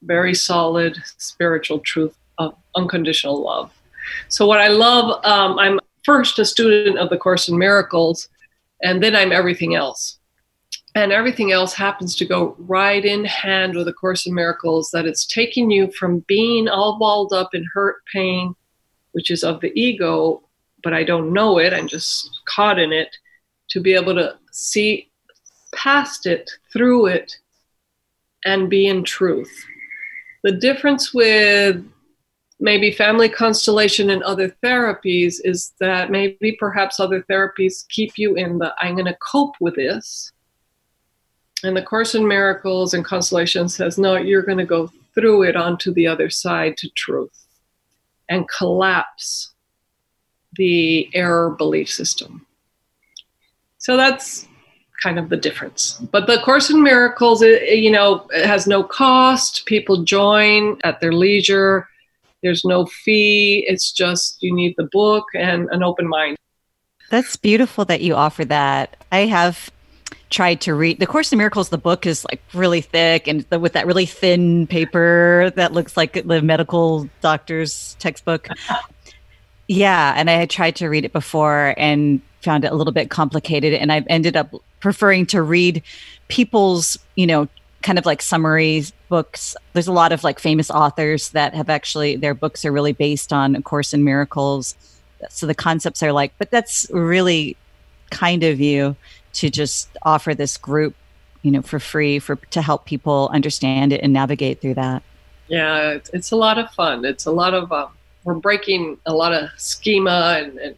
very 0.03 0.35
solid 0.35 0.97
spiritual 1.19 1.79
truth 1.81 2.17
of 2.39 2.55
unconditional 2.75 3.41
love. 3.43 3.71
So, 4.29 4.47
what 4.47 4.61
I 4.61 4.69
love, 4.69 5.25
um, 5.25 5.59
I'm 5.59 5.79
first 6.03 6.39
a 6.39 6.45
student 6.45 6.99
of 6.99 7.11
the 7.11 7.19
Course 7.19 7.49
in 7.49 7.59
Miracles, 7.59 8.29
and 8.83 9.03
then 9.03 9.15
I'm 9.15 9.33
everything 9.33 9.75
else. 9.75 10.19
And 10.95 11.11
everything 11.11 11.53
else 11.53 11.73
happens 11.73 12.15
to 12.17 12.27
go 12.27 12.55
right 12.59 13.03
in 13.05 13.25
hand 13.25 13.75
with 13.75 13.87
the 13.87 13.95
Course 13.95 14.27
in 14.27 14.35
Miracles, 14.35 14.91
that 14.91 15.07
it's 15.07 15.27
taking 15.27 15.71
you 15.71 15.91
from 15.93 16.21
being 16.29 16.69
all 16.69 16.99
balled 16.99 17.33
up 17.33 17.55
in 17.55 17.65
hurt, 17.73 18.05
pain, 18.13 18.55
which 19.13 19.31
is 19.31 19.43
of 19.43 19.61
the 19.61 19.73
ego, 19.75 20.43
but 20.83 20.93
I 20.93 21.03
don't 21.05 21.33
know 21.33 21.59
it, 21.59 21.73
I'm 21.73 21.89
just 21.89 22.41
caught 22.47 22.79
in 22.79 22.93
it, 22.93 23.17
to 23.71 23.81
be 23.81 23.95
able 23.95 24.15
to 24.17 24.37
see 24.51 25.11
past 25.75 26.27
it, 26.27 26.51
through 26.71 27.07
it, 27.07 27.37
and 28.45 28.69
be 28.69 28.87
in 28.87 29.03
truth. 29.03 29.65
The 30.43 30.53
difference 30.53 31.15
with 31.15 31.83
maybe 32.61 32.93
family 32.93 33.29
constellation 33.29 34.11
and 34.11 34.23
other 34.23 34.55
therapies 34.63 35.37
is 35.43 35.73
that 35.81 36.11
maybe 36.11 36.57
perhaps 36.61 37.01
other 37.01 37.23
therapies 37.31 37.89
keep 37.89 38.13
you 38.17 38.35
in 38.35 38.59
the 38.59 38.75
I'm 38.81 38.95
going 38.95 39.07
to 39.07 39.17
cope 39.23 39.55
with 39.61 39.77
this. 39.77 40.33
And 41.65 41.77
the 41.77 41.83
Course 41.83 42.15
in 42.15 42.27
Miracles 42.27 42.93
and 42.95 43.05
Constellation 43.05 43.69
says, 43.69 43.99
no, 43.99 44.17
you're 44.17 44.43
going 44.43 44.59
to 44.59 44.65
go 44.65 44.91
through 45.15 45.43
it 45.45 45.57
onto 45.57 45.93
the 45.93 46.07
other 46.07 46.31
side 46.31 46.77
to 46.79 46.89
truth 46.91 47.47
and 48.29 48.49
collapse 48.49 49.53
the 50.57 51.09
error 51.15 51.51
belief 51.51 51.89
system. 51.91 52.47
So 53.79 53.97
that's 53.97 54.47
kind 55.03 55.19
of 55.19 55.29
the 55.29 55.37
difference. 55.37 55.95
But 56.13 56.27
the 56.27 56.39
Course 56.39 56.71
in 56.71 56.83
Miracles, 56.83 57.43
it, 57.43 57.79
you 57.79 57.91
know, 57.91 58.29
has 58.35 58.67
no 58.67 58.83
cost. 58.83 59.67
People 59.67 60.05
join 60.05 60.79
at 60.85 61.01
their 61.01 61.13
leisure. 61.13 61.89
There's 62.43 62.65
no 62.65 62.87
fee. 62.87 63.65
It's 63.69 63.93
just 63.93 64.43
you 64.43 64.55
need 64.55 64.75
the 64.77 64.89
book 64.93 65.27
and 65.35 65.69
an 65.71 65.83
open 65.83 66.09
mind. 66.09 66.37
That's 67.11 67.37
beautiful 67.37 67.85
that 67.87 68.01
you 68.01 68.15
offer 68.15 68.45
that. 68.47 68.97
I 69.13 69.27
have 69.27 69.71
tried 70.33 70.61
to 70.61 70.75
read 70.75 70.99
the 70.99 71.07
course 71.07 71.31
in 71.31 71.39
miracles 71.39 71.69
the 71.69 71.79
book 71.79 72.07
is 72.07 72.25
like 72.31 72.43
really 72.55 72.81
thick 72.81 73.29
and 73.29 73.43
the, 73.51 73.59
with 73.59 73.75
that 73.75 73.87
really 73.87 74.07
thin 74.07 74.67
paper 74.67 75.53
that 75.57 75.73
looks 75.73 75.97
like 75.97 76.27
the 76.27 76.43
medical 76.43 77.09
doctor's 77.21 77.95
textbook 77.99 78.49
yeah 79.69 80.15
and 80.17 80.31
i 80.31 80.33
had 80.33 80.51
tried 80.51 80.75
to 80.75 80.89
read 80.89 81.05
it 81.05 81.13
before 81.13 81.75
and 81.77 82.21
found 82.41 82.65
it 82.65 82.73
a 82.73 82.75
little 82.75 82.93
bit 82.93 83.11
complicated 83.11 83.75
and 83.75 83.93
i've 83.93 84.07
ended 84.09 84.37
up 84.37 84.53
preferring 84.81 85.27
to 85.27 85.43
read 85.43 85.83
people's 86.29 86.99
you 87.15 87.27
know 87.27 87.47
kind 87.83 87.99
of 87.99 88.07
like 88.07 88.23
summary 88.23 88.85
books. 89.09 89.57
There's 89.73 89.89
a 89.89 89.93
lot 89.93 90.13
of 90.13 90.25
like 90.25 90.39
famous 90.39 90.71
authors 90.71 91.31
that 91.31 91.55
have 91.55 91.69
actually 91.69 92.17
their 92.17 92.35
books 92.35 92.65
are 92.65 92.73
really 92.73 92.93
based 92.93 93.33
on 93.33 93.55
A 93.57 93.63
Course 93.63 93.93
in 93.93 94.05
Miracles. 94.05 94.75
So 95.29 95.47
the 95.47 95.55
concepts 95.55 96.03
are 96.03 96.13
like, 96.13 96.33
but 96.39 96.51
that's 96.51 96.87
really 96.91 97.57
kind 98.11 98.43
of 98.45 98.61
you 98.61 98.97
to 99.35 99.51
just 99.51 99.89
offer 100.03 100.35
this 100.35 100.57
group, 100.57 100.95
you 101.43 101.51
know, 101.51 101.63
for 101.63 101.79
free 101.79 102.19
for 102.19 102.37
to 102.37 102.63
help 102.63 102.87
people 102.87 103.31
understand 103.33 103.93
it 103.93 104.01
and 104.03 104.13
navigate 104.13 104.61
through 104.61 104.75
that. 104.75 105.03
Yeah, 105.49 105.99
it's, 106.13 106.31
a 106.31 106.37
lot 106.37 106.59
of 106.59 106.71
fun. 106.71 107.05
It's 107.05 107.27
a 107.27 107.31
lot 107.31 107.53
of 107.53 107.71
um, 107.73 107.91
we're 108.25 108.35
breaking 108.35 108.99
a 109.07 109.15
lot 109.15 109.33
of 109.33 109.51
schema 109.57 110.41
and, 110.41 110.59
and 110.59 110.77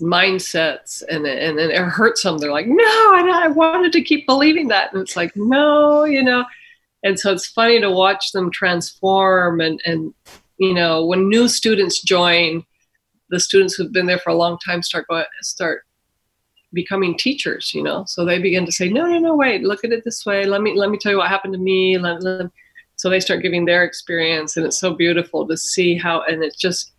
mindsets 0.00 1.02
and 1.10 1.26
and 1.26 1.58
it 1.58 1.76
hurts 1.76 2.22
them 2.22 2.38
they're 2.38 2.50
like 2.50 2.66
no 2.66 2.84
I, 2.84 3.42
I 3.44 3.48
wanted 3.48 3.92
to 3.92 4.02
keep 4.02 4.26
believing 4.26 4.68
that 4.68 4.92
and 4.92 5.02
it's 5.02 5.14
like 5.14 5.36
no 5.36 6.04
you 6.04 6.22
know 6.22 6.44
and 7.02 7.18
so 7.18 7.32
it's 7.32 7.46
funny 7.46 7.80
to 7.80 7.90
watch 7.90 8.32
them 8.32 8.50
transform 8.50 9.60
and 9.60 9.80
and 9.84 10.14
you 10.56 10.72
know 10.72 11.04
when 11.04 11.28
new 11.28 11.48
students 11.48 12.00
join 12.00 12.64
the 13.28 13.38
students 13.38 13.74
who've 13.74 13.92
been 13.92 14.06
there 14.06 14.18
for 14.18 14.30
a 14.30 14.34
long 14.34 14.58
time 14.64 14.82
start 14.82 15.06
go 15.08 15.22
start 15.42 15.84
becoming 16.72 17.16
teachers 17.16 17.72
you 17.74 17.82
know? 17.82 18.04
So 18.06 18.24
they 18.24 18.38
begin 18.38 18.66
to 18.66 18.72
say 18.72 18.88
no 18.88 19.06
no 19.06 19.18
no 19.18 19.34
wait 19.34 19.62
look 19.62 19.84
at 19.84 19.92
it 19.92 20.04
this 20.04 20.24
way. 20.26 20.44
Let 20.44 20.62
me 20.62 20.74
let 20.74 20.90
me 20.90 20.98
tell 20.98 21.12
you 21.12 21.18
what 21.18 21.28
happened 21.28 21.54
to 21.54 21.58
me. 21.58 21.98
Let, 21.98 22.22
let, 22.22 22.50
so 22.96 23.08
they 23.08 23.20
start 23.20 23.40
giving 23.40 23.64
their 23.64 23.82
experience 23.82 24.58
and 24.58 24.66
it's 24.66 24.78
so 24.78 24.92
beautiful 24.92 25.48
to 25.48 25.56
see 25.56 25.96
how 25.96 26.22
and 26.22 26.42
it's 26.42 26.56
just 26.56 26.92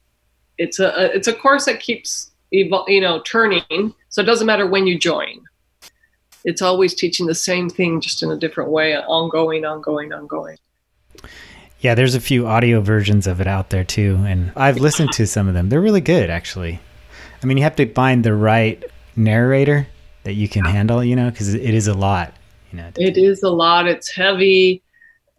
it's 0.58 0.80
a 0.80 1.16
it's 1.16 1.28
a 1.28 1.34
course 1.34 1.66
that 1.66 1.80
keeps 1.80 2.32
you 2.52 2.70
know 3.02 3.22
turning. 3.22 3.94
So 4.10 4.22
it 4.22 4.26
doesn't 4.26 4.48
matter 4.48 4.68
when 4.68 4.88
you 4.88 4.98
join. 4.98 5.42
It's 6.44 6.62
always 6.62 6.96
teaching 6.96 7.28
the 7.28 7.36
same 7.36 7.70
thing 7.70 8.02
just 8.02 8.24
in 8.24 8.32
a 8.32 8.36
different 8.36 8.72
way 8.72 8.96
ongoing 8.98 9.64
ongoing 9.64 10.12
ongoing. 10.12 10.58
Yeah 11.80 11.96
there's 11.96 12.16
a 12.16 12.20
few 12.20 12.48
audio 12.48 12.82
versions 12.82 13.28
of 13.28 13.40
it 13.40 13.48
out 13.48 13.70
there 13.70 13.84
too 13.84 14.24
and 14.28 14.52
i've 14.56 14.78
listened 14.78 15.12
to 15.14 15.28
some 15.28 15.48
of 15.48 15.54
them. 15.54 15.70
They're 15.70 15.82
really 15.82 16.02
good 16.02 16.30
actually. 16.30 16.80
I 17.44 17.46
mean 17.46 17.58
you 17.58 17.64
have 17.64 17.76
to 17.76 17.92
find 17.94 18.24
the 18.24 18.34
right 18.34 18.84
narrator 19.16 19.88
that 20.24 20.34
you 20.34 20.48
can 20.48 20.64
handle 20.64 21.04
you 21.04 21.16
know 21.16 21.30
because 21.30 21.54
it 21.54 21.74
is 21.74 21.88
a 21.88 21.94
lot 21.94 22.34
you 22.72 22.78
know 22.78 22.90
it 22.98 23.18
is 23.18 23.44
a 23.44 23.50
lot 23.50 23.88
it's 23.88 24.14
heavy 24.14 24.82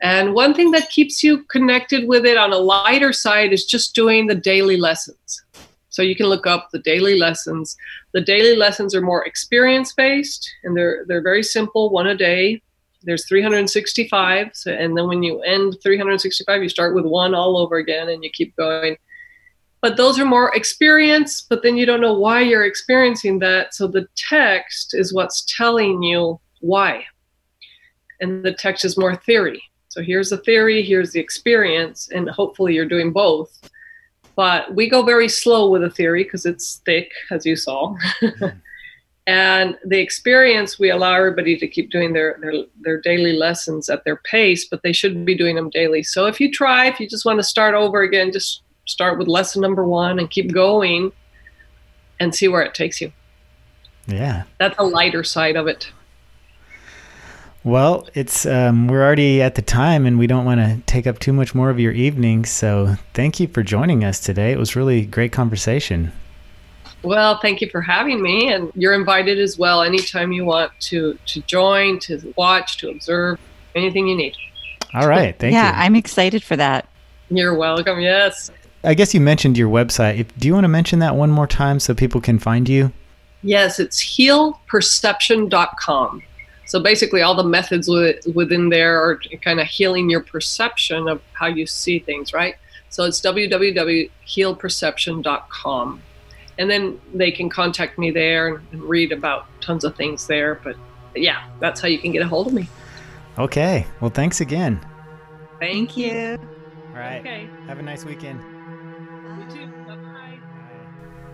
and 0.02 0.34
one 0.34 0.52
thing 0.52 0.72
that 0.72 0.90
keeps 0.90 1.22
you 1.22 1.44
connected 1.44 2.08
with 2.08 2.26
it 2.26 2.36
on 2.36 2.52
a 2.52 2.58
lighter 2.58 3.12
side 3.12 3.52
is 3.52 3.64
just 3.64 3.94
doing 3.94 4.26
the 4.26 4.34
daily 4.34 4.76
lessons 4.76 5.42
so 5.92 6.00
you 6.00 6.16
can 6.16 6.26
look 6.26 6.46
up 6.46 6.70
the 6.72 6.78
daily 6.78 7.18
lessons. 7.18 7.76
The 8.12 8.22
daily 8.22 8.56
lessons 8.56 8.94
are 8.94 9.02
more 9.02 9.26
experience 9.26 9.92
based 9.92 10.50
and 10.64 10.74
they're 10.76 11.04
they're 11.06 11.22
very 11.22 11.42
simple, 11.42 11.90
one 11.90 12.06
a 12.06 12.16
day. 12.16 12.62
There's 13.04 13.26
365, 13.28 14.50
so, 14.54 14.72
and 14.72 14.96
then 14.96 15.08
when 15.08 15.22
you 15.24 15.40
end 15.42 15.76
365, 15.82 16.62
you 16.62 16.68
start 16.68 16.94
with 16.94 17.04
one 17.04 17.34
all 17.34 17.58
over 17.58 17.76
again 17.76 18.08
and 18.08 18.22
you 18.24 18.30
keep 18.30 18.56
going. 18.56 18.96
But 19.82 19.96
those 19.96 20.18
are 20.18 20.24
more 20.24 20.54
experience, 20.54 21.42
but 21.42 21.62
then 21.62 21.76
you 21.76 21.84
don't 21.84 22.00
know 22.00 22.14
why 22.14 22.40
you're 22.40 22.64
experiencing 22.64 23.40
that. 23.40 23.74
So 23.74 23.86
the 23.86 24.06
text 24.16 24.94
is 24.94 25.12
what's 25.12 25.44
telling 25.56 26.02
you 26.02 26.40
why. 26.60 27.04
And 28.20 28.44
the 28.44 28.54
text 28.54 28.84
is 28.84 28.96
more 28.96 29.16
theory. 29.16 29.62
So 29.88 30.00
here's 30.00 30.30
the 30.30 30.38
theory, 30.38 30.82
here's 30.82 31.12
the 31.12 31.20
experience, 31.20 32.08
and 32.14 32.30
hopefully 32.30 32.74
you're 32.74 32.86
doing 32.86 33.12
both 33.12 33.60
but 34.36 34.74
we 34.74 34.88
go 34.88 35.02
very 35.02 35.28
slow 35.28 35.68
with 35.70 35.82
the 35.82 35.90
theory 35.90 36.24
because 36.24 36.46
it's 36.46 36.80
thick, 36.84 37.10
as 37.30 37.44
you 37.44 37.56
saw. 37.56 37.94
Hmm. 38.20 38.46
and 39.26 39.78
the 39.84 40.00
experience, 40.00 40.78
we 40.78 40.90
allow 40.90 41.14
everybody 41.14 41.56
to 41.56 41.68
keep 41.68 41.90
doing 41.90 42.12
their, 42.12 42.38
their, 42.40 42.64
their 42.80 43.00
daily 43.00 43.34
lessons 43.34 43.88
at 43.88 44.04
their 44.04 44.16
pace, 44.16 44.66
but 44.68 44.82
they 44.82 44.92
should 44.92 45.24
be 45.24 45.36
doing 45.36 45.56
them 45.56 45.70
daily. 45.70 46.02
So 46.02 46.26
if 46.26 46.40
you 46.40 46.50
try, 46.50 46.86
if 46.86 46.98
you 46.98 47.08
just 47.08 47.24
want 47.24 47.38
to 47.38 47.44
start 47.44 47.74
over 47.74 48.02
again, 48.02 48.32
just 48.32 48.61
start 48.86 49.18
with 49.18 49.28
lesson 49.28 49.62
number 49.62 49.84
one 49.84 50.18
and 50.18 50.30
keep 50.30 50.52
going 50.52 51.12
and 52.20 52.34
see 52.34 52.48
where 52.48 52.62
it 52.62 52.74
takes 52.74 53.00
you. 53.00 53.12
Yeah. 54.06 54.44
That's 54.58 54.78
a 54.78 54.84
lighter 54.84 55.24
side 55.24 55.56
of 55.56 55.66
it. 55.66 55.90
Well, 57.64 58.08
it's 58.14 58.44
um, 58.44 58.88
we're 58.88 59.04
already 59.04 59.40
at 59.40 59.54
the 59.54 59.62
time, 59.62 60.04
and 60.04 60.18
we 60.18 60.26
don't 60.26 60.44
want 60.44 60.60
to 60.60 60.80
take 60.86 61.06
up 61.06 61.20
too 61.20 61.32
much 61.32 61.54
more 61.54 61.70
of 61.70 61.78
your 61.78 61.92
evening. 61.92 62.44
So, 62.44 62.96
thank 63.14 63.38
you 63.38 63.46
for 63.46 63.62
joining 63.62 64.02
us 64.02 64.18
today. 64.18 64.50
It 64.50 64.58
was 64.58 64.74
really 64.74 65.06
great 65.06 65.30
conversation. 65.30 66.10
Well, 67.04 67.38
thank 67.40 67.60
you 67.60 67.68
for 67.70 67.80
having 67.80 68.20
me, 68.20 68.52
and 68.52 68.72
you're 68.74 68.94
invited 68.94 69.38
as 69.38 69.58
well 69.58 69.82
anytime 69.82 70.32
you 70.32 70.44
want 70.44 70.72
to 70.80 71.16
to 71.26 71.40
join, 71.42 72.00
to 72.00 72.34
watch, 72.36 72.78
to 72.78 72.90
observe. 72.90 73.38
anything 73.76 74.08
you 74.08 74.16
need. 74.16 74.36
All 74.94 75.08
right. 75.08 75.38
Thank 75.38 75.54
yeah, 75.54 75.74
you. 75.74 75.82
I'm 75.82 75.96
excited 75.96 76.42
for 76.42 76.56
that. 76.56 76.88
You're 77.30 77.54
welcome. 77.54 78.00
Yes. 78.00 78.50
I 78.84 78.94
guess 78.94 79.14
you 79.14 79.20
mentioned 79.20 79.56
your 79.56 79.68
website. 79.68 80.18
If- 80.18 80.36
Do 80.38 80.48
you 80.48 80.54
want 80.54 80.64
to 80.64 80.68
mention 80.68 80.98
that 81.00 81.14
one 81.16 81.30
more 81.30 81.46
time 81.46 81.78
so 81.80 81.94
people 81.94 82.20
can 82.20 82.38
find 82.38 82.68
you? 82.68 82.92
Yes, 83.42 83.78
it's 83.80 84.02
healperception.com. 84.02 86.22
So 86.66 86.80
basically, 86.80 87.22
all 87.22 87.34
the 87.34 87.44
methods 87.44 87.88
within 87.88 88.68
there 88.70 89.02
are 89.02 89.20
kind 89.42 89.60
of 89.60 89.66
healing 89.66 90.08
your 90.08 90.20
perception 90.20 91.08
of 91.08 91.20
how 91.32 91.46
you 91.46 91.66
see 91.66 91.98
things, 91.98 92.32
right? 92.32 92.54
So 92.88 93.04
it's 93.04 93.20
www.healperception.com. 93.20 96.02
And 96.58 96.70
then 96.70 97.00
they 97.14 97.30
can 97.30 97.48
contact 97.48 97.98
me 97.98 98.10
there 98.10 98.62
and 98.72 98.82
read 98.82 99.12
about 99.12 99.46
tons 99.60 99.84
of 99.84 99.96
things 99.96 100.26
there. 100.26 100.60
But 100.62 100.76
yeah, 101.16 101.44
that's 101.60 101.80
how 101.80 101.88
you 101.88 101.98
can 101.98 102.12
get 102.12 102.22
a 102.22 102.28
hold 102.28 102.46
of 102.46 102.52
me. 102.52 102.68
Okay. 103.38 103.86
Well, 104.00 104.10
thanks 104.10 104.40
again. 104.40 104.80
Thank 105.58 105.96
you. 105.96 106.38
All 106.90 106.98
right. 106.98 107.20
Okay. 107.20 107.48
Have 107.66 107.78
a 107.78 107.82
nice 107.82 108.04
weekend. 108.04 108.40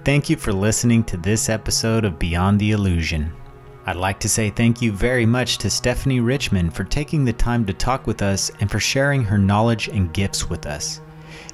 Thank 0.09 0.31
you 0.31 0.39
for 0.39 0.55
listening 0.55 1.05
to 1.05 1.19
this 1.19 1.51
episode 1.51 2.07
of 2.07 2.19
Beyond 2.19 2.59
the 2.59 2.71
Illusion. 2.71 3.31
I'd 3.85 3.97
like 3.97 4.19
to 4.21 4.29
say 4.29 4.49
thank 4.49 4.81
you 4.81 4.91
very 4.91 5.27
much 5.27 5.59
to 5.59 5.69
Stephanie 5.69 6.21
Richmond 6.21 6.75
for 6.75 6.85
taking 6.85 7.27
the 7.27 7.35
time 7.35 7.67
to 7.67 7.75
talk 7.75 8.07
with 8.07 8.23
us 8.23 8.51
and 8.61 8.71
for 8.71 8.81
sharing 8.81 9.23
her 9.23 9.37
knowledge 9.37 9.89
and 9.89 10.11
gifts 10.15 10.49
with 10.49 10.65
us. 10.65 11.03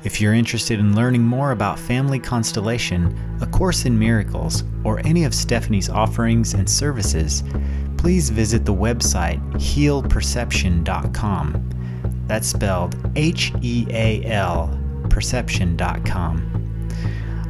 If 0.04 0.20
you're 0.20 0.34
interested 0.34 0.78
in 0.78 0.94
learning 0.94 1.22
more 1.22 1.50
about 1.50 1.80
Family 1.80 2.20
Constellation, 2.20 3.18
A 3.40 3.46
Course 3.46 3.86
in 3.86 3.98
Miracles, 3.98 4.62
or 4.84 5.04
any 5.04 5.24
of 5.24 5.34
Stephanie's 5.34 5.90
offerings 5.90 6.54
and 6.54 6.70
services, 6.70 7.42
please 7.96 8.30
visit 8.30 8.64
the 8.64 8.72
website 8.72 9.42
healperception.com. 9.54 11.70
That's 12.28 12.46
spelled 12.46 12.94
H 13.16 13.52
E 13.62 13.84
A 13.90 14.24
L 14.26 14.78
perception.com. 15.10 16.54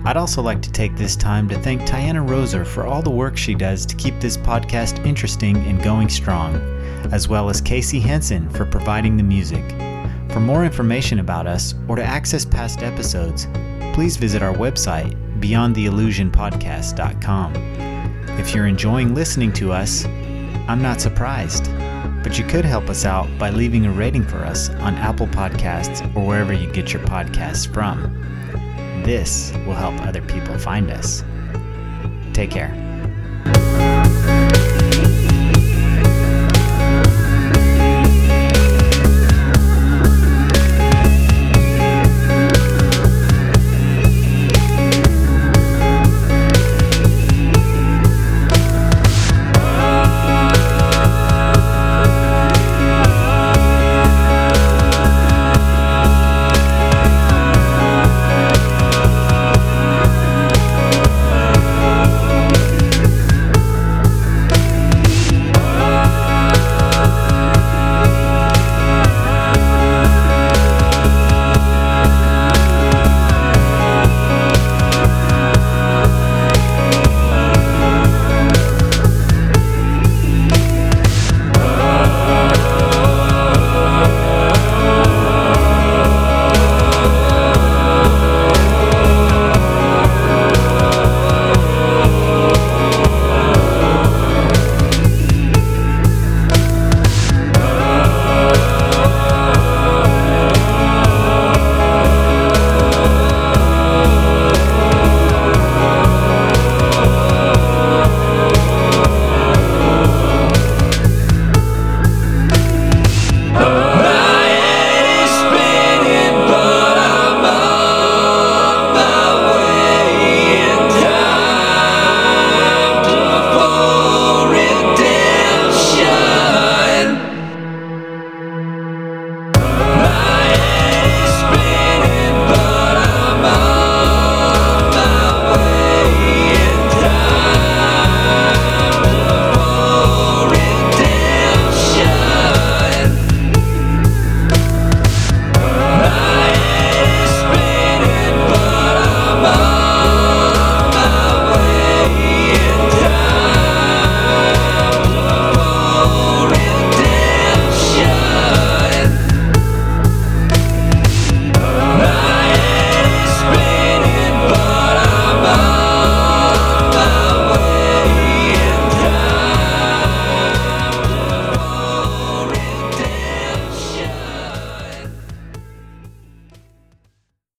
I'd 0.07 0.19
also 0.19 0.43
like 0.43 0.61
to 0.63 0.71
take 0.71 0.97
this 0.97 1.17
time 1.17 1.49
to 1.49 1.59
thank 1.61 1.81
Tiana 1.83 2.27
Roser 2.27 2.67
for 2.67 2.87
all 2.87 3.01
the 3.01 3.11
work 3.11 3.39
she 3.39 3.55
does 3.55 3.87
to 3.87 3.97
keep 3.97 4.21
this 4.21 4.37
podcast 4.37 5.03
interesting 5.07 5.57
and 5.65 5.83
going 5.83 6.11
strong, 6.11 6.57
as 7.11 7.27
well 7.27 7.49
as 7.49 7.63
Casey 7.63 8.01
Henson 8.01 8.51
for 8.51 8.67
providing 8.67 9.17
the 9.17 9.23
music. 9.23 9.65
For 10.31 10.41
more 10.41 10.63
information 10.65 11.21
about 11.21 11.47
us 11.47 11.75
or 11.89 11.97
to 11.97 12.05
access 12.05 12.45
past 12.45 12.83
episodes, 12.83 13.49
please 13.95 14.19
visit 14.19 14.43
our 14.43 14.53
website, 14.53 15.17
beyondtheillusionpodcast.com. 15.41 17.55
If 18.39 18.55
you're 18.55 18.67
enjoying 18.67 19.15
listening 19.15 19.55
to 19.55 19.73
us, 19.73 20.05
I'm 20.69 20.83
not 20.83 21.01
surprised, 21.01 21.71
but 22.23 22.39
you 22.39 22.45
could 22.45 22.67
help 22.67 22.91
us 22.91 23.07
out 23.07 23.27
by 23.39 23.49
leaving 23.51 23.87
a 23.87 23.91
rating 23.91 24.27
for 24.27 24.39
us 24.39 24.69
on 24.71 24.97
Apple 24.97 25.29
Podcasts 25.29 26.05
or 26.15 26.27
wherever 26.27 26.53
you 26.53 26.71
get 26.73 26.93
your 26.93 27.03
podcasts 27.03 27.67
from. 27.73 28.34
This 29.05 29.53
will 29.67 29.75
help 29.75 30.01
other 30.01 30.23
people 30.23 30.59
find 30.59 30.91
us. 30.91 31.23
Take 32.33 32.51
care. 32.51 32.84